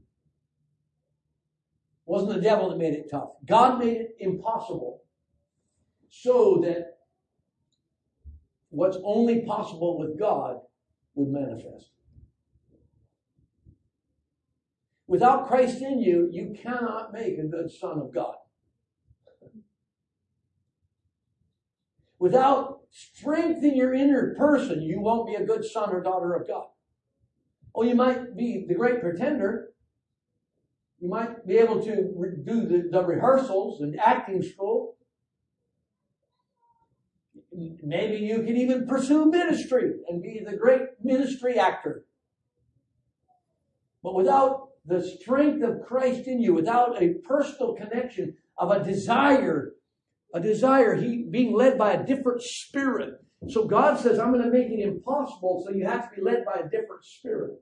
Wasn't 2.04 2.32
the 2.32 2.40
devil 2.40 2.70
that 2.70 2.78
made 2.78 2.94
it 2.94 3.08
tough. 3.10 3.30
God 3.46 3.78
made 3.78 3.96
it 3.96 4.16
impossible 4.18 5.02
so 6.08 6.60
that 6.64 6.98
what's 8.70 8.98
only 9.04 9.42
possible 9.42 9.98
with 9.98 10.18
God 10.18 10.56
would 11.14 11.28
manifest. 11.28 11.90
Without 15.06 15.46
Christ 15.46 15.82
in 15.82 16.00
you, 16.00 16.28
you 16.32 16.54
cannot 16.60 17.12
make 17.12 17.38
a 17.38 17.44
good 17.44 17.70
son 17.70 17.98
of 17.98 18.14
God. 18.14 18.34
Without 22.18 22.82
strength 22.90 23.64
in 23.64 23.76
your 23.76 23.92
inner 23.92 24.34
person, 24.36 24.80
you 24.80 25.00
won't 25.00 25.26
be 25.26 25.34
a 25.34 25.44
good 25.44 25.64
son 25.64 25.90
or 25.90 26.00
daughter 26.02 26.34
of 26.34 26.46
God. 26.46 26.66
Oh, 27.74 27.82
you 27.82 27.94
might 27.94 28.36
be 28.36 28.64
the 28.66 28.74
great 28.74 29.00
pretender. 29.00 29.72
You 31.02 31.08
might 31.08 31.44
be 31.44 31.56
able 31.58 31.82
to 31.82 32.12
re- 32.16 32.36
do 32.46 32.64
the, 32.64 32.88
the 32.88 33.04
rehearsals 33.04 33.80
and 33.80 33.98
acting 33.98 34.40
school. 34.40 34.96
Maybe 37.52 38.24
you 38.24 38.44
can 38.44 38.56
even 38.56 38.86
pursue 38.86 39.28
ministry 39.28 39.94
and 40.08 40.22
be 40.22 40.40
the 40.48 40.56
great 40.56 40.82
ministry 41.02 41.58
actor. 41.58 42.04
But 44.04 44.14
without 44.14 44.68
the 44.86 45.02
strength 45.02 45.64
of 45.64 45.82
Christ 45.84 46.28
in 46.28 46.40
you, 46.40 46.54
without 46.54 47.02
a 47.02 47.14
personal 47.26 47.74
connection 47.74 48.36
of 48.56 48.70
a 48.70 48.84
desire, 48.84 49.72
a 50.32 50.38
desire, 50.38 50.94
he 50.94 51.24
being 51.28 51.52
led 51.52 51.78
by 51.78 51.94
a 51.94 52.06
different 52.06 52.42
spirit. 52.42 53.14
So 53.48 53.66
God 53.66 53.98
says, 53.98 54.20
I'm 54.20 54.32
going 54.32 54.44
to 54.44 54.56
make 54.56 54.70
it 54.70 54.78
impossible, 54.78 55.64
so 55.66 55.74
you 55.74 55.84
have 55.84 56.10
to 56.10 56.16
be 56.16 56.22
led 56.22 56.44
by 56.44 56.60
a 56.60 56.70
different 56.70 57.04
spirit. 57.04 57.58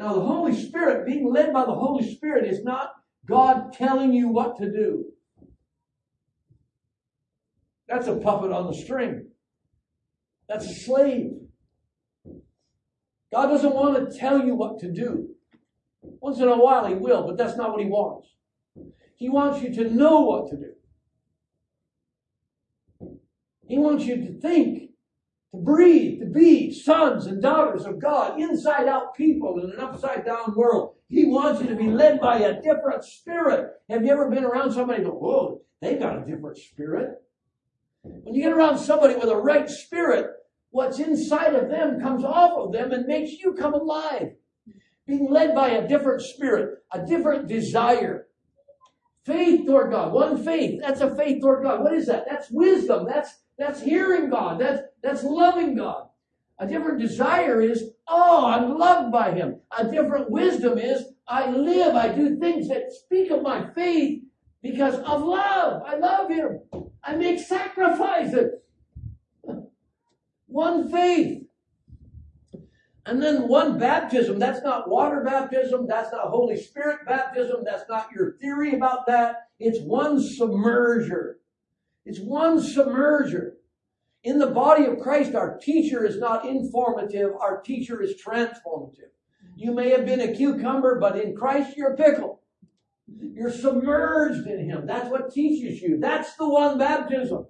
Now, 0.00 0.14
the 0.14 0.22
Holy 0.22 0.58
Spirit, 0.58 1.04
being 1.04 1.30
led 1.30 1.52
by 1.52 1.66
the 1.66 1.74
Holy 1.74 2.10
Spirit, 2.14 2.50
is 2.50 2.64
not 2.64 2.92
God 3.26 3.74
telling 3.74 4.14
you 4.14 4.28
what 4.28 4.56
to 4.56 4.72
do. 4.72 5.04
That's 7.86 8.06
a 8.06 8.16
puppet 8.16 8.50
on 8.50 8.66
the 8.66 8.72
string. 8.72 9.26
That's 10.48 10.64
a 10.64 10.74
slave. 10.74 11.32
God 13.30 13.48
doesn't 13.48 13.74
want 13.74 14.10
to 14.10 14.18
tell 14.18 14.42
you 14.42 14.54
what 14.54 14.78
to 14.78 14.90
do. 14.90 15.34
Once 16.00 16.38
in 16.38 16.48
a 16.48 16.56
while 16.56 16.86
he 16.86 16.94
will, 16.94 17.26
but 17.26 17.36
that's 17.36 17.58
not 17.58 17.72
what 17.72 17.82
he 17.82 17.86
wants. 17.86 18.30
He 19.16 19.28
wants 19.28 19.62
you 19.62 19.70
to 19.74 19.90
know 19.90 20.22
what 20.22 20.48
to 20.48 20.56
do. 20.56 20.72
He 23.68 23.76
wants 23.76 24.06
you 24.06 24.16
to 24.16 24.40
think, 24.40 24.89
to 25.52 25.60
breathe, 25.60 26.20
to 26.20 26.26
be 26.26 26.72
sons 26.72 27.26
and 27.26 27.42
daughters 27.42 27.84
of 27.84 28.00
God, 28.00 28.40
inside 28.40 28.88
out 28.88 29.14
people 29.14 29.58
in 29.62 29.70
an 29.70 29.80
upside 29.80 30.24
down 30.24 30.54
world. 30.54 30.94
He 31.08 31.26
wants 31.26 31.60
you 31.60 31.68
to 31.68 31.76
be 31.76 31.88
led 31.88 32.20
by 32.20 32.38
a 32.38 32.60
different 32.62 33.04
spirit. 33.04 33.72
Have 33.88 34.04
you 34.04 34.12
ever 34.12 34.30
been 34.30 34.44
around 34.44 34.72
somebody 34.72 35.02
go, 35.02 35.10
whoa, 35.10 35.62
they 35.80 35.96
got 35.96 36.18
a 36.18 36.24
different 36.24 36.56
spirit? 36.58 37.22
When 38.02 38.34
you 38.34 38.42
get 38.42 38.52
around 38.52 38.78
somebody 38.78 39.14
with 39.14 39.28
a 39.28 39.36
right 39.36 39.68
spirit, 39.68 40.30
what's 40.70 40.98
inside 40.98 41.54
of 41.54 41.68
them 41.68 42.00
comes 42.00 42.24
off 42.24 42.52
of 42.56 42.72
them 42.72 42.92
and 42.92 43.06
makes 43.06 43.32
you 43.32 43.54
come 43.54 43.74
alive 43.74 44.32
being 45.10 45.28
led 45.28 45.54
by 45.54 45.70
a 45.70 45.88
different 45.88 46.22
spirit, 46.22 46.78
a 46.92 47.04
different 47.04 47.48
desire. 47.48 48.28
Faith 49.24 49.66
toward 49.66 49.90
God, 49.90 50.12
one 50.12 50.42
faith. 50.42 50.80
That's 50.80 51.00
a 51.00 51.14
faith 51.14 51.42
toward 51.42 51.64
God. 51.64 51.82
What 51.82 51.94
is 51.94 52.06
that? 52.06 52.24
That's 52.28 52.50
wisdom. 52.50 53.06
That's 53.06 53.30
that's 53.60 53.82
hearing 53.82 54.30
God. 54.30 54.58
That's 54.58 54.80
that's 55.02 55.22
loving 55.22 55.76
God. 55.76 56.08
A 56.58 56.66
different 56.66 56.98
desire 56.98 57.60
is, 57.60 57.90
oh, 58.08 58.46
I'm 58.46 58.76
loved 58.76 59.12
by 59.12 59.32
Him. 59.32 59.60
A 59.76 59.84
different 59.84 60.30
wisdom 60.30 60.78
is, 60.78 61.04
I 61.26 61.50
live, 61.50 61.94
I 61.94 62.14
do 62.14 62.38
things 62.38 62.68
that 62.68 62.92
speak 62.92 63.30
of 63.30 63.42
my 63.42 63.70
faith 63.70 64.22
because 64.62 64.96
of 64.96 65.22
love. 65.22 65.82
I 65.86 65.96
love 65.96 66.30
Him. 66.30 66.60
I 67.02 67.16
make 67.16 67.38
sacrifices. 67.38 68.56
One 70.46 70.90
faith. 70.90 71.44
And 73.06 73.22
then 73.22 73.48
one 73.48 73.78
baptism, 73.78 74.38
that's 74.38 74.62
not 74.62 74.88
water 74.88 75.24
baptism, 75.24 75.86
that's 75.88 76.12
not 76.12 76.28
Holy 76.28 76.56
Spirit 76.56 77.00
baptism, 77.06 77.62
that's 77.64 77.88
not 77.88 78.08
your 78.14 78.36
theory 78.40 78.74
about 78.74 79.06
that. 79.06 79.48
It's 79.58 79.80
one 79.80 80.18
submerger. 80.18 81.39
It's 82.04 82.20
one 82.20 82.58
submerger. 82.58 83.52
In 84.22 84.38
the 84.38 84.48
body 84.48 84.84
of 84.84 85.00
Christ, 85.00 85.34
our 85.34 85.58
teacher 85.58 86.04
is 86.04 86.18
not 86.18 86.46
informative, 86.46 87.30
our 87.40 87.60
teacher 87.62 88.02
is 88.02 88.20
transformative. 88.22 89.10
You 89.56 89.72
may 89.72 89.90
have 89.90 90.04
been 90.04 90.20
a 90.20 90.34
cucumber, 90.34 90.98
but 90.98 91.18
in 91.18 91.36
Christ 91.36 91.76
you're 91.76 91.94
a 91.94 91.96
pickle. 91.96 92.42
You're 93.06 93.50
submerged 93.50 94.46
in 94.46 94.68
Him. 94.68 94.86
That's 94.86 95.10
what 95.10 95.32
teaches 95.32 95.82
you. 95.82 95.98
That's 95.98 96.34
the 96.36 96.48
one 96.48 96.78
baptism. 96.78 97.46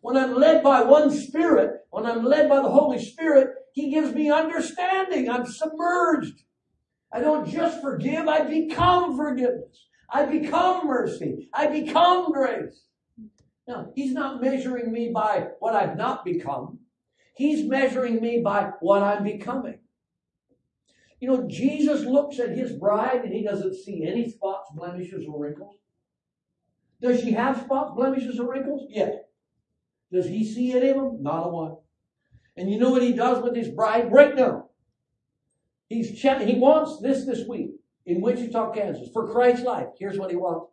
When 0.00 0.16
I'm 0.16 0.34
led 0.34 0.62
by 0.62 0.82
one 0.82 1.10
Spirit, 1.10 1.80
when 1.90 2.04
I'm 2.04 2.24
led 2.24 2.48
by 2.48 2.60
the 2.60 2.70
Holy 2.70 3.02
Spirit, 3.02 3.54
he 3.72 3.90
gives 3.90 4.14
me 4.14 4.30
understanding. 4.30 5.30
I'm 5.30 5.46
submerged. 5.46 6.42
I 7.12 7.20
don't 7.20 7.48
just 7.48 7.80
forgive, 7.80 8.28
I 8.28 8.44
become 8.44 9.16
forgiveness. 9.16 9.86
I 10.10 10.26
become 10.26 10.86
mercy. 10.86 11.48
I 11.54 11.66
become 11.68 12.32
grace. 12.32 12.83
Now, 13.66 13.90
He's 13.94 14.12
not 14.12 14.42
measuring 14.42 14.92
me 14.92 15.10
by 15.12 15.48
what 15.58 15.74
I've 15.74 15.96
not 15.96 16.24
become. 16.24 16.80
He's 17.34 17.68
measuring 17.68 18.20
me 18.20 18.40
by 18.40 18.70
what 18.80 19.02
I'm 19.02 19.24
becoming. 19.24 19.80
You 21.20 21.28
know, 21.28 21.48
Jesus 21.48 22.04
looks 22.04 22.38
at 22.38 22.50
his 22.56 22.72
bride 22.72 23.24
and 23.24 23.32
he 23.32 23.42
doesn't 23.42 23.74
see 23.74 24.06
any 24.06 24.30
spots, 24.30 24.70
blemishes, 24.74 25.24
or 25.26 25.40
wrinkles. 25.40 25.76
Does 27.00 27.20
she 27.20 27.32
have 27.32 27.62
spots, 27.62 27.92
blemishes, 27.96 28.38
or 28.38 28.50
wrinkles? 28.50 28.86
Yes. 28.90 29.14
Does 30.12 30.26
he 30.26 30.44
see 30.44 30.72
any 30.72 30.90
of 30.90 30.96
them? 30.96 31.22
Not 31.22 31.46
a 31.46 31.48
one. 31.48 31.76
And 32.56 32.70
you 32.70 32.78
know 32.78 32.90
what 32.90 33.02
he 33.02 33.12
does 33.12 33.42
with 33.42 33.56
his 33.56 33.68
bride 33.68 34.12
right 34.12 34.36
now? 34.36 34.68
He's 35.88 36.12
ch- 36.18 36.42
he 36.42 36.58
wants 36.58 37.00
this 37.00 37.26
this 37.26 37.48
week 37.48 37.70
in 38.06 38.20
Wichita, 38.20 38.72
Kansas, 38.72 39.08
for 39.12 39.32
Christ's 39.32 39.64
life. 39.64 39.88
Here's 39.98 40.18
what 40.18 40.30
he 40.30 40.36
wants. 40.36 40.70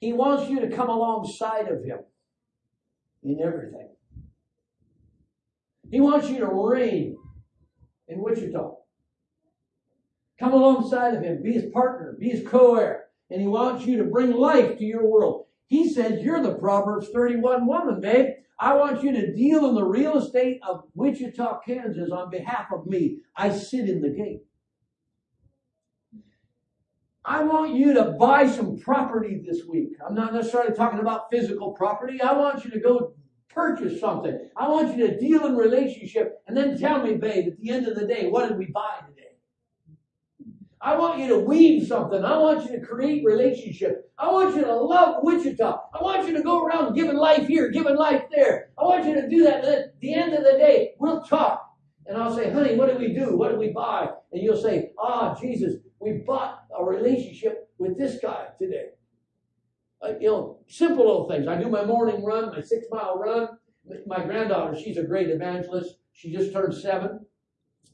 He 0.00 0.12
wants 0.12 0.48
you 0.48 0.60
to 0.60 0.68
come 0.68 0.90
alongside 0.90 1.68
of 1.68 1.82
him 1.82 2.00
in 3.24 3.40
everything. 3.40 3.88
He 5.90 6.00
wants 6.00 6.28
you 6.28 6.38
to 6.38 6.46
reign 6.46 7.16
in 8.08 8.22
Wichita. 8.22 8.74
Come 10.38 10.52
alongside 10.52 11.14
of 11.14 11.22
him, 11.22 11.42
be 11.42 11.52
his 11.52 11.70
partner, 11.72 12.16
be 12.18 12.30
his 12.30 12.46
co-heir, 12.46 13.04
and 13.30 13.40
he 13.40 13.46
wants 13.46 13.86
you 13.86 13.98
to 13.98 14.04
bring 14.04 14.32
life 14.32 14.78
to 14.78 14.84
your 14.84 15.06
world. 15.06 15.46
He 15.68 15.88
says, 15.88 16.22
You're 16.22 16.42
the 16.42 16.54
Proverbs 16.54 17.08
31 17.12 17.66
woman, 17.66 18.00
babe. 18.00 18.26
I 18.58 18.74
want 18.74 19.02
you 19.02 19.12
to 19.12 19.34
deal 19.34 19.68
in 19.68 19.74
the 19.74 19.84
real 19.84 20.18
estate 20.18 20.60
of 20.68 20.84
Wichita, 20.94 21.60
Kansas 21.66 22.10
on 22.10 22.30
behalf 22.30 22.66
of 22.72 22.86
me. 22.86 23.18
I 23.36 23.50
sit 23.50 23.88
in 23.88 24.00
the 24.00 24.10
gate. 24.10 24.42
I 27.26 27.42
want 27.42 27.74
you 27.74 27.94
to 27.94 28.16
buy 28.18 28.46
some 28.46 28.78
property 28.78 29.40
this 29.46 29.62
week. 29.66 29.92
I'm 30.06 30.14
not 30.14 30.34
necessarily 30.34 30.74
talking 30.74 31.00
about 31.00 31.30
physical 31.30 31.72
property. 31.72 32.20
I 32.20 32.34
want 32.34 32.64
you 32.64 32.70
to 32.72 32.80
go 32.80 33.14
purchase 33.48 33.98
something. 33.98 34.50
I 34.56 34.68
want 34.68 34.94
you 34.94 35.06
to 35.06 35.18
deal 35.18 35.46
in 35.46 35.56
relationship 35.56 36.42
and 36.46 36.54
then 36.54 36.78
tell 36.78 37.02
me, 37.02 37.14
babe, 37.14 37.46
at 37.46 37.58
the 37.58 37.70
end 37.70 37.88
of 37.88 37.94
the 37.94 38.06
day, 38.06 38.28
what 38.28 38.48
did 38.48 38.58
we 38.58 38.66
buy 38.66 38.98
today? 39.08 39.22
I 40.82 40.98
want 40.98 41.18
you 41.18 41.28
to 41.28 41.38
weave 41.38 41.86
something. 41.86 42.22
I 42.22 42.36
want 42.36 42.64
you 42.64 42.78
to 42.78 42.86
create 42.86 43.24
relationship. 43.24 44.12
I 44.18 44.30
want 44.30 44.54
you 44.54 44.62
to 44.62 44.74
love 44.74 45.16
Wichita. 45.22 45.80
I 45.94 46.02
want 46.02 46.28
you 46.28 46.34
to 46.34 46.42
go 46.42 46.62
around 46.62 46.94
giving 46.94 47.16
life 47.16 47.46
here, 47.46 47.70
giving 47.70 47.96
life 47.96 48.24
there. 48.34 48.68
I 48.76 48.84
want 48.84 49.06
you 49.06 49.14
to 49.14 49.26
do 49.26 49.44
that. 49.44 49.64
At 49.64 49.98
the 50.00 50.12
end 50.12 50.34
of 50.34 50.44
the 50.44 50.58
day, 50.58 50.92
we'll 50.98 51.22
talk. 51.22 51.70
And 52.06 52.18
I'll 52.18 52.36
say, 52.36 52.50
honey, 52.50 52.76
what 52.76 52.88
did 52.88 52.98
we 52.98 53.14
do? 53.14 53.34
What 53.34 53.48
did 53.48 53.58
we 53.58 53.68
buy? 53.68 54.10
And 54.30 54.42
you'll 54.42 54.60
say, 54.60 54.90
ah, 54.98 55.34
Jesus, 55.40 55.76
we 56.00 56.22
bought 56.26 56.63
a 56.78 56.84
relationship 56.84 57.70
with 57.78 57.98
this 57.98 58.18
guy 58.20 58.48
today. 58.58 58.88
Uh, 60.02 60.12
you 60.20 60.28
know, 60.28 60.58
simple 60.66 61.06
little 61.06 61.28
things. 61.28 61.46
I 61.46 61.56
do 61.56 61.68
my 61.68 61.84
morning 61.84 62.24
run, 62.24 62.50
my 62.50 62.60
six 62.60 62.86
mile 62.90 63.18
run. 63.18 63.48
My 64.06 64.24
granddaughter, 64.24 64.78
she's 64.78 64.96
a 64.96 65.02
great 65.02 65.28
evangelist. 65.28 65.98
She 66.12 66.32
just 66.32 66.52
turned 66.52 66.74
seven. 66.74 67.26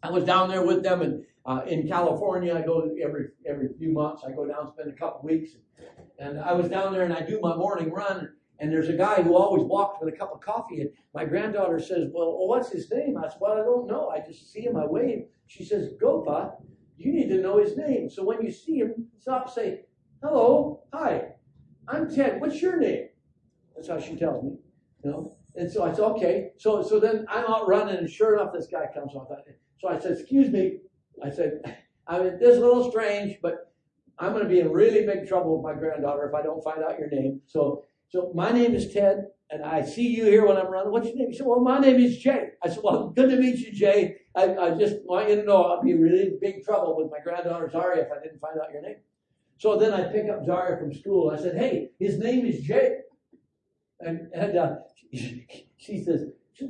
I 0.03 0.11
was 0.11 0.25
down 0.25 0.49
there 0.49 0.65
with 0.65 0.83
them, 0.83 1.03
and 1.03 1.25
uh, 1.45 1.63
in 1.67 1.89
California, 1.89 2.55
I 2.55 2.63
go 2.63 2.89
every 3.03 3.29
every 3.47 3.69
few 3.79 3.93
months. 3.93 4.23
I 4.27 4.33
go 4.33 4.47
down, 4.47 4.73
spend 4.73 4.89
a 4.89 4.97
couple 4.97 5.29
weeks, 5.29 5.51
and 6.19 6.39
I 6.39 6.53
was 6.53 6.69
down 6.69 6.93
there, 6.93 7.03
and 7.03 7.13
I 7.13 7.23
do 7.23 7.41
my 7.41 7.57
morning 7.57 7.91
run. 7.91 8.31
And 8.61 8.71
there's 8.71 8.91
a 8.91 8.97
guy 8.97 9.23
who 9.23 9.35
always 9.37 9.65
walks 9.65 9.99
with 10.03 10.13
a 10.13 10.17
cup 10.17 10.33
of 10.35 10.41
coffee. 10.43 10.83
And 10.83 10.91
my 11.15 11.25
granddaughter 11.25 11.81
says, 11.81 12.09
"Well, 12.13 12.47
what's 12.47 12.71
his 12.71 12.91
name?" 12.91 13.17
I 13.17 13.29
said, 13.29 13.39
"Well, 13.41 13.53
I 13.53 13.65
don't 13.65 13.87
know. 13.87 14.09
I 14.09 14.21
just 14.21 14.53
see 14.53 14.61
him. 14.61 14.77
I 14.77 14.87
wave." 14.87 15.27
She 15.47 15.65
says, 15.65 15.95
"Go, 15.99 16.23
Pa. 16.23 16.53
You 17.01 17.15
need 17.15 17.29
to 17.31 17.41
know 17.41 17.57
his 17.57 17.79
name. 17.79 18.11
So 18.11 18.23
when 18.23 18.43
you 18.43 18.53
see 18.53 18.77
him, 18.77 19.07
stop, 19.19 19.49
say, 19.49 19.87
"Hello, 20.23 20.83
hi, 20.93 21.37
I'm 21.89 22.15
Ted. 22.15 22.43
What's 22.43 22.61
your 22.61 22.79
name?" 22.79 23.09
That's 23.75 23.89
how 23.89 23.99
she 23.99 24.17
tells 24.17 24.45
me. 24.45 24.59
You 25.03 25.11
know. 25.11 25.37
And 25.55 25.73
so 25.73 25.83
I 25.83 25.93
said, 25.95 26.05
"Okay." 26.13 26.51
So 26.59 26.83
so 26.83 27.01
then 27.01 27.25
I'm 27.31 27.47
out 27.47 27.67
running, 27.67 27.97
and 27.97 28.11
sure 28.11 28.35
enough, 28.35 28.53
this 28.53 28.67
guy 28.67 28.87
comes 28.93 29.15
off. 29.15 29.29
So 29.81 29.89
I 29.89 29.99
said, 29.99 30.13
"Excuse 30.13 30.51
me." 30.51 30.81
I 31.25 31.31
said, 31.31 31.63
"I 32.07 32.19
mean, 32.23 32.39
this 32.39 32.57
is 32.57 32.59
a 32.59 32.67
little 32.67 32.91
strange, 32.91 33.39
but 33.41 33.73
I'm 34.19 34.33
going 34.33 34.45
to 34.45 34.49
be 34.51 34.61
in 34.61 34.71
really 34.71 35.07
big 35.07 35.27
trouble 35.27 35.57
with 35.57 35.65
my 35.65 35.79
granddaughter 35.81 36.29
if 36.29 36.35
I 36.35 36.43
don't 36.43 36.63
find 36.63 36.85
out 36.85 36.99
your 36.99 37.09
name." 37.09 37.41
So 37.47 37.85
so 38.11 38.31
my 38.35 38.51
name 38.51 38.75
is 38.75 38.93
Ted, 38.93 39.29
and 39.51 39.63
I 39.65 39.83
see 39.83 40.09
you 40.09 40.25
here 40.25 40.47
when 40.47 40.57
I'm 40.57 40.71
running. 40.71 40.93
What's 40.93 41.07
your 41.07 41.17
name? 41.17 41.31
He 41.31 41.37
said, 41.37 41.47
Well, 41.47 41.61
my 41.61 41.79
name 41.79 41.99
is 42.01 42.19
Jay. 42.19 42.51
I 42.63 42.69
said, 42.69 42.81
Well, 42.83 43.09
good 43.11 43.31
to 43.31 43.37
meet 43.37 43.59
you, 43.59 43.73
Jay. 43.73 44.17
I, 44.35 44.57
I 44.57 44.79
just 44.79 44.97
want 45.05 45.29
you 45.29 45.37
to 45.37 45.45
know 45.45 45.65
I'd 45.65 45.85
be 45.85 45.93
in 45.93 46.01
really 46.01 46.33
big 46.41 46.65
trouble 46.65 46.97
with 46.97 47.11
my 47.11 47.19
granddaughter 47.23 47.69
Zaria 47.71 48.03
if 48.03 48.13
I 48.13 48.23
didn't 48.23 48.41
find 48.41 48.59
out 48.61 48.73
your 48.73 48.83
name. 48.83 48.97
So 49.59 49.77
then 49.77 49.93
I 49.93 50.05
pick 50.05 50.31
up 50.31 50.45
Zaria 50.45 50.79
from 50.79 50.95
school. 50.95 51.31
I 51.31 51.41
said, 51.41 51.57
Hey, 51.57 51.91
his 51.99 52.19
name 52.19 52.47
is 52.47 52.61
Jay. 52.61 52.99
And, 53.99 54.29
and 54.33 54.57
uh, 54.57 54.75
she, 55.13 56.03
says, 56.05 56.27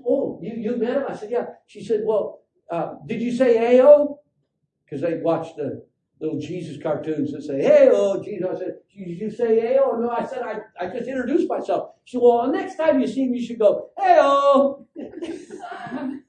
Oh, 0.06 0.40
you, 0.42 0.54
you 0.56 0.76
met 0.76 0.96
him? 0.96 1.04
I 1.08 1.14
said, 1.14 1.30
Yeah. 1.30 1.46
She 1.66 1.84
said, 1.84 2.00
Well, 2.04 2.40
uh, 2.70 2.94
did 3.06 3.20
you 3.20 3.32
say 3.32 3.80
AO? 3.80 4.20
Because 4.84 5.02
they 5.02 5.18
watched 5.18 5.56
the 5.56 5.84
little 6.20 6.38
Jesus 6.38 6.80
cartoons 6.82 7.32
that 7.32 7.42
say, 7.42 7.62
hey, 7.62 7.88
oh, 7.90 8.22
Jesus. 8.22 8.46
I 8.48 8.58
said, 8.58 8.74
did 8.94 9.18
you 9.18 9.30
say, 9.30 9.60
hey? 9.60 9.76
No, 9.76 10.10
I 10.10 10.24
said, 10.26 10.42
I, 10.42 10.58
I 10.78 10.88
just 10.88 11.08
introduced 11.08 11.48
myself. 11.48 11.94
She 12.04 12.16
said, 12.16 12.22
well, 12.22 12.52
next 12.52 12.76
time 12.76 13.00
you 13.00 13.06
see 13.06 13.26
me, 13.26 13.38
you 13.38 13.46
should 13.46 13.58
go, 13.58 13.88
hey, 13.98 14.18
oh. 14.20 14.86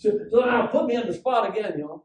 so, 0.00 0.18
so 0.30 0.40
now 0.40 0.66
put 0.66 0.86
me 0.86 0.96
on 0.96 1.06
the 1.06 1.12
spot 1.12 1.50
again, 1.50 1.78
know. 1.78 2.04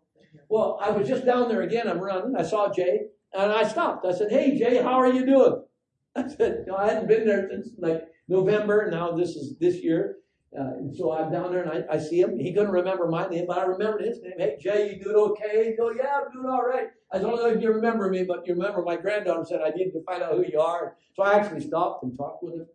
Well, 0.49 0.77
I 0.81 0.91
was 0.91 1.07
just 1.07 1.25
down 1.25 1.47
there 1.47 1.61
again. 1.61 1.87
I'm 1.87 1.99
running. 1.99 2.35
I 2.37 2.43
saw 2.43 2.71
Jay, 2.71 3.05
and 3.33 3.51
I 3.51 3.65
stopped. 3.65 4.05
I 4.05 4.11
said, 4.11 4.31
hey, 4.31 4.57
Jay, 4.57 4.83
how 4.83 4.99
are 4.99 5.11
you 5.11 5.25
doing? 5.25 5.63
I 6.15 6.27
said, 6.27 6.65
know, 6.67 6.75
I 6.75 6.87
hadn't 6.87 7.07
been 7.07 7.25
there 7.25 7.47
since 7.49 7.69
like 7.77 8.03
November. 8.27 8.89
Now 8.91 9.11
this 9.11 9.29
is 9.37 9.57
this 9.59 9.77
year. 9.77 10.17
Uh, 10.57 10.75
and 10.77 10.95
so 10.95 11.11
I'm 11.11 11.31
down 11.31 11.51
there 11.51 11.63
and 11.63 11.85
I, 11.89 11.95
I 11.95 11.99
see 11.99 12.21
him. 12.21 12.37
He 12.39 12.53
couldn't 12.53 12.71
remember 12.71 13.07
my 13.07 13.27
name, 13.27 13.45
but 13.47 13.57
I 13.57 13.63
remembered 13.63 14.03
his 14.03 14.21
name. 14.21 14.33
Hey, 14.37 14.57
Jay, 14.61 14.93
you 14.93 15.03
doing 15.03 15.15
okay? 15.31 15.71
He 15.71 15.75
go, 15.75 15.91
yeah, 15.91 16.21
I'm 16.21 16.31
doing 16.31 16.47
all 16.47 16.63
right. 16.63 16.87
I 17.11 17.17
don't 17.17 17.35
know 17.35 17.47
if 17.47 17.61
you 17.61 17.71
remember 17.73 18.09
me, 18.09 18.23
but 18.23 18.47
you 18.47 18.53
remember 18.53 18.81
my 18.81 18.95
granddaughter 18.95 19.43
said 19.45 19.59
I 19.61 19.71
needed 19.71 19.93
to 19.93 20.03
find 20.03 20.23
out 20.23 20.33
who 20.33 20.45
you 20.49 20.59
are. 20.59 20.95
So 21.15 21.23
I 21.23 21.33
actually 21.33 21.67
stopped 21.67 22.03
and 22.03 22.17
talked 22.17 22.43
with 22.43 22.55
him. 22.55 22.67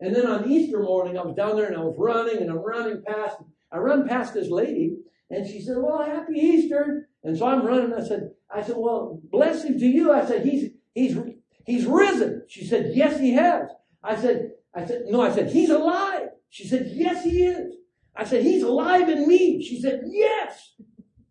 And 0.00 0.14
then 0.14 0.26
on 0.26 0.50
Easter 0.50 0.82
morning, 0.82 1.16
I 1.16 1.22
was 1.22 1.36
down 1.36 1.56
there 1.56 1.66
and 1.66 1.76
I 1.76 1.80
was 1.80 1.94
running 1.96 2.38
and 2.38 2.50
I'm 2.50 2.58
running 2.58 3.02
past. 3.06 3.36
I 3.72 3.78
run 3.78 4.08
past 4.08 4.34
this 4.34 4.48
lady 4.50 4.96
and 5.30 5.46
she 5.46 5.60
said, 5.60 5.76
well, 5.78 6.04
happy 6.04 6.38
Easter. 6.38 7.08
And 7.24 7.36
so 7.36 7.46
I'm 7.46 7.66
running. 7.66 7.92
I 7.92 8.06
said, 8.06 8.30
I 8.50 8.62
said, 8.62 8.76
well, 8.78 9.20
blessing 9.24 9.78
to 9.78 9.86
you. 9.86 10.12
I 10.12 10.24
said, 10.24 10.46
he's, 10.46 10.70
he's, 10.94 11.18
he's 11.66 11.86
risen. 11.86 12.44
She 12.48 12.64
said, 12.64 12.92
yes, 12.94 13.20
he 13.20 13.34
has. 13.34 13.68
I 14.02 14.16
said, 14.16 14.52
I 14.74 14.86
said, 14.86 15.02
no, 15.08 15.20
I 15.20 15.32
said, 15.32 15.50
he's 15.50 15.70
alive. 15.70 16.28
She 16.50 16.66
said, 16.66 16.90
Yes, 16.92 17.24
he 17.24 17.44
is. 17.44 17.74
I 18.16 18.24
said, 18.24 18.42
He's 18.42 18.62
alive 18.62 19.08
in 19.08 19.28
me. 19.28 19.62
She 19.62 19.80
said, 19.80 20.02
Yes. 20.06 20.74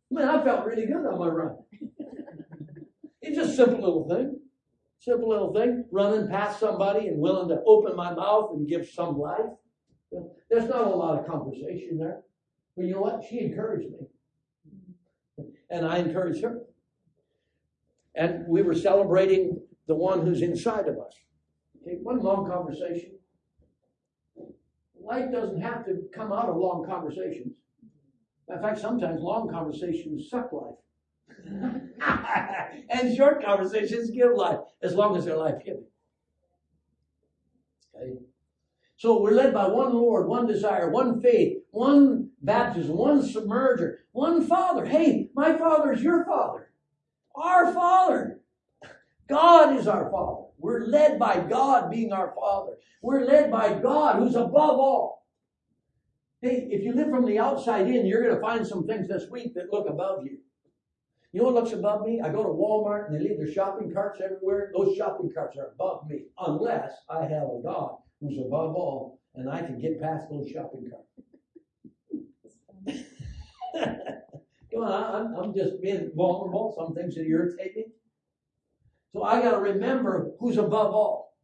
Man, 0.10 0.28
I 0.28 0.44
felt 0.44 0.66
really 0.66 0.86
good 0.86 1.06
on 1.06 1.20
my 1.20 1.28
run. 1.28 1.58
it's 3.22 3.36
just 3.36 3.54
a 3.54 3.56
simple 3.56 3.80
little 3.80 4.08
thing. 4.08 4.40
Simple 5.00 5.30
little 5.30 5.54
thing. 5.54 5.86
Running 5.92 6.30
past 6.30 6.60
somebody 6.60 7.08
and 7.08 7.20
willing 7.20 7.50
to 7.50 7.62
open 7.66 7.96
my 7.96 8.14
mouth 8.14 8.52
and 8.54 8.68
give 8.68 8.88
some 8.88 9.18
life. 9.20 9.46
There's 10.50 10.70
not 10.70 10.88
a 10.88 10.96
lot 10.96 11.20
of 11.20 11.28
conversation 11.28 11.98
there. 11.98 12.22
But 12.78 12.86
you 12.86 12.94
know 12.94 13.02
what? 13.02 13.26
She 13.30 13.40
encouraged 13.40 13.90
me. 13.90 15.46
And 15.70 15.86
I 15.86 15.98
encouraged 15.98 16.42
her. 16.44 16.62
And 18.16 18.48
we 18.48 18.62
were 18.62 18.76
celebrating 18.76 19.60
the 19.88 19.96
one 19.96 20.26
who's 20.26 20.42
inside 20.42 20.88
of 20.88 20.98
us. 20.98 21.14
Okay, 21.82 21.98
one 22.02 22.20
long 22.20 22.50
conversation 22.50 23.18
life 25.08 25.32
doesn't 25.32 25.62
have 25.62 25.86
to 25.86 26.04
come 26.14 26.34
out 26.34 26.50
of 26.50 26.58
long 26.58 26.86
conversations. 26.86 27.54
In 28.50 28.62
fact, 28.62 28.80
sometimes 28.80 29.22
long 29.22 29.50
conversations 29.50 30.30
suck 30.30 30.52
life. 30.52 30.76
and 32.90 33.16
short 33.16 33.44
conversations 33.44 34.10
give 34.12 34.32
life, 34.36 34.60
as 34.82 34.96
long 34.96 35.18
as 35.18 35.26
they're 35.26 35.38
life 35.38 35.64
giving. 35.64 35.86
Okay? 37.96 38.14
So 38.98 39.22
we're 39.22 39.32
led 39.32 39.54
by 39.54 39.68
one 39.68 39.94
Lord, 39.94 40.28
one 40.28 40.48
desire, 40.48 40.90
one 40.90 41.22
faith, 41.22 41.58
one 41.72 42.27
baptism, 42.48 42.98
one 42.98 43.22
submerger, 43.22 43.98
one 44.14 44.48
Father. 44.48 44.86
Hey, 44.86 45.30
my 45.36 45.56
Father 45.56 45.94
is 45.94 46.02
your 46.02 46.26
Father. 46.26 46.72
Our 47.36 47.72
Father. 47.72 48.40
God 49.30 49.76
is 49.78 49.88
our 49.88 50.10
Father. 50.10 50.46
We're 50.58 50.88
led 50.88 51.20
by 51.20 51.42
God 51.42 51.92
being 51.92 52.12
our 52.12 52.34
Father. 52.36 52.78
We're 53.04 53.26
led 53.26 53.52
by 53.52 53.78
God 53.80 54.16
who's 54.16 54.36
above 54.36 54.80
all. 54.80 55.28
Hey, 56.42 56.68
if 56.72 56.84
you 56.84 56.94
live 56.94 57.10
from 57.10 57.26
the 57.26 57.38
outside 57.38 57.88
in, 57.88 58.06
you're 58.06 58.24
going 58.24 58.36
to 58.36 58.42
find 58.42 58.66
some 58.66 58.88
things 58.88 59.08
this 59.08 59.30
week 59.30 59.54
that 59.54 59.72
look 59.72 59.88
above 59.88 60.24
you. 60.24 60.38
You 61.34 61.42
know 61.42 61.48
what 61.52 61.56
looks 61.56 61.74
above 61.74 62.06
me? 62.06 62.22
I 62.24 62.30
go 62.30 62.44
to 62.44 62.50
Walmart 62.50 63.08
and 63.08 63.16
they 63.16 63.28
leave 63.28 63.38
their 63.38 63.52
shopping 63.52 63.92
carts 63.94 64.22
everywhere. 64.24 64.72
Those 64.76 64.96
shopping 64.96 65.30
carts 65.34 65.58
are 65.58 65.72
above 65.74 66.08
me, 66.10 66.28
unless 66.40 66.94
I 67.10 67.24
have 67.24 67.50
a 67.50 67.62
God 67.62 67.98
who's 68.22 68.38
above 68.40 68.76
all 68.76 69.20
and 69.36 69.50
I 69.50 69.60
can 69.60 69.80
get 69.80 70.02
past 70.02 70.28
those 70.32 70.50
shopping 70.50 70.90
carts. 70.90 71.27
Come 73.76 74.84
on, 74.84 75.16
I'm, 75.16 75.36
I'm 75.36 75.54
just 75.54 75.82
being 75.82 76.12
vulnerable. 76.16 76.74
Some 76.78 76.94
things 76.94 77.16
that 77.16 77.26
irritate 77.26 77.76
me. 77.76 77.86
So 79.14 79.24
I 79.24 79.42
got 79.42 79.52
to 79.52 79.60
remember 79.60 80.32
who's 80.40 80.58
above 80.58 80.94
all. 80.94 81.38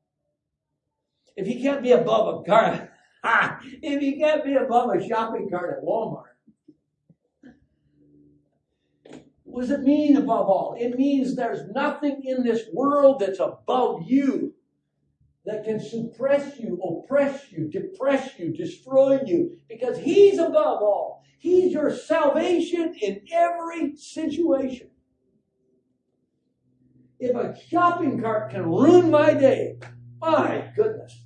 If 1.36 1.48
you 1.48 1.62
can't 1.62 1.82
be 1.82 1.92
above 1.92 2.42
a 2.42 2.44
car, 2.44 2.92
if 3.82 4.02
you 4.02 4.18
can't 4.18 4.44
be 4.44 4.56
above 4.56 4.90
a 4.96 5.08
shopping 5.08 5.50
cart 5.50 5.78
at 5.78 5.84
Walmart, 5.84 6.34
What 9.54 9.62
does 9.62 9.72
it 9.72 9.82
mean 9.82 10.18
above 10.18 10.48
all? 10.48 10.76
It 10.80 10.98
means 10.98 11.36
there's 11.36 11.70
nothing 11.70 12.24
in 12.26 12.44
this 12.44 12.64
world 12.74 13.20
that's 13.20 13.40
above 13.40 14.02
you 14.08 14.53
that 15.46 15.64
can 15.64 15.80
suppress 15.80 16.60
you, 16.60 16.80
oppress 16.82 17.52
you, 17.52 17.70
depress 17.70 18.38
you, 18.40 18.54
destroy 18.54 19.20
you, 19.26 19.58
because 19.68 19.98
He's 19.98 20.40
above 20.40 20.82
all. 20.82 21.24
He's 21.40 21.74
your 21.74 21.94
salvation 21.94 22.96
in 23.02 23.22
every 23.32 23.98
situation. 23.98 24.90
If 27.20 27.36
a 27.36 27.58
shopping 27.70 28.22
cart 28.22 28.52
can 28.52 28.64
ruin 28.64 29.12
my 29.12 29.34
day, 29.34 29.78
my 30.22 30.72
goodness, 30.76 31.22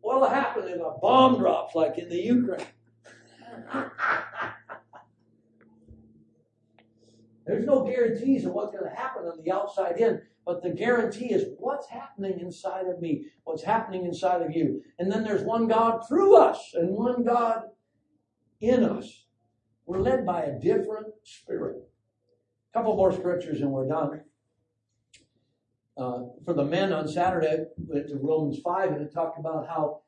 what'll 0.00 0.28
happen 0.28 0.68
if 0.68 0.80
a 0.80 0.94
bomb 1.00 1.38
drops 1.38 1.74
like 1.74 1.98
in 1.98 2.08
the 2.08 2.20
Ukraine? 2.20 2.66
There's 7.46 7.66
no 7.66 7.84
guarantees 7.84 8.44
of 8.44 8.52
what's 8.52 8.72
going 8.72 8.88
to 8.88 8.96
happen 8.96 9.24
on 9.24 9.42
the 9.42 9.52
outside 9.52 9.98
in, 9.98 10.22
but 10.44 10.62
the 10.62 10.70
guarantee 10.70 11.32
is 11.32 11.54
what's 11.58 11.88
happening 11.88 12.38
inside 12.40 12.86
of 12.86 13.00
me, 13.00 13.26
what's 13.44 13.62
happening 13.62 14.04
inside 14.04 14.42
of 14.42 14.54
you. 14.54 14.82
And 14.98 15.10
then 15.10 15.24
there's 15.24 15.42
one 15.42 15.68
God 15.68 16.06
through 16.06 16.36
us 16.36 16.72
and 16.74 16.90
one 16.90 17.24
God 17.24 17.62
in 18.60 18.84
us. 18.84 19.24
We're 19.86 20.00
led 20.00 20.26
by 20.26 20.42
a 20.42 20.58
different 20.58 21.08
spirit. 21.22 21.76
A 22.70 22.78
couple 22.78 22.96
more 22.96 23.12
scriptures 23.12 23.60
and 23.60 23.70
we're 23.70 23.88
done. 23.88 24.22
Uh, 25.96 26.24
for 26.44 26.54
the 26.54 26.64
men 26.64 26.92
on 26.92 27.06
Saturday, 27.06 27.64
went 27.78 28.08
to 28.08 28.16
Romans 28.16 28.58
5 28.64 28.92
and 28.92 29.02
it 29.02 29.12
talked 29.12 29.38
about 29.38 29.68
how 29.68 30.00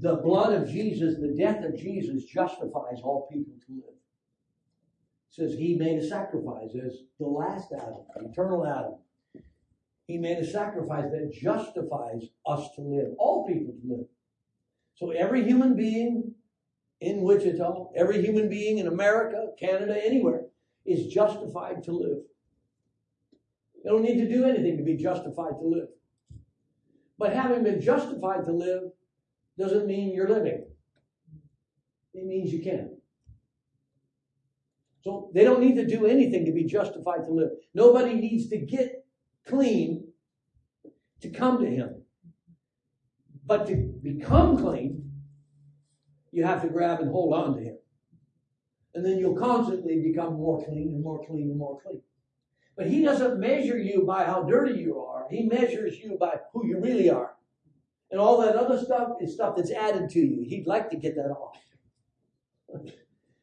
the 0.00 0.16
blood 0.16 0.52
of 0.54 0.68
Jesus, 0.68 1.20
the 1.20 1.36
death 1.38 1.62
of 1.64 1.76
Jesus, 1.76 2.24
justifies 2.24 3.00
all 3.02 3.28
people 3.30 3.52
to 3.66 3.74
live 3.74 3.98
says 5.38 5.54
he 5.54 5.76
made 5.76 5.98
a 5.98 6.06
sacrifice 6.06 6.70
as 6.84 7.02
the 7.20 7.26
last 7.26 7.72
Adam, 7.72 8.02
eternal 8.16 8.66
Adam. 8.66 8.94
He 10.08 10.16
made 10.16 10.38
a 10.38 10.50
sacrifice 10.50 11.04
that 11.12 11.32
justifies 11.32 12.24
us 12.46 12.70
to 12.76 12.80
live, 12.80 13.12
all 13.18 13.46
people 13.46 13.74
to 13.74 13.94
live. 13.94 14.06
So 14.94 15.10
every 15.10 15.44
human 15.44 15.76
being 15.76 16.34
in 17.00 17.20
Wichita, 17.20 17.90
every 17.94 18.22
human 18.22 18.48
being 18.48 18.78
in 18.78 18.86
America, 18.88 19.48
Canada, 19.60 20.02
anywhere, 20.02 20.46
is 20.86 21.12
justified 21.12 21.84
to 21.84 21.92
live. 21.92 22.18
They 23.84 23.90
don't 23.90 24.02
need 24.02 24.18
to 24.18 24.28
do 24.28 24.46
anything 24.46 24.78
to 24.78 24.82
be 24.82 24.96
justified 24.96 25.58
to 25.60 25.66
live. 25.66 25.88
But 27.18 27.34
having 27.34 27.62
been 27.62 27.80
justified 27.80 28.46
to 28.46 28.52
live 28.52 28.84
doesn't 29.58 29.86
mean 29.86 30.14
you're 30.14 30.28
living. 30.28 30.64
It 32.14 32.24
means 32.24 32.50
you 32.50 32.62
can. 32.62 32.96
So 35.04 35.30
they 35.34 35.44
don't 35.44 35.60
need 35.60 35.76
to 35.76 35.86
do 35.86 36.06
anything 36.06 36.46
to 36.46 36.52
be 36.52 36.64
justified 36.64 37.24
to 37.26 37.30
live. 37.30 37.50
Nobody 37.74 38.14
needs 38.14 38.48
to 38.48 38.56
get 38.56 39.04
clean 39.48 40.04
to 41.20 41.30
come 41.30 41.60
to 41.60 41.66
Him. 41.66 42.02
But 43.46 43.66
to 43.66 43.76
become 44.02 44.58
clean, 44.58 45.10
you 46.32 46.44
have 46.44 46.62
to 46.62 46.68
grab 46.68 47.00
and 47.00 47.10
hold 47.10 47.34
on 47.34 47.56
to 47.56 47.62
Him. 47.62 47.78
And 48.94 49.04
then 49.04 49.18
you'll 49.18 49.38
constantly 49.38 50.02
become 50.02 50.34
more 50.34 50.64
clean 50.64 50.88
and 50.88 51.02
more 51.02 51.24
clean 51.26 51.50
and 51.50 51.58
more 51.58 51.80
clean. 51.80 52.02
But 52.76 52.86
He 52.86 53.02
doesn't 53.02 53.40
measure 53.40 53.78
you 53.78 54.04
by 54.06 54.24
how 54.24 54.42
dirty 54.42 54.78
you 54.78 55.00
are, 55.00 55.26
He 55.30 55.42
measures 55.42 55.98
you 55.98 56.16
by 56.18 56.36
who 56.52 56.66
you 56.66 56.80
really 56.80 57.10
are. 57.10 57.34
And 58.10 58.20
all 58.20 58.40
that 58.40 58.56
other 58.56 58.78
stuff 58.78 59.10
is 59.20 59.34
stuff 59.34 59.56
that's 59.56 59.70
added 59.70 60.08
to 60.10 60.20
you. 60.20 60.44
He'd 60.46 60.66
like 60.66 60.88
to 60.90 60.96
get 60.96 61.14
that 61.16 61.30
off 61.30 61.56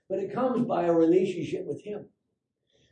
but 0.09 0.19
it 0.19 0.33
comes 0.33 0.65
by 0.67 0.85
a 0.85 0.93
relationship 0.93 1.65
with 1.65 1.83
Him. 1.83 2.05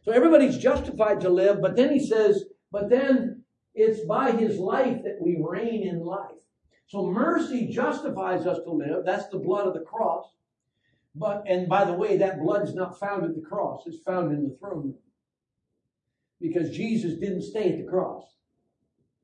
So 0.04 0.12
everybody's 0.12 0.58
justified 0.58 1.22
to 1.22 1.30
live, 1.30 1.62
but 1.62 1.76
then 1.76 1.92
he 1.92 2.06
says, 2.06 2.44
but 2.74 2.90
then 2.90 3.44
it's 3.76 4.06
by 4.06 4.32
His 4.32 4.58
life 4.58 5.04
that 5.04 5.20
we 5.22 5.38
reign 5.40 5.88
in 5.88 6.00
life. 6.00 6.32
So 6.88 7.06
mercy 7.06 7.68
justifies 7.68 8.48
us 8.48 8.58
to 8.66 8.72
live. 8.72 9.06
That's 9.06 9.30
the 9.30 9.38
blood 9.38 9.68
of 9.68 9.76
the 9.76 9.82
cross. 9.82 10.26
But, 11.16 11.44
and 11.48 11.70
by 11.70 11.86
the 11.86 11.94
way, 11.94 12.18
that 12.18 12.42
blood 12.42 12.68
is 12.68 12.74
not 12.74 13.00
found 13.00 13.24
at 13.24 13.36
the 13.36 13.42
cross. 13.42 13.84
It's 13.86 14.04
found 14.04 14.34
in 14.34 14.44
the 14.44 14.58
throne 14.60 14.84
room. 14.84 14.96
Because 16.42 16.72
Jesus 16.72 17.20
didn't 17.20 17.44
stay 17.44 17.72
at 17.72 17.78
the 17.78 17.90
cross. 17.90 18.26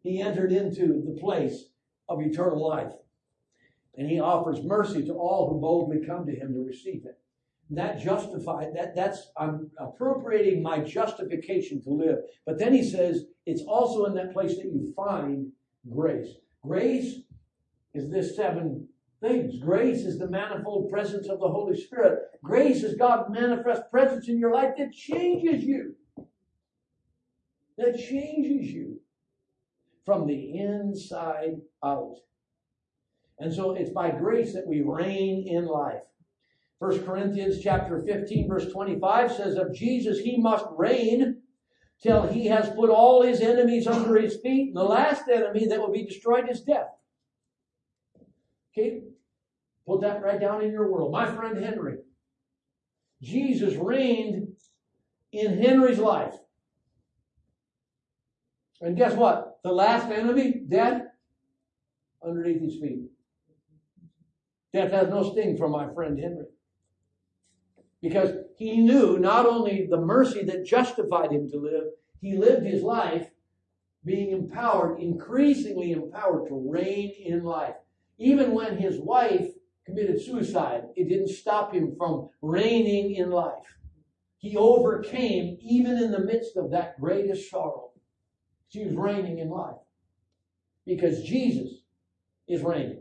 He 0.04 0.22
entered 0.22 0.52
into 0.52 1.04
the 1.04 1.20
place 1.20 1.66
of 2.08 2.22
eternal 2.22 2.66
life. 2.66 2.93
And 3.97 4.08
he 4.08 4.20
offers 4.20 4.64
mercy 4.64 5.06
to 5.08 5.14
all 5.14 5.50
who 5.50 5.60
boldly 5.60 6.06
come 6.06 6.28
to 6.28 6.36
him 6.36 6.54
to 6.54 6.64
receive 6.64 7.06
it 7.06 7.20
that 7.70 7.99
justified 7.99 8.70
that 8.74 8.95
that's 8.95 9.32
i'm 9.38 9.70
appropriating 9.78 10.63
my 10.63 10.80
justification 10.80 11.82
to 11.84 11.91
live. 11.91 12.17
But 12.45 12.57
then 12.57 12.74
he 12.74 12.84
says 12.84 13.26
it's 13.45 13.61
also 13.61 14.05
in 14.05 14.15
that 14.15 14.34
place 14.34 14.55
that 14.57 14.65
you 14.65 14.91
find 14.95 15.51
grace. 15.89 16.30
Grace 16.63 17.20
is 17.93 18.09
this 18.09 18.36
seven 18.36 18.88
things. 19.22 19.59
Grace 19.61 20.01
is 20.01 20.17
the 20.17 20.30
manifold 20.30 20.89
presence 20.89 21.28
of 21.28 21.39
the 21.39 21.47
holy 21.47 21.80
spirit. 21.80 22.20
Grace 22.43 22.84
is 22.84 22.97
god's 22.97 23.30
manifest 23.30 23.84
presence 23.91 24.28
in 24.28 24.39
your 24.39 24.53
life 24.53 24.74
that 24.78 24.93
changes 24.93 25.63
you. 25.63 25.95
That 27.78 27.97
changes 27.97 28.72
you 28.72 28.99
from 30.05 30.26
the 30.26 30.57
inside 30.57 31.61
out. 31.84 32.15
And 33.38 33.53
so 33.53 33.76
it's 33.76 33.91
by 33.91 34.11
grace 34.11 34.53
that 34.53 34.67
we 34.67 34.82
reign 34.82 35.47
in 35.47 35.65
life 35.65 36.01
1 36.80 37.06
Corinthians 37.06 37.62
chapter 37.62 38.02
15 38.02 38.48
verse 38.48 38.72
25 38.72 39.34
says 39.34 39.56
of 39.56 39.74
Jesus 39.74 40.20
he 40.20 40.38
must 40.38 40.66
reign 40.78 41.42
till 42.02 42.28
he 42.28 42.48
has 42.48 42.70
put 42.70 42.90
all 42.90 43.22
his 43.22 43.42
enemies 43.42 43.86
under 43.86 44.18
his 44.18 44.38
feet. 44.38 44.70
And 44.70 44.78
the 44.78 44.84
last 44.84 45.24
enemy 45.28 45.68
that 45.68 45.80
will 45.80 45.92
be 45.92 46.06
destroyed 46.06 46.50
is 46.50 46.62
death. 46.62 46.88
Okay? 48.72 49.02
Put 49.86 50.02
that 50.02 50.24
right 50.24 50.40
down 50.40 50.64
in 50.64 50.72
your 50.72 50.90
world. 50.90 51.12
My 51.12 51.30
friend 51.30 51.62
Henry. 51.62 51.98
Jesus 53.22 53.76
reigned 53.76 54.48
in 55.34 55.62
Henry's 55.62 56.00
life. 56.00 56.36
And 58.80 58.96
guess 58.96 59.14
what? 59.14 59.60
The 59.64 59.74
last 59.74 60.10
enemy, 60.10 60.62
death, 60.70 61.02
underneath 62.26 62.62
his 62.62 62.80
feet. 62.80 63.02
Death 64.72 64.92
has 64.92 65.10
no 65.10 65.30
sting 65.30 65.58
for 65.58 65.68
my 65.68 65.94
friend 65.94 66.18
Henry 66.18 66.46
because 68.02 68.32
he 68.58 68.78
knew 68.78 69.20
not 69.20 69.45
only 69.45 69.88
the 69.89 70.00
mercy 70.00 70.43
that 70.45 70.66
justified 70.66 71.32
him 71.32 71.50
to 71.50 71.58
live, 71.58 71.84
he 72.22 72.38
lived 72.38 72.66
his 72.66 72.84
life 72.84 73.30
being 74.06 74.32
empowered, 74.32 75.00
increasingly 75.00 75.91
empowered 75.91 76.47
to 76.47 76.72
reign 76.72 77.14
in 77.24 77.43
life. 77.43 77.76
Even 78.18 78.54
when 78.54 78.78
his 78.78 79.00
wife 79.00 79.47
committed 79.86 80.22
suicide, 80.22 80.84
it 80.95 81.10
didn't 81.10 81.30
stop 81.30 81.74
him 81.74 81.95
from 81.97 82.30
reigning 82.41 83.16
in 83.16 83.30
life. 83.30 83.78
He 84.38 84.56
overcame 84.56 85.58
even 85.62 85.97
in 85.97 86.12
the 86.12 86.20
midst 86.24 86.56
of 86.56 86.72
that 86.72 87.00
greatest 87.00 87.50
sorrow. 87.50 87.91
She 88.70 88.86
was 88.86 88.95
reigning 88.95 89.39
in 89.39 89.50
life 89.50 89.76
because 90.86 91.24
Jesus 91.24 91.82
is 92.47 92.62
reigning. 92.62 92.99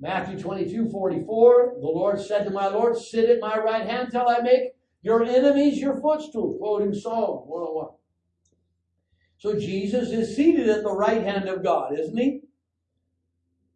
Matthew 0.00 0.38
22, 0.38 0.88
44, 0.88 1.74
the 1.78 1.86
Lord 1.86 2.18
said 2.18 2.44
to 2.44 2.50
my 2.50 2.68
Lord, 2.68 2.96
Sit 2.96 3.28
at 3.28 3.40
my 3.40 3.58
right 3.58 3.86
hand 3.86 4.08
till 4.10 4.26
I 4.26 4.40
make 4.40 4.70
your 5.02 5.22
enemies 5.22 5.78
your 5.78 6.00
footstool, 6.00 6.56
quoting 6.58 6.94
Psalm 6.94 7.46
101. 7.46 7.88
So 9.36 9.58
Jesus 9.58 10.08
is 10.10 10.34
seated 10.34 10.70
at 10.70 10.82
the 10.82 10.92
right 10.92 11.22
hand 11.22 11.48
of 11.48 11.62
God, 11.62 11.98
isn't 11.98 12.16
he? 12.16 12.40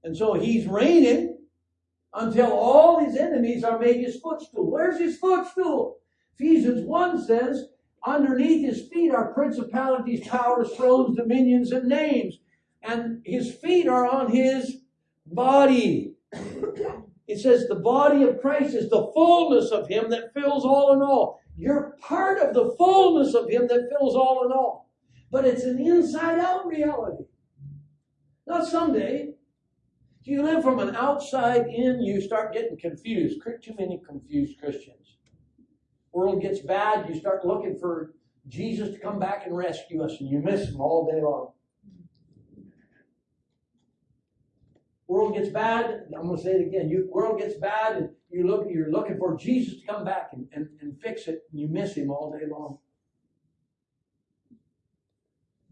And 0.02 0.16
so 0.16 0.34
he's 0.34 0.66
reigning 0.66 1.38
until 2.14 2.52
all 2.52 3.04
his 3.04 3.16
enemies 3.16 3.62
are 3.62 3.78
made 3.78 3.96
his 3.96 4.18
footstool. 4.20 4.70
Where's 4.70 4.98
his 4.98 5.18
footstool? 5.18 5.98
Ephesians 6.38 6.86
1 6.86 7.26
says, 7.26 7.66
underneath 8.06 8.64
his 8.66 8.88
feet 8.88 9.10
are 9.10 9.32
principalities, 9.34 10.26
powers, 10.26 10.72
thrones, 10.74 11.16
dominions, 11.16 11.72
and 11.72 11.88
names. 11.88 12.38
And 12.82 13.22
his 13.24 13.54
feet 13.54 13.88
are 13.88 14.06
on 14.06 14.30
his 14.30 14.78
body. 15.26 16.13
It 17.26 17.38
says 17.38 17.66
the 17.66 17.76
body 17.76 18.22
of 18.22 18.40
Christ 18.40 18.74
is 18.74 18.90
the 18.90 19.10
fullness 19.14 19.70
of 19.70 19.88
Him 19.88 20.10
that 20.10 20.34
fills 20.34 20.64
all 20.64 20.92
in 20.92 21.02
all. 21.02 21.40
You're 21.56 21.96
part 22.00 22.38
of 22.38 22.54
the 22.54 22.74
fullness 22.76 23.34
of 23.34 23.48
Him 23.48 23.66
that 23.68 23.88
fills 23.90 24.14
all 24.14 24.44
in 24.44 24.52
all. 24.52 24.90
But 25.30 25.46
it's 25.46 25.64
an 25.64 25.80
inside 25.80 26.38
out 26.38 26.66
reality. 26.66 27.24
Not 28.46 28.66
someday. 28.66 29.30
If 30.20 30.26
you 30.28 30.42
live 30.42 30.62
from 30.62 30.78
an 30.78 30.94
outside 30.94 31.66
in, 31.66 32.02
you 32.02 32.20
start 32.20 32.52
getting 32.52 32.78
confused. 32.78 33.40
Too 33.62 33.74
many 33.78 34.00
confused 34.06 34.58
Christians. 34.58 35.16
World 36.12 36.40
gets 36.40 36.60
bad, 36.60 37.08
you 37.08 37.14
start 37.14 37.44
looking 37.44 37.76
for 37.78 38.14
Jesus 38.46 38.90
to 38.90 38.98
come 38.98 39.18
back 39.18 39.46
and 39.46 39.56
rescue 39.56 40.02
us, 40.02 40.16
and 40.20 40.30
you 40.30 40.38
miss 40.38 40.68
him 40.68 40.80
all 40.80 41.10
day 41.10 41.20
long. 41.20 41.52
World 45.06 45.34
gets 45.34 45.48
bad, 45.48 46.06
I'm 46.16 46.26
going 46.26 46.36
to 46.36 46.42
say 46.42 46.52
it 46.52 46.66
again. 46.66 46.88
You 46.88 47.08
world 47.12 47.38
gets 47.38 47.54
bad, 47.54 47.96
and 47.96 48.10
you 48.30 48.46
look, 48.46 48.66
you're 48.70 48.90
looking 48.90 49.18
for 49.18 49.36
Jesus 49.36 49.80
to 49.80 49.86
come 49.86 50.04
back 50.04 50.30
and, 50.32 50.46
and, 50.52 50.68
and 50.80 51.00
fix 51.00 51.28
it, 51.28 51.42
and 51.50 51.60
you 51.60 51.68
miss 51.68 51.94
him 51.94 52.10
all 52.10 52.36
day 52.36 52.46
long 52.50 52.78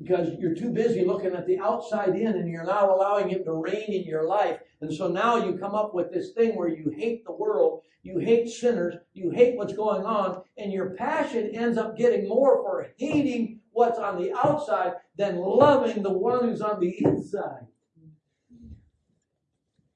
because 0.03 0.35
you're 0.39 0.55
too 0.55 0.71
busy 0.71 1.05
looking 1.05 1.35
at 1.35 1.47
the 1.47 1.59
outside 1.59 2.17
in 2.17 2.27
and 2.27 2.51
you're 2.51 2.65
not 2.65 2.89
allowing 2.89 3.29
him 3.29 3.45
to 3.45 3.53
reign 3.53 3.93
in 3.93 4.05
your 4.05 4.27
life. 4.27 4.59
And 4.81 4.93
so 4.93 5.09
now 5.09 5.37
you 5.37 5.59
come 5.59 5.75
up 5.75 5.95
with 5.95 6.13
this 6.13 6.33
thing 6.33 6.57
where 6.57 6.69
you 6.69 6.93
hate 6.97 7.25
the 7.25 7.33
world, 7.33 7.83
you 8.03 8.19
hate 8.19 8.49
sinners, 8.49 8.95
you 9.15 9.31
hate 9.31 9.57
what's 9.57 9.75
going 9.75 10.05
on, 10.05 10.43
and 10.59 10.73
your 10.73 10.91
passion 10.91 11.55
ends 11.55 11.79
up 11.79 11.97
getting 11.97 12.29
more 12.29 12.63
for 12.63 12.89
hating 12.97 13.61
what's 13.71 13.99
on 13.99 14.21
the 14.21 14.33
outside 14.33 14.95
than 15.17 15.37
loving 15.37 16.03
the 16.03 16.13
one 16.13 16.49
who's 16.49 16.61
on 16.61 16.81
the 16.81 16.95
inside. 17.05 17.67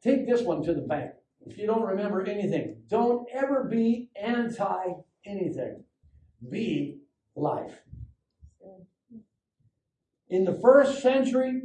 Take 0.07 0.27
this 0.27 0.43
one 0.43 0.63
to 0.63 0.73
the 0.73 0.81
bank. 0.81 1.11
If 1.45 1.59
you 1.59 1.67
don't 1.67 1.83
remember 1.83 2.25
anything, 2.25 2.77
don't 2.89 3.29
ever 3.35 3.65
be 3.65 4.11
anti 4.17 4.95
anything. 5.27 5.85
Be 6.49 6.99
life 7.35 7.83
in 10.29 10.45
the 10.45 10.55
first 10.55 11.03
century, 11.03 11.63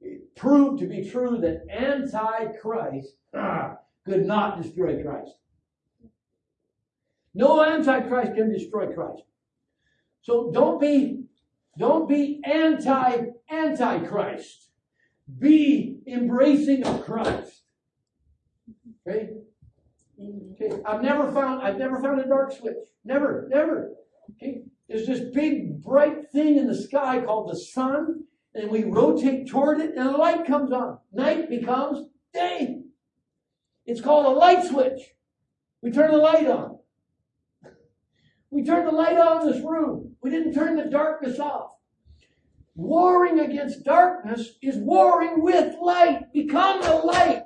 it 0.00 0.34
proved 0.34 0.80
to 0.80 0.86
be 0.86 1.08
true 1.08 1.38
that 1.38 1.66
Antichrist 1.70 3.14
ah, 3.34 3.76
could 4.04 4.26
not 4.26 4.60
destroy 4.62 5.02
Christ. 5.02 5.32
No 7.34 7.64
Antichrist 7.64 8.34
can 8.34 8.52
destroy 8.52 8.92
Christ. 8.92 9.22
So 10.22 10.50
don't 10.52 10.80
be, 10.80 11.24
don't 11.78 12.08
be 12.08 12.40
anti 12.44 13.26
Antichrist. 13.50 14.70
Be 15.38 16.00
embracing 16.06 16.84
of 16.84 17.04
Christ. 17.04 17.53
Okay? 19.06 19.30
Mm-hmm. 20.20 20.64
Okay. 20.64 20.82
I've 20.86 21.02
never 21.02 21.30
found 21.32 21.62
I've 21.62 21.78
never 21.78 22.00
found 22.00 22.20
a 22.20 22.26
dark 22.26 22.52
switch. 22.52 22.76
Never, 23.04 23.48
never. 23.50 23.92
Okay. 24.32 24.62
There's 24.88 25.06
this 25.06 25.20
big 25.32 25.82
bright 25.82 26.30
thing 26.30 26.56
in 26.56 26.66
the 26.66 26.76
sky 26.76 27.20
called 27.20 27.50
the 27.50 27.58
sun, 27.58 28.24
and 28.54 28.70
we 28.70 28.84
rotate 28.84 29.48
toward 29.48 29.80
it, 29.80 29.94
and 29.96 30.08
the 30.08 30.16
light 30.16 30.46
comes 30.46 30.72
on. 30.72 30.98
Night 31.12 31.48
becomes 31.48 32.06
day. 32.32 32.82
It's 33.86 34.00
called 34.00 34.26
a 34.26 34.38
light 34.38 34.64
switch. 34.64 35.00
We 35.82 35.90
turn 35.90 36.10
the 36.10 36.18
light 36.18 36.46
on. 36.46 36.78
We 38.50 38.64
turn 38.64 38.86
the 38.86 38.92
light 38.92 39.18
on 39.18 39.42
in 39.42 39.52
this 39.52 39.64
room. 39.64 40.16
We 40.22 40.30
didn't 40.30 40.54
turn 40.54 40.76
the 40.76 40.84
darkness 40.84 41.38
off. 41.40 41.72
Warring 42.76 43.40
against 43.40 43.84
darkness 43.84 44.52
is 44.62 44.76
warring 44.76 45.42
with 45.42 45.74
light. 45.80 46.32
Become 46.32 46.82
the 46.82 46.94
light. 46.94 47.43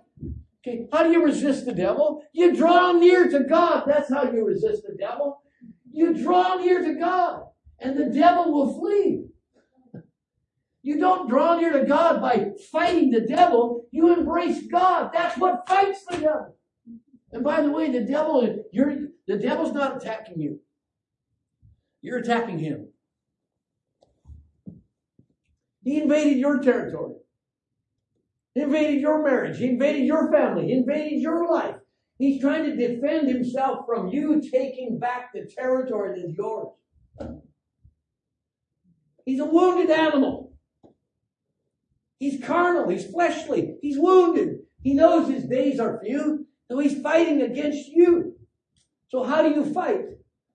Okay, 0.67 0.87
how 0.93 1.05
do 1.05 1.13
you 1.13 1.25
resist 1.25 1.67
the 1.67 1.73
devil? 1.73 2.23
You 2.33 2.55
draw 2.55 2.93
near 2.93 3.29
to 3.31 3.45
God. 3.45 3.85
That's 3.87 4.13
how 4.13 4.31
you 4.31 4.45
resist 4.45 4.83
the 4.87 4.97
devil. 4.97 5.43
You 5.91 6.15
draw 6.15 6.57
near 6.57 6.83
to 6.83 6.95
God, 6.95 7.45
and 7.79 7.97
the 7.97 8.07
devil 8.07 8.53
will 8.53 8.79
flee. 8.79 9.25
You 10.83 10.99
don't 10.99 11.29
draw 11.29 11.59
near 11.59 11.73
to 11.73 11.85
God 11.85 12.21
by 12.21 12.53
fighting 12.73 13.11
the 13.11 13.21
devil. 13.21 13.87
You 13.91 14.13
embrace 14.13 14.67
God. 14.71 15.11
That's 15.13 15.39
what 15.39 15.69
fights 15.69 16.05
the 16.09 16.17
devil. 16.17 16.57
And 17.33 17.45
by 17.45 17.61
the 17.61 17.71
way, 17.71 17.91
the 17.91 18.01
devil, 18.01 18.65
you're, 18.73 18.97
the 19.27 19.37
devil's 19.37 19.75
not 19.75 19.97
attacking 19.97 20.41
you. 20.41 20.61
You're 22.01 22.19
attacking 22.19 22.59
him. 22.59 22.89
He 25.83 26.01
invaded 26.01 26.39
your 26.39 26.59
territory. 26.61 27.17
He 28.55 28.63
invaded 28.63 29.01
your 29.01 29.23
marriage. 29.23 29.59
He 29.59 29.69
invaded 29.69 30.05
your 30.05 30.33
family. 30.33 30.67
He 30.67 30.73
invaded 30.73 31.21
your 31.21 31.51
life. 31.51 31.77
He's 32.19 32.41
trying 32.41 32.65
to 32.65 32.77
defend 32.77 33.29
himself 33.29 33.87
from 33.87 34.09
you 34.09 34.41
taking 34.41 34.99
back 34.99 35.33
the 35.33 35.49
territory 35.57 36.21
that 36.21 36.29
is 36.29 36.37
yours. 36.37 36.75
He's 39.25 39.41
a 39.41 39.45
wounded 39.45 39.91
animal. 39.91 40.53
He's 42.19 42.43
carnal. 42.45 42.89
He's 42.89 43.07
fleshly. 43.07 43.77
He's 43.81 43.99
wounded. 43.99 44.61
He 44.83 44.95
knows 44.95 45.29
his 45.29 45.45
days 45.45 45.79
are 45.79 46.01
few, 46.03 46.47
so 46.71 46.79
he's 46.79 47.01
fighting 47.01 47.43
against 47.43 47.89
you. 47.89 48.35
So 49.09 49.23
how 49.25 49.43
do 49.43 49.51
you 49.51 49.73
fight? 49.73 50.01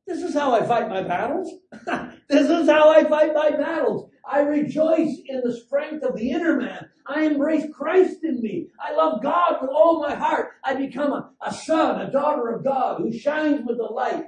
This 0.06 0.22
is 0.22 0.34
how 0.34 0.54
I 0.54 0.66
fight 0.66 0.90
my 0.90 1.02
battles. 1.02 1.52
this 2.30 2.50
is 2.50 2.70
how 2.70 2.90
I 2.90 3.04
fight 3.06 3.34
my 3.34 3.52
battles. 3.52 4.10
I 4.26 4.42
rejoice 4.42 5.18
in 5.26 5.42
the 5.44 5.54
strength 5.54 6.04
of 6.04 6.16
the 6.16 6.32
inner 6.32 6.58
man. 6.58 6.90
I 7.06 7.24
embrace 7.24 7.66
Christ 7.74 8.24
in 8.24 8.42
me. 8.42 8.68
I 8.80 8.94
love 8.94 9.22
God 9.22 9.58
with 9.62 9.70
all 9.70 10.02
my 10.02 10.16
heart. 10.16 10.52
I 10.64 10.76
become 10.76 11.12
a, 11.12 11.32
a 11.42 11.54
son, 11.54 12.00
a 12.00 12.12
daughter 12.12 12.50
of 12.50 12.64
God 12.64 13.02
who 13.02 13.12
shines 13.12 13.62
with 13.66 13.78
the 13.78 13.84
light. 13.84 14.28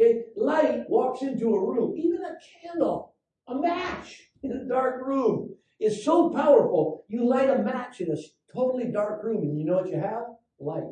Okay, 0.00 0.22
light 0.36 0.88
walks 0.88 1.22
into 1.22 1.54
a 1.54 1.60
room, 1.60 1.94
even 1.96 2.24
a 2.24 2.36
candle, 2.62 3.14
a 3.46 3.54
match 3.54 4.30
in 4.42 4.52
a 4.52 4.64
dark 4.64 5.06
room 5.06 5.54
is 5.78 6.04
so 6.04 6.30
powerful. 6.30 7.04
You 7.08 7.28
light 7.28 7.50
a 7.50 7.62
match 7.62 8.00
in 8.00 8.10
a 8.10 8.16
totally 8.52 8.90
dark 8.90 9.22
room, 9.22 9.42
and 9.42 9.58
you 9.58 9.66
know 9.66 9.76
what 9.76 9.90
you 9.90 9.98
have? 9.98 10.24
Light. 10.58 10.84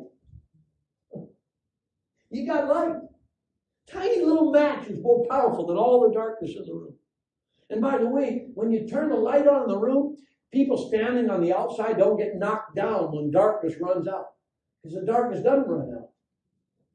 You 2.29 2.47
got 2.47 2.67
light. 2.67 2.95
Tiny 3.85 4.25
little 4.25 4.51
match 4.51 4.87
is 4.87 4.99
more 4.99 5.23
powerful 5.29 5.67
than 5.67 5.77
all 5.77 6.01
the 6.01 6.15
darkness 6.15 6.55
in 6.57 6.65
the 6.65 6.73
room. 6.73 6.95
And 7.69 7.81
by 7.81 7.97
the 7.97 8.07
way, 8.07 8.47
when 8.53 8.71
you 8.71 8.87
turn 8.87 9.09
the 9.09 9.15
light 9.15 9.47
on 9.47 9.63
in 9.63 9.69
the 9.69 9.77
room, 9.77 10.17
people 10.51 10.89
standing 10.89 11.29
on 11.29 11.41
the 11.41 11.53
outside 11.53 11.97
don't 11.97 12.17
get 12.17 12.35
knocked 12.35 12.75
down 12.75 13.15
when 13.15 13.31
darkness 13.31 13.75
runs 13.81 14.07
out. 14.07 14.27
Because 14.81 14.99
the 14.99 15.05
darkness 15.05 15.43
doesn't 15.43 15.67
run 15.67 15.95
out. 15.97 16.09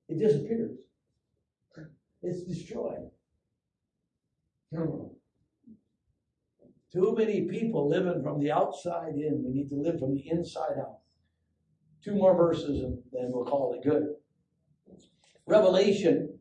It 0.09 0.19
disappears. 0.19 0.73
It's 2.23 2.45
destroyed. 2.45 3.11
Too 6.93 7.15
many 7.17 7.49
people 7.49 7.89
living 7.89 8.23
from 8.23 8.41
the 8.41 8.51
outside 8.51 9.15
in. 9.15 9.45
We 9.45 9.53
need 9.53 9.69
to 9.69 9.77
live 9.77 9.99
from 9.99 10.15
the 10.15 10.29
inside 10.29 10.79
out. 10.79 10.99
Two 12.03 12.15
more 12.15 12.37
verses 12.37 12.83
and 12.83 12.99
then 13.13 13.31
we'll 13.31 13.45
call 13.45 13.75
it 13.75 13.83
good. 13.89 14.15
Revelation 15.47 16.39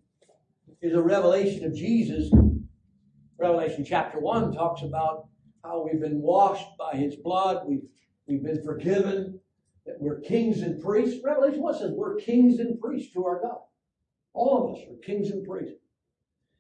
is 0.82 0.94
a 0.94 1.02
revelation 1.02 1.66
of 1.66 1.74
Jesus 1.74 2.32
Revelation 3.48 3.86
chapter 3.86 4.20
1 4.20 4.52
talks 4.52 4.82
about 4.82 5.28
how 5.64 5.82
we've 5.82 6.02
been 6.02 6.22
washed 6.22 6.68
by 6.78 6.98
his 6.98 7.16
blood, 7.16 7.66
we've, 7.66 7.86
we've 8.28 8.44
been 8.44 8.62
forgiven, 8.62 9.40
that 9.86 9.96
we're 10.02 10.20
kings 10.20 10.62
and 10.62 10.84
priests. 10.84 11.22
Revelation 11.24 11.62
1 11.62 11.78
says 11.78 11.92
we're 11.92 12.18
kings 12.18 12.60
and 12.60 12.78
priests 12.78 13.14
to 13.14 13.26
our 13.26 13.42
God. 13.42 13.60
All 14.34 14.66
of 14.66 14.76
us 14.76 14.84
are 14.90 14.98
kings 14.98 15.30
and 15.30 15.48
priests. 15.48 15.80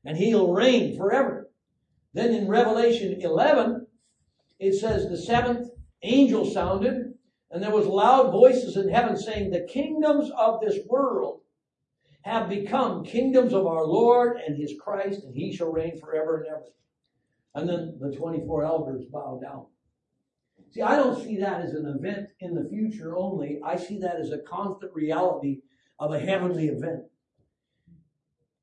And 0.05 0.17
he'll 0.17 0.53
reign 0.53 0.97
forever. 0.97 1.49
Then 2.13 2.33
in 2.33 2.47
Revelation 2.47 3.19
11, 3.19 3.85
it 4.57 4.79
says 4.79 5.09
the 5.09 5.17
seventh 5.17 5.67
angel 6.03 6.49
sounded, 6.49 7.15
and 7.51 7.61
there 7.61 7.71
was 7.71 7.85
loud 7.85 8.31
voices 8.31 8.77
in 8.77 8.87
heaven 8.87 9.17
saying, 9.17 9.49
The 9.49 9.67
kingdoms 9.69 10.31
of 10.37 10.61
this 10.61 10.77
world 10.87 11.41
have 12.27 12.49
become 12.49 13.05
kingdoms 13.05 13.53
of 13.53 13.65
our 13.65 13.85
Lord 13.85 14.37
and 14.45 14.57
his 14.57 14.73
Christ, 14.79 15.23
and 15.23 15.33
he 15.33 15.55
shall 15.55 15.71
reign 15.71 15.97
forever 15.97 16.37
and 16.37 16.47
ever. 16.47 16.65
And 17.55 17.69
then 17.69 17.97
the 17.99 18.15
24 18.15 18.65
elders 18.65 19.05
bow 19.11 19.39
down. 19.41 19.65
See, 20.71 20.81
I 20.81 20.97
don't 20.97 21.23
see 21.23 21.37
that 21.37 21.61
as 21.61 21.71
an 21.71 21.85
event 21.97 22.27
in 22.41 22.53
the 22.53 22.67
future 22.69 23.15
only. 23.15 23.61
I 23.63 23.77
see 23.77 23.97
that 23.99 24.19
as 24.19 24.31
a 24.31 24.39
constant 24.39 24.93
reality 24.93 25.61
of 25.99 26.11
a 26.11 26.19
heavenly 26.19 26.67
event. 26.67 27.03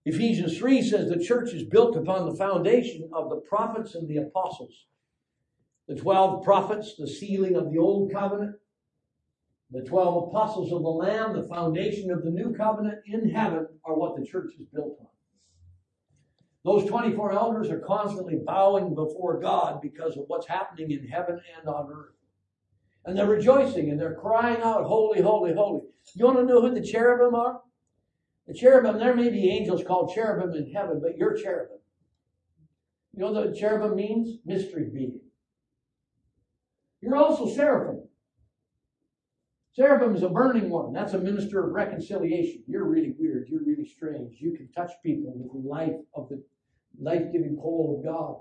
Ephesians 0.04 0.58
3 0.58 0.82
says 0.82 1.08
the 1.08 1.24
church 1.24 1.54
is 1.54 1.64
built 1.64 1.96
upon 1.96 2.28
the 2.28 2.36
foundation 2.36 3.08
of 3.14 3.30
the 3.30 3.36
prophets 3.36 3.94
and 3.94 4.06
the 4.06 4.18
apostles. 4.18 4.86
The 5.88 5.94
12 5.94 6.44
prophets, 6.44 6.94
the 6.98 7.08
sealing 7.08 7.56
of 7.56 7.72
the 7.72 7.78
old 7.78 8.12
covenant, 8.12 8.56
the 9.70 9.82
12 9.82 10.28
apostles 10.28 10.72
of 10.72 10.82
the 10.82 10.88
Lamb, 10.88 11.34
the 11.34 11.48
foundation 11.48 12.10
of 12.10 12.22
the 12.22 12.30
new 12.30 12.54
covenant 12.54 12.98
in 13.06 13.30
heaven, 13.30 13.66
are 13.84 13.94
what 13.94 14.16
the 14.16 14.26
church 14.26 14.52
is 14.58 14.66
built 14.72 14.96
on. 15.00 15.06
Those 16.64 16.88
24 16.88 17.32
elders 17.32 17.70
are 17.70 17.80
constantly 17.80 18.40
bowing 18.44 18.94
before 18.94 19.40
God 19.40 19.80
because 19.82 20.16
of 20.16 20.24
what's 20.28 20.46
happening 20.46 20.90
in 20.90 21.06
heaven 21.06 21.38
and 21.58 21.68
on 21.68 21.90
earth. 21.90 22.14
And 23.04 23.18
they're 23.18 23.26
rejoicing 23.26 23.90
and 23.90 24.00
they're 24.00 24.14
crying 24.14 24.62
out, 24.62 24.84
Holy, 24.84 25.20
holy, 25.20 25.52
holy. 25.54 25.82
You 26.14 26.24
want 26.24 26.38
to 26.38 26.44
know 26.44 26.62
who 26.62 26.74
the 26.74 26.80
cherubim 26.80 27.34
are? 27.34 27.60
The 28.46 28.54
cherubim, 28.54 28.98
there 28.98 29.14
may 29.14 29.30
be 29.30 29.50
angels 29.50 29.82
called 29.84 30.14
cherubim 30.14 30.54
in 30.54 30.72
heaven, 30.72 31.00
but 31.02 31.16
you're 31.18 31.36
cherubim. 31.36 31.78
You 33.12 33.20
know 33.20 33.32
what 33.32 33.56
cherubim 33.56 33.94
means? 33.94 34.38
Mystery 34.44 34.88
being. 34.92 35.20
You're 37.00 37.16
also 37.16 37.54
seraphim. 37.54 38.08
Seraphim 39.74 40.14
is 40.14 40.22
a 40.22 40.28
burning 40.28 40.70
one. 40.70 40.92
That's 40.92 41.14
a 41.14 41.18
minister 41.18 41.66
of 41.66 41.72
reconciliation. 41.72 42.62
You're 42.66 42.88
really 42.88 43.14
weird. 43.18 43.48
You're 43.48 43.64
really 43.64 43.86
strange. 43.86 44.36
You 44.40 44.52
can 44.52 44.68
touch 44.68 44.92
people 45.02 45.32
with 45.34 45.52
the 45.52 45.68
life 45.68 45.96
of 46.14 46.28
the 46.28 46.42
life-giving 47.00 47.56
coal 47.56 47.96
of 47.98 48.04
God, 48.04 48.36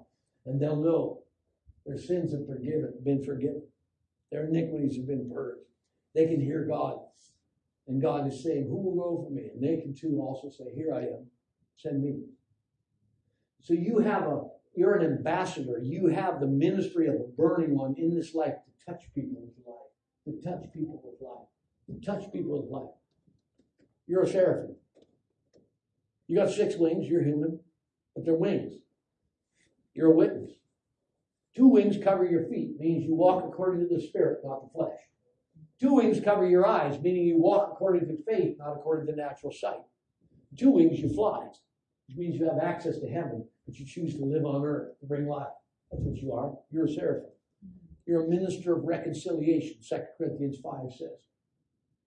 and 0.45 0.61
they'll 0.61 0.75
know 0.75 1.23
their 1.85 1.97
sins 1.97 2.33
have 2.33 2.45
forgiven, 2.45 2.93
been 3.03 3.23
forgiven. 3.23 3.63
Their 4.31 4.47
iniquities 4.47 4.95
have 4.97 5.07
been 5.07 5.29
purged. 5.29 5.61
they 6.13 6.27
can 6.27 6.39
hear 6.39 6.65
God. 6.65 6.99
And 7.87 8.01
God 8.01 8.27
is 8.31 8.41
saying, 8.43 8.67
Who 8.67 8.77
will 8.77 8.95
go 8.95 9.23
for 9.23 9.31
me? 9.31 9.49
And 9.53 9.61
they 9.61 9.81
can 9.81 9.93
too 9.93 10.19
also 10.21 10.49
say, 10.49 10.73
Here 10.75 10.93
I 10.93 11.01
am, 11.01 11.27
send 11.75 12.03
me. 12.03 12.21
So 13.61 13.73
you 13.73 13.99
have 13.99 14.23
a, 14.23 14.43
you're 14.75 14.95
an 14.95 15.05
ambassador. 15.05 15.79
You 15.81 16.07
have 16.07 16.39
the 16.39 16.47
ministry 16.47 17.07
of 17.07 17.15
a 17.15 17.27
burning 17.37 17.77
one 17.77 17.95
in 17.97 18.15
this 18.15 18.33
life 18.33 18.53
to 18.53 18.85
touch 18.85 19.03
people 19.13 19.41
with 19.41 19.65
life, 19.65 19.82
to 20.25 20.31
touch 20.41 20.71
people 20.73 21.01
with 21.03 21.21
life, 21.21 21.47
to 21.87 22.05
touch 22.05 22.31
people 22.31 22.61
with 22.61 22.69
life. 22.69 22.95
You're 24.07 24.23
a 24.23 24.27
seraphim. 24.27 24.75
You 26.27 26.37
got 26.37 26.51
six 26.51 26.75
wings, 26.75 27.07
you're 27.07 27.23
human, 27.23 27.59
but 28.15 28.25
they're 28.25 28.33
wings. 28.33 28.73
You're 29.93 30.11
a 30.11 30.15
witness. 30.15 30.51
Two 31.55 31.67
wings 31.67 31.97
cover 32.03 32.25
your 32.25 32.45
feet, 32.45 32.79
means 32.79 33.05
you 33.05 33.13
walk 33.13 33.43
according 33.45 33.87
to 33.87 33.95
the 33.95 34.01
spirit, 34.01 34.39
not 34.43 34.63
the 34.63 34.69
flesh. 34.73 34.99
Two 35.79 35.95
wings 35.95 36.19
cover 36.23 36.47
your 36.47 36.65
eyes, 36.65 36.99
meaning 36.99 37.25
you 37.25 37.37
walk 37.37 37.69
according 37.71 38.07
to 38.07 38.23
faith, 38.23 38.57
not 38.57 38.73
according 38.73 39.07
to 39.07 39.15
natural 39.15 39.51
sight. 39.51 39.81
Two 40.57 40.71
wings 40.71 40.99
you 40.99 41.13
fly, 41.13 41.45
which 42.07 42.17
means 42.17 42.35
you 42.35 42.45
have 42.45 42.59
access 42.59 42.99
to 42.99 43.07
heaven, 43.07 43.45
but 43.65 43.77
you 43.77 43.85
choose 43.85 44.15
to 44.15 44.23
live 44.23 44.45
on 44.45 44.63
earth 44.63 44.99
to 44.99 45.05
bring 45.05 45.27
life. 45.27 45.47
That's 45.91 46.03
what 46.03 46.17
you 46.17 46.33
are. 46.33 46.53
You're 46.71 46.85
a 46.85 46.89
seraphim. 46.89 47.29
You're 48.05 48.25
a 48.25 48.29
minister 48.29 48.75
of 48.75 48.83
reconciliation, 48.83 49.77
2 49.87 49.97
Corinthians 50.17 50.57
5 50.63 50.91
says. 50.91 51.27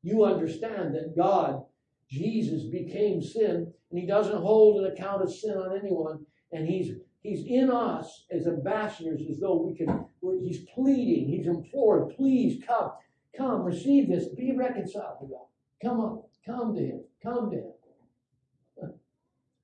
You 0.03 0.24
understand 0.24 0.94
that 0.94 1.16
God, 1.16 1.64
Jesus, 2.11 2.64
became 2.64 3.22
sin, 3.22 3.72
and 3.90 3.99
he 3.99 4.07
doesn't 4.07 4.42
hold 4.42 4.84
an 4.84 4.92
account 4.92 5.22
of 5.22 5.32
sin 5.32 5.53
on 5.53 5.78
anyone, 5.78 6.26
and 6.53 6.68
he's 6.68 6.92
He's 7.26 7.44
in 7.44 7.72
us 7.72 8.24
as 8.30 8.47
ambassadors, 8.47 9.20
as 9.28 9.40
though 9.40 9.61
we 9.61 9.74
can. 9.74 10.07
He's 10.44 10.61
pleading, 10.72 11.28
he's 11.28 11.49
imploring, 11.49 12.14
please 12.14 12.62
come, 12.64 12.92
come, 13.36 13.64
receive 13.64 14.09
this, 14.09 14.28
be 14.28 14.55
reconciled 14.57 15.18
to 15.20 15.26
God. 15.26 15.47
Come 15.82 16.01
on, 16.01 16.22
come 16.44 16.76
to 16.76 16.80
Him, 16.80 17.01
come 17.22 17.51
to 17.51 17.57
Him. 17.57 17.72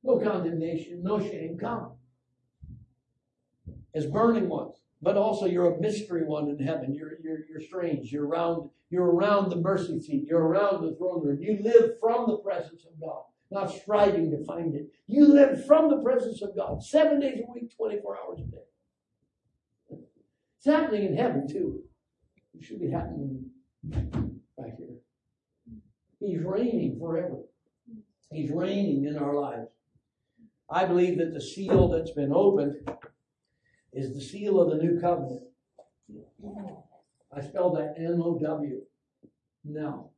No 0.05 0.19
condemnation, 0.19 1.01
no 1.05 1.21
shame, 1.21 1.57
come. 1.57 1.93
As 3.95 4.07
burning 4.07 4.49
ones, 4.49 4.82
but 5.03 5.17
also 5.17 5.47
you're 5.47 5.75
a 5.75 5.81
mystery 5.81 6.25
one 6.25 6.49
in 6.49 6.59
heaven. 6.65 6.95
You're 6.95 7.13
you're 7.23 7.41
you're 7.49 7.61
strange. 7.61 8.13
You're 8.13 8.27
around. 8.27 8.71
You're 8.89 9.11
around 9.11 9.51
the 9.51 9.57
mercy 9.57 10.01
seat. 10.01 10.27
You're 10.29 10.43
around 10.43 10.83
the 10.83 10.95
throne 10.97 11.27
room. 11.27 11.39
You 11.41 11.59
live 11.63 11.99
from 12.01 12.27
the 12.27 12.37
presence 12.39 12.85
of 12.85 13.01
God 13.01 13.23
not 13.53 13.71
striving 13.71 14.31
to 14.31 14.45
find 14.45 14.75
it. 14.75 14.91
You 15.07 15.27
live 15.27 15.67
from 15.67 15.91
the 15.91 15.99
presence 15.99 16.43
of 16.43 16.57
God 16.57 16.83
seven 16.83 17.21
days 17.21 17.41
a 17.47 17.53
week, 17.53 17.77
24 17.77 18.17
hours 18.17 18.41
a 18.41 18.45
day. 18.45 20.01
It's 20.57 20.67
happening 20.67 21.05
in 21.07 21.17
heaven 21.17 21.47
too. 21.47 21.83
It 22.59 22.65
should 22.65 22.81
be 22.81 22.91
happening 22.91 23.51
right 24.57 24.73
here. 24.79 24.97
He's 26.19 26.41
reigning 26.43 26.99
forever. 26.99 27.41
He's 28.31 28.51
reigning 28.51 29.05
in 29.05 29.19
our 29.19 29.35
lives. 29.35 29.69
I 30.71 30.87
believe 30.87 31.19
that 31.19 31.35
the 31.35 31.41
seal 31.41 31.89
that's 31.89 32.13
been 32.13 32.33
opened 32.33 32.89
is 33.93 34.15
the 34.15 34.21
seal 34.21 34.61
of 34.61 34.71
the 34.71 34.83
new 34.83 35.01
covenant. 35.01 35.43
I 37.35 37.41
spell 37.41 37.73
that 37.75 37.95
N 37.99 38.21
O 38.23 38.39
W. 38.39 38.81
Now. 39.65 40.11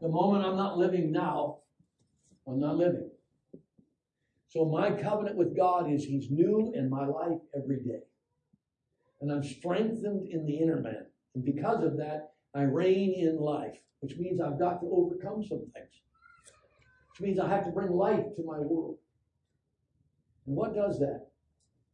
The 0.00 0.08
moment 0.08 0.44
I'm 0.44 0.56
not 0.56 0.76
living 0.76 1.12
now, 1.12 1.58
I'm 2.46 2.60
not 2.60 2.76
living. 2.76 3.10
So 4.48 4.64
my 4.64 4.90
covenant 4.90 5.36
with 5.36 5.56
God 5.56 5.90
is 5.90 6.04
He's 6.04 6.30
new 6.30 6.72
in 6.74 6.90
my 6.90 7.06
life 7.06 7.40
every 7.56 7.80
day. 7.80 8.02
And 9.20 9.32
I'm 9.32 9.42
strengthened 9.42 10.28
in 10.28 10.46
the 10.46 10.58
inner 10.58 10.80
man. 10.80 11.06
And 11.34 11.44
because 11.44 11.82
of 11.82 11.96
that, 11.96 12.34
I 12.54 12.62
reign 12.62 13.14
in 13.14 13.38
life, 13.38 13.76
which 14.00 14.16
means 14.16 14.40
I've 14.40 14.58
got 14.58 14.80
to 14.80 14.90
overcome 14.92 15.42
some 15.42 15.66
things. 15.74 16.02
Which 17.10 17.20
means 17.20 17.40
I 17.40 17.48
have 17.48 17.64
to 17.64 17.70
bring 17.70 17.90
life 17.90 18.24
to 18.36 18.44
my 18.44 18.58
world. 18.58 18.98
And 20.46 20.54
what 20.54 20.74
does 20.74 20.98
that? 20.98 21.28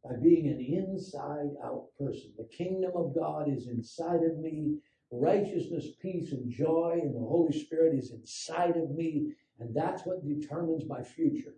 By 0.03 0.15
being 0.21 0.47
an 0.47 0.59
inside 0.59 1.51
out 1.63 1.87
person. 1.99 2.31
The 2.37 2.49
kingdom 2.55 2.91
of 2.95 3.13
God 3.13 3.47
is 3.47 3.67
inside 3.67 4.23
of 4.23 4.39
me. 4.39 4.77
Righteousness, 5.11 5.87
peace, 6.01 6.31
and 6.31 6.49
joy 6.49 6.99
in 7.03 7.13
the 7.13 7.19
Holy 7.19 7.57
Spirit 7.57 7.97
is 7.97 8.11
inside 8.11 8.77
of 8.77 8.91
me. 8.91 9.33
And 9.59 9.75
that's 9.75 10.03
what 10.03 10.25
determines 10.25 10.85
my 10.87 11.03
future. 11.03 11.53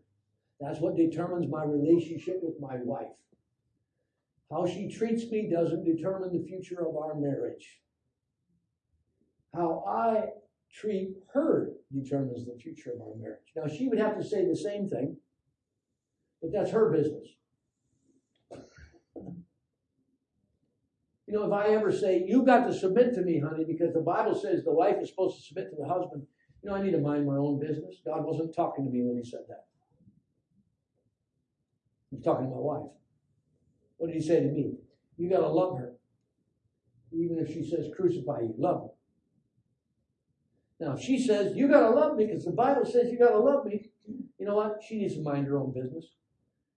That's 0.60 0.80
what 0.80 0.98
determines 0.98 1.50
my 1.50 1.64
relationship 1.64 2.40
with 2.42 2.60
my 2.60 2.78
wife. 2.84 3.16
How 4.52 4.68
she 4.68 4.90
treats 4.90 5.30
me 5.32 5.50
doesn't 5.50 5.86
determine 5.86 6.32
the 6.32 6.46
future 6.46 6.86
of 6.88 6.98
our 6.98 7.16
marriage. 7.16 7.82
How 9.54 9.84
I 9.88 10.26
treat 10.74 11.16
her 11.34 11.72
determines 11.92 12.46
the 12.46 12.58
future 12.60 12.92
of 12.92 13.02
our 13.02 13.16
marriage. 13.16 13.54
Now, 13.56 13.68
she 13.68 13.88
would 13.88 14.00
have 14.00 14.18
to 14.18 14.24
say 14.24 14.46
the 14.46 14.56
same 14.56 14.90
thing, 14.90 15.18
but 16.42 16.52
that's 16.52 16.72
her 16.72 16.92
business. 16.92 17.28
You 21.34 21.40
know, 21.40 21.46
if 21.48 21.52
I 21.52 21.74
ever 21.74 21.92
say, 21.92 22.24
You've 22.28 22.46
got 22.46 22.68
to 22.68 22.72
submit 22.72 23.16
to 23.16 23.24
me, 23.24 23.40
honey, 23.40 23.66
because 23.66 23.92
the 23.92 24.02
Bible 24.02 24.40
says 24.40 24.64
the 24.64 24.72
wife 24.72 24.98
is 25.02 25.10
supposed 25.10 25.40
to 25.40 25.44
submit 25.44 25.72
to 25.72 25.76
the 25.76 25.88
husband, 25.88 26.28
you 26.62 26.70
know, 26.70 26.76
I 26.76 26.84
need 26.84 26.92
to 26.92 27.00
mind 27.00 27.26
my 27.26 27.38
own 27.38 27.60
business. 27.60 27.96
God 28.06 28.24
wasn't 28.24 28.56
talking 28.56 28.86
to 28.86 28.92
me 28.92 29.02
when 29.02 29.18
he 29.18 29.28
said 29.28 29.40
that. 29.48 29.66
He 32.12 32.18
was 32.18 32.24
talking 32.24 32.46
to 32.46 32.52
my 32.52 32.62
wife. 32.62 32.92
What 33.98 34.12
did 34.12 34.22
he 34.22 34.22
say 34.22 34.42
to 34.42 34.48
me? 34.48 34.74
You 35.18 35.28
got 35.28 35.40
to 35.40 35.48
love 35.48 35.80
her. 35.80 35.94
Even 37.12 37.40
if 37.40 37.48
she 37.48 37.68
says 37.68 37.88
crucify 37.98 38.42
you, 38.42 38.54
love 38.60 38.92
her. 40.80 40.86
Now, 40.86 40.94
if 40.94 41.02
she 41.02 41.18
says, 41.18 41.56
you 41.56 41.68
got 41.68 41.90
to 41.90 41.96
love 41.96 42.16
me 42.16 42.28
because 42.28 42.46
the 42.46 42.52
Bible 42.52 42.86
says 42.86 43.12
you 43.12 43.18
got 43.18 43.32
to 43.32 43.40
love 43.40 43.66
me, 43.66 43.90
you 44.38 44.46
know 44.46 44.56
what? 44.56 44.82
She 44.88 45.00
needs 45.00 45.16
to 45.16 45.24
mind 45.24 45.48
her 45.48 45.58
own 45.58 45.74
business. 45.74 46.14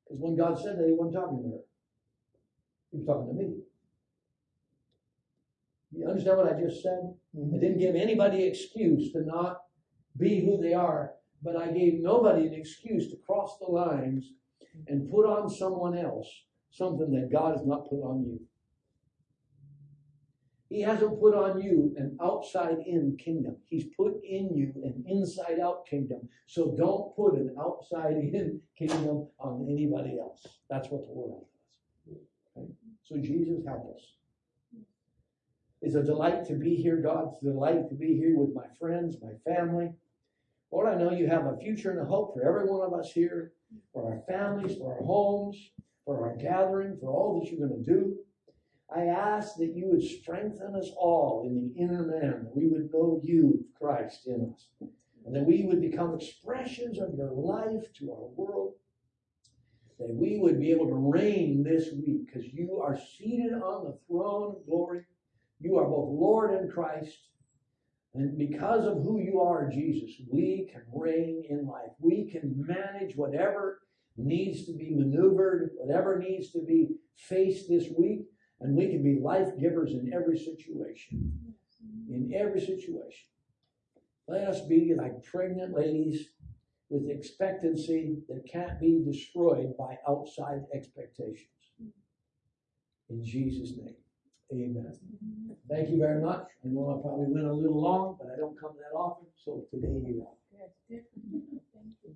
Because 0.04 0.18
when 0.18 0.34
God 0.34 0.58
said 0.58 0.78
that, 0.78 0.86
he 0.86 0.94
wasn't 0.94 1.16
talking 1.16 1.42
to 1.42 1.48
her. 1.50 1.62
He 2.90 2.96
was 2.96 3.06
talking 3.06 3.28
to 3.28 3.34
me. 3.34 3.65
You 5.96 6.08
understand 6.08 6.36
what 6.36 6.52
I 6.52 6.60
just 6.60 6.82
said? 6.82 7.14
Mm-hmm. 7.36 7.54
I 7.54 7.58
didn't 7.58 7.78
give 7.78 7.94
anybody 7.94 8.44
excuse 8.44 9.12
to 9.12 9.24
not 9.24 9.62
be 10.18 10.44
who 10.44 10.60
they 10.60 10.74
are, 10.74 11.12
but 11.42 11.56
I 11.56 11.68
gave 11.68 12.00
nobody 12.00 12.46
an 12.46 12.54
excuse 12.54 13.10
to 13.10 13.16
cross 13.26 13.58
the 13.58 13.66
lines 13.66 14.32
and 14.88 15.10
put 15.10 15.26
on 15.26 15.48
someone 15.48 15.96
else 15.96 16.28
something 16.70 17.10
that 17.12 17.32
God 17.32 17.56
has 17.56 17.66
not 17.66 17.88
put 17.88 18.02
on 18.02 18.24
you. 18.24 18.40
He 20.68 20.82
hasn't 20.82 21.20
put 21.20 21.34
on 21.34 21.62
you 21.62 21.94
an 21.96 22.18
outside 22.20 22.78
in 22.86 23.16
kingdom. 23.22 23.56
He's 23.66 23.86
put 23.96 24.14
in 24.24 24.54
you 24.54 24.72
an 24.84 25.04
inside 25.06 25.60
out 25.60 25.86
kingdom. 25.86 26.28
So 26.46 26.74
don't 26.76 27.14
put 27.14 27.34
an 27.34 27.54
outside 27.58 28.16
in 28.16 28.60
kingdom 28.76 29.28
on 29.38 29.66
anybody 29.70 30.18
else. 30.20 30.44
That's 30.68 30.88
what 30.90 31.06
the 31.06 31.12
world 31.12 31.46
does. 32.06 32.16
Okay? 32.56 32.66
So 33.04 33.16
Jesus 33.16 33.64
help 33.66 33.94
us. 33.94 34.02
It's 35.82 35.94
a 35.94 36.02
delight 36.02 36.46
to 36.46 36.54
be 36.54 36.74
here, 36.74 36.96
God. 36.96 37.28
It's 37.32 37.42
a 37.42 37.46
delight 37.46 37.88
to 37.88 37.94
be 37.94 38.16
here 38.16 38.36
with 38.36 38.54
my 38.54 38.66
friends, 38.78 39.16
my 39.22 39.34
family. 39.44 39.92
Lord, 40.72 40.88
I 40.88 40.98
know 40.98 41.12
you 41.12 41.28
have 41.28 41.46
a 41.46 41.56
future 41.56 41.90
and 41.90 42.00
a 42.00 42.04
hope 42.04 42.34
for 42.34 42.46
every 42.46 42.68
one 42.68 42.80
of 42.80 42.92
us 42.98 43.12
here, 43.12 43.52
for 43.92 44.12
our 44.12 44.22
families, 44.26 44.78
for 44.78 44.94
our 44.94 45.04
homes, 45.04 45.56
for 46.04 46.28
our 46.28 46.36
gathering, 46.36 46.96
for 46.98 47.10
all 47.10 47.38
that 47.38 47.50
you're 47.50 47.68
going 47.68 47.84
to 47.84 47.90
do. 47.90 48.16
I 48.94 49.06
ask 49.06 49.56
that 49.56 49.74
you 49.74 49.88
would 49.88 50.02
strengthen 50.02 50.74
us 50.76 50.90
all 50.96 51.42
in 51.44 51.54
the 51.54 51.80
inner 51.80 52.04
man, 52.04 52.44
that 52.44 52.56
we 52.56 52.68
would 52.68 52.92
know 52.92 53.20
you, 53.22 53.64
Christ, 53.78 54.26
in 54.26 54.52
us, 54.54 54.68
and 55.24 55.34
that 55.34 55.44
we 55.44 55.64
would 55.64 55.80
become 55.80 56.14
expressions 56.14 56.98
of 56.98 57.14
your 57.14 57.32
life 57.32 57.92
to 57.94 58.12
our 58.12 58.28
world, 58.36 58.74
that 59.98 60.14
we 60.14 60.38
would 60.38 60.60
be 60.60 60.70
able 60.70 60.86
to 60.86 60.94
reign 60.94 61.64
this 61.64 61.88
week 61.92 62.26
because 62.26 62.46
you 62.52 62.80
are 62.80 62.98
seated 63.16 63.54
on 63.54 63.84
the 63.84 63.98
throne 64.06 64.56
of 64.56 64.66
glory. 64.66 65.02
You 65.60 65.78
are 65.78 65.84
both 65.84 66.10
Lord 66.10 66.52
and 66.54 66.72
Christ. 66.72 67.18
And 68.14 68.38
because 68.38 68.86
of 68.86 69.02
who 69.02 69.20
you 69.20 69.40
are, 69.40 69.68
Jesus, 69.68 70.10
we 70.30 70.70
can 70.72 70.82
reign 70.92 71.44
in 71.50 71.66
life. 71.66 71.90
We 71.98 72.30
can 72.30 72.64
manage 72.66 73.16
whatever 73.16 73.80
needs 74.16 74.64
to 74.66 74.72
be 74.72 74.94
maneuvered, 74.94 75.70
whatever 75.76 76.18
needs 76.18 76.50
to 76.52 76.60
be 76.66 76.96
faced 77.14 77.68
this 77.68 77.88
week, 77.98 78.26
and 78.60 78.74
we 78.74 78.88
can 78.88 79.02
be 79.02 79.20
life 79.20 79.48
givers 79.60 79.92
in 79.92 80.12
every 80.14 80.38
situation. 80.38 81.32
In 82.08 82.32
every 82.34 82.60
situation. 82.60 83.28
Let 84.28 84.48
us 84.48 84.62
be 84.62 84.94
like 84.96 85.22
pregnant 85.22 85.74
ladies 85.74 86.28
with 86.88 87.10
expectancy 87.10 88.16
that 88.28 88.48
can't 88.50 88.80
be 88.80 89.02
destroyed 89.04 89.76
by 89.78 89.98
outside 90.08 90.62
expectations. 90.72 91.48
In 93.10 93.24
Jesus' 93.24 93.76
name. 93.76 93.94
Amen. 94.52 94.92
Mm-hmm. 94.94 95.52
Thank 95.68 95.90
you 95.90 95.98
very 95.98 96.20
much. 96.20 96.46
I 96.64 96.68
know 96.68 96.98
I 96.98 97.02
probably 97.02 97.26
went 97.32 97.46
a 97.46 97.52
little 97.52 97.80
long, 97.80 98.16
but 98.20 98.30
I 98.32 98.36
don't 98.36 98.58
come 98.60 98.72
that 98.78 98.96
often, 98.96 99.26
so 99.44 99.64
today 99.72 99.88
you 100.06 100.26
are. 100.26 100.36
Yes. 100.88 101.02
Thank 101.74 101.94
you. 102.04 102.14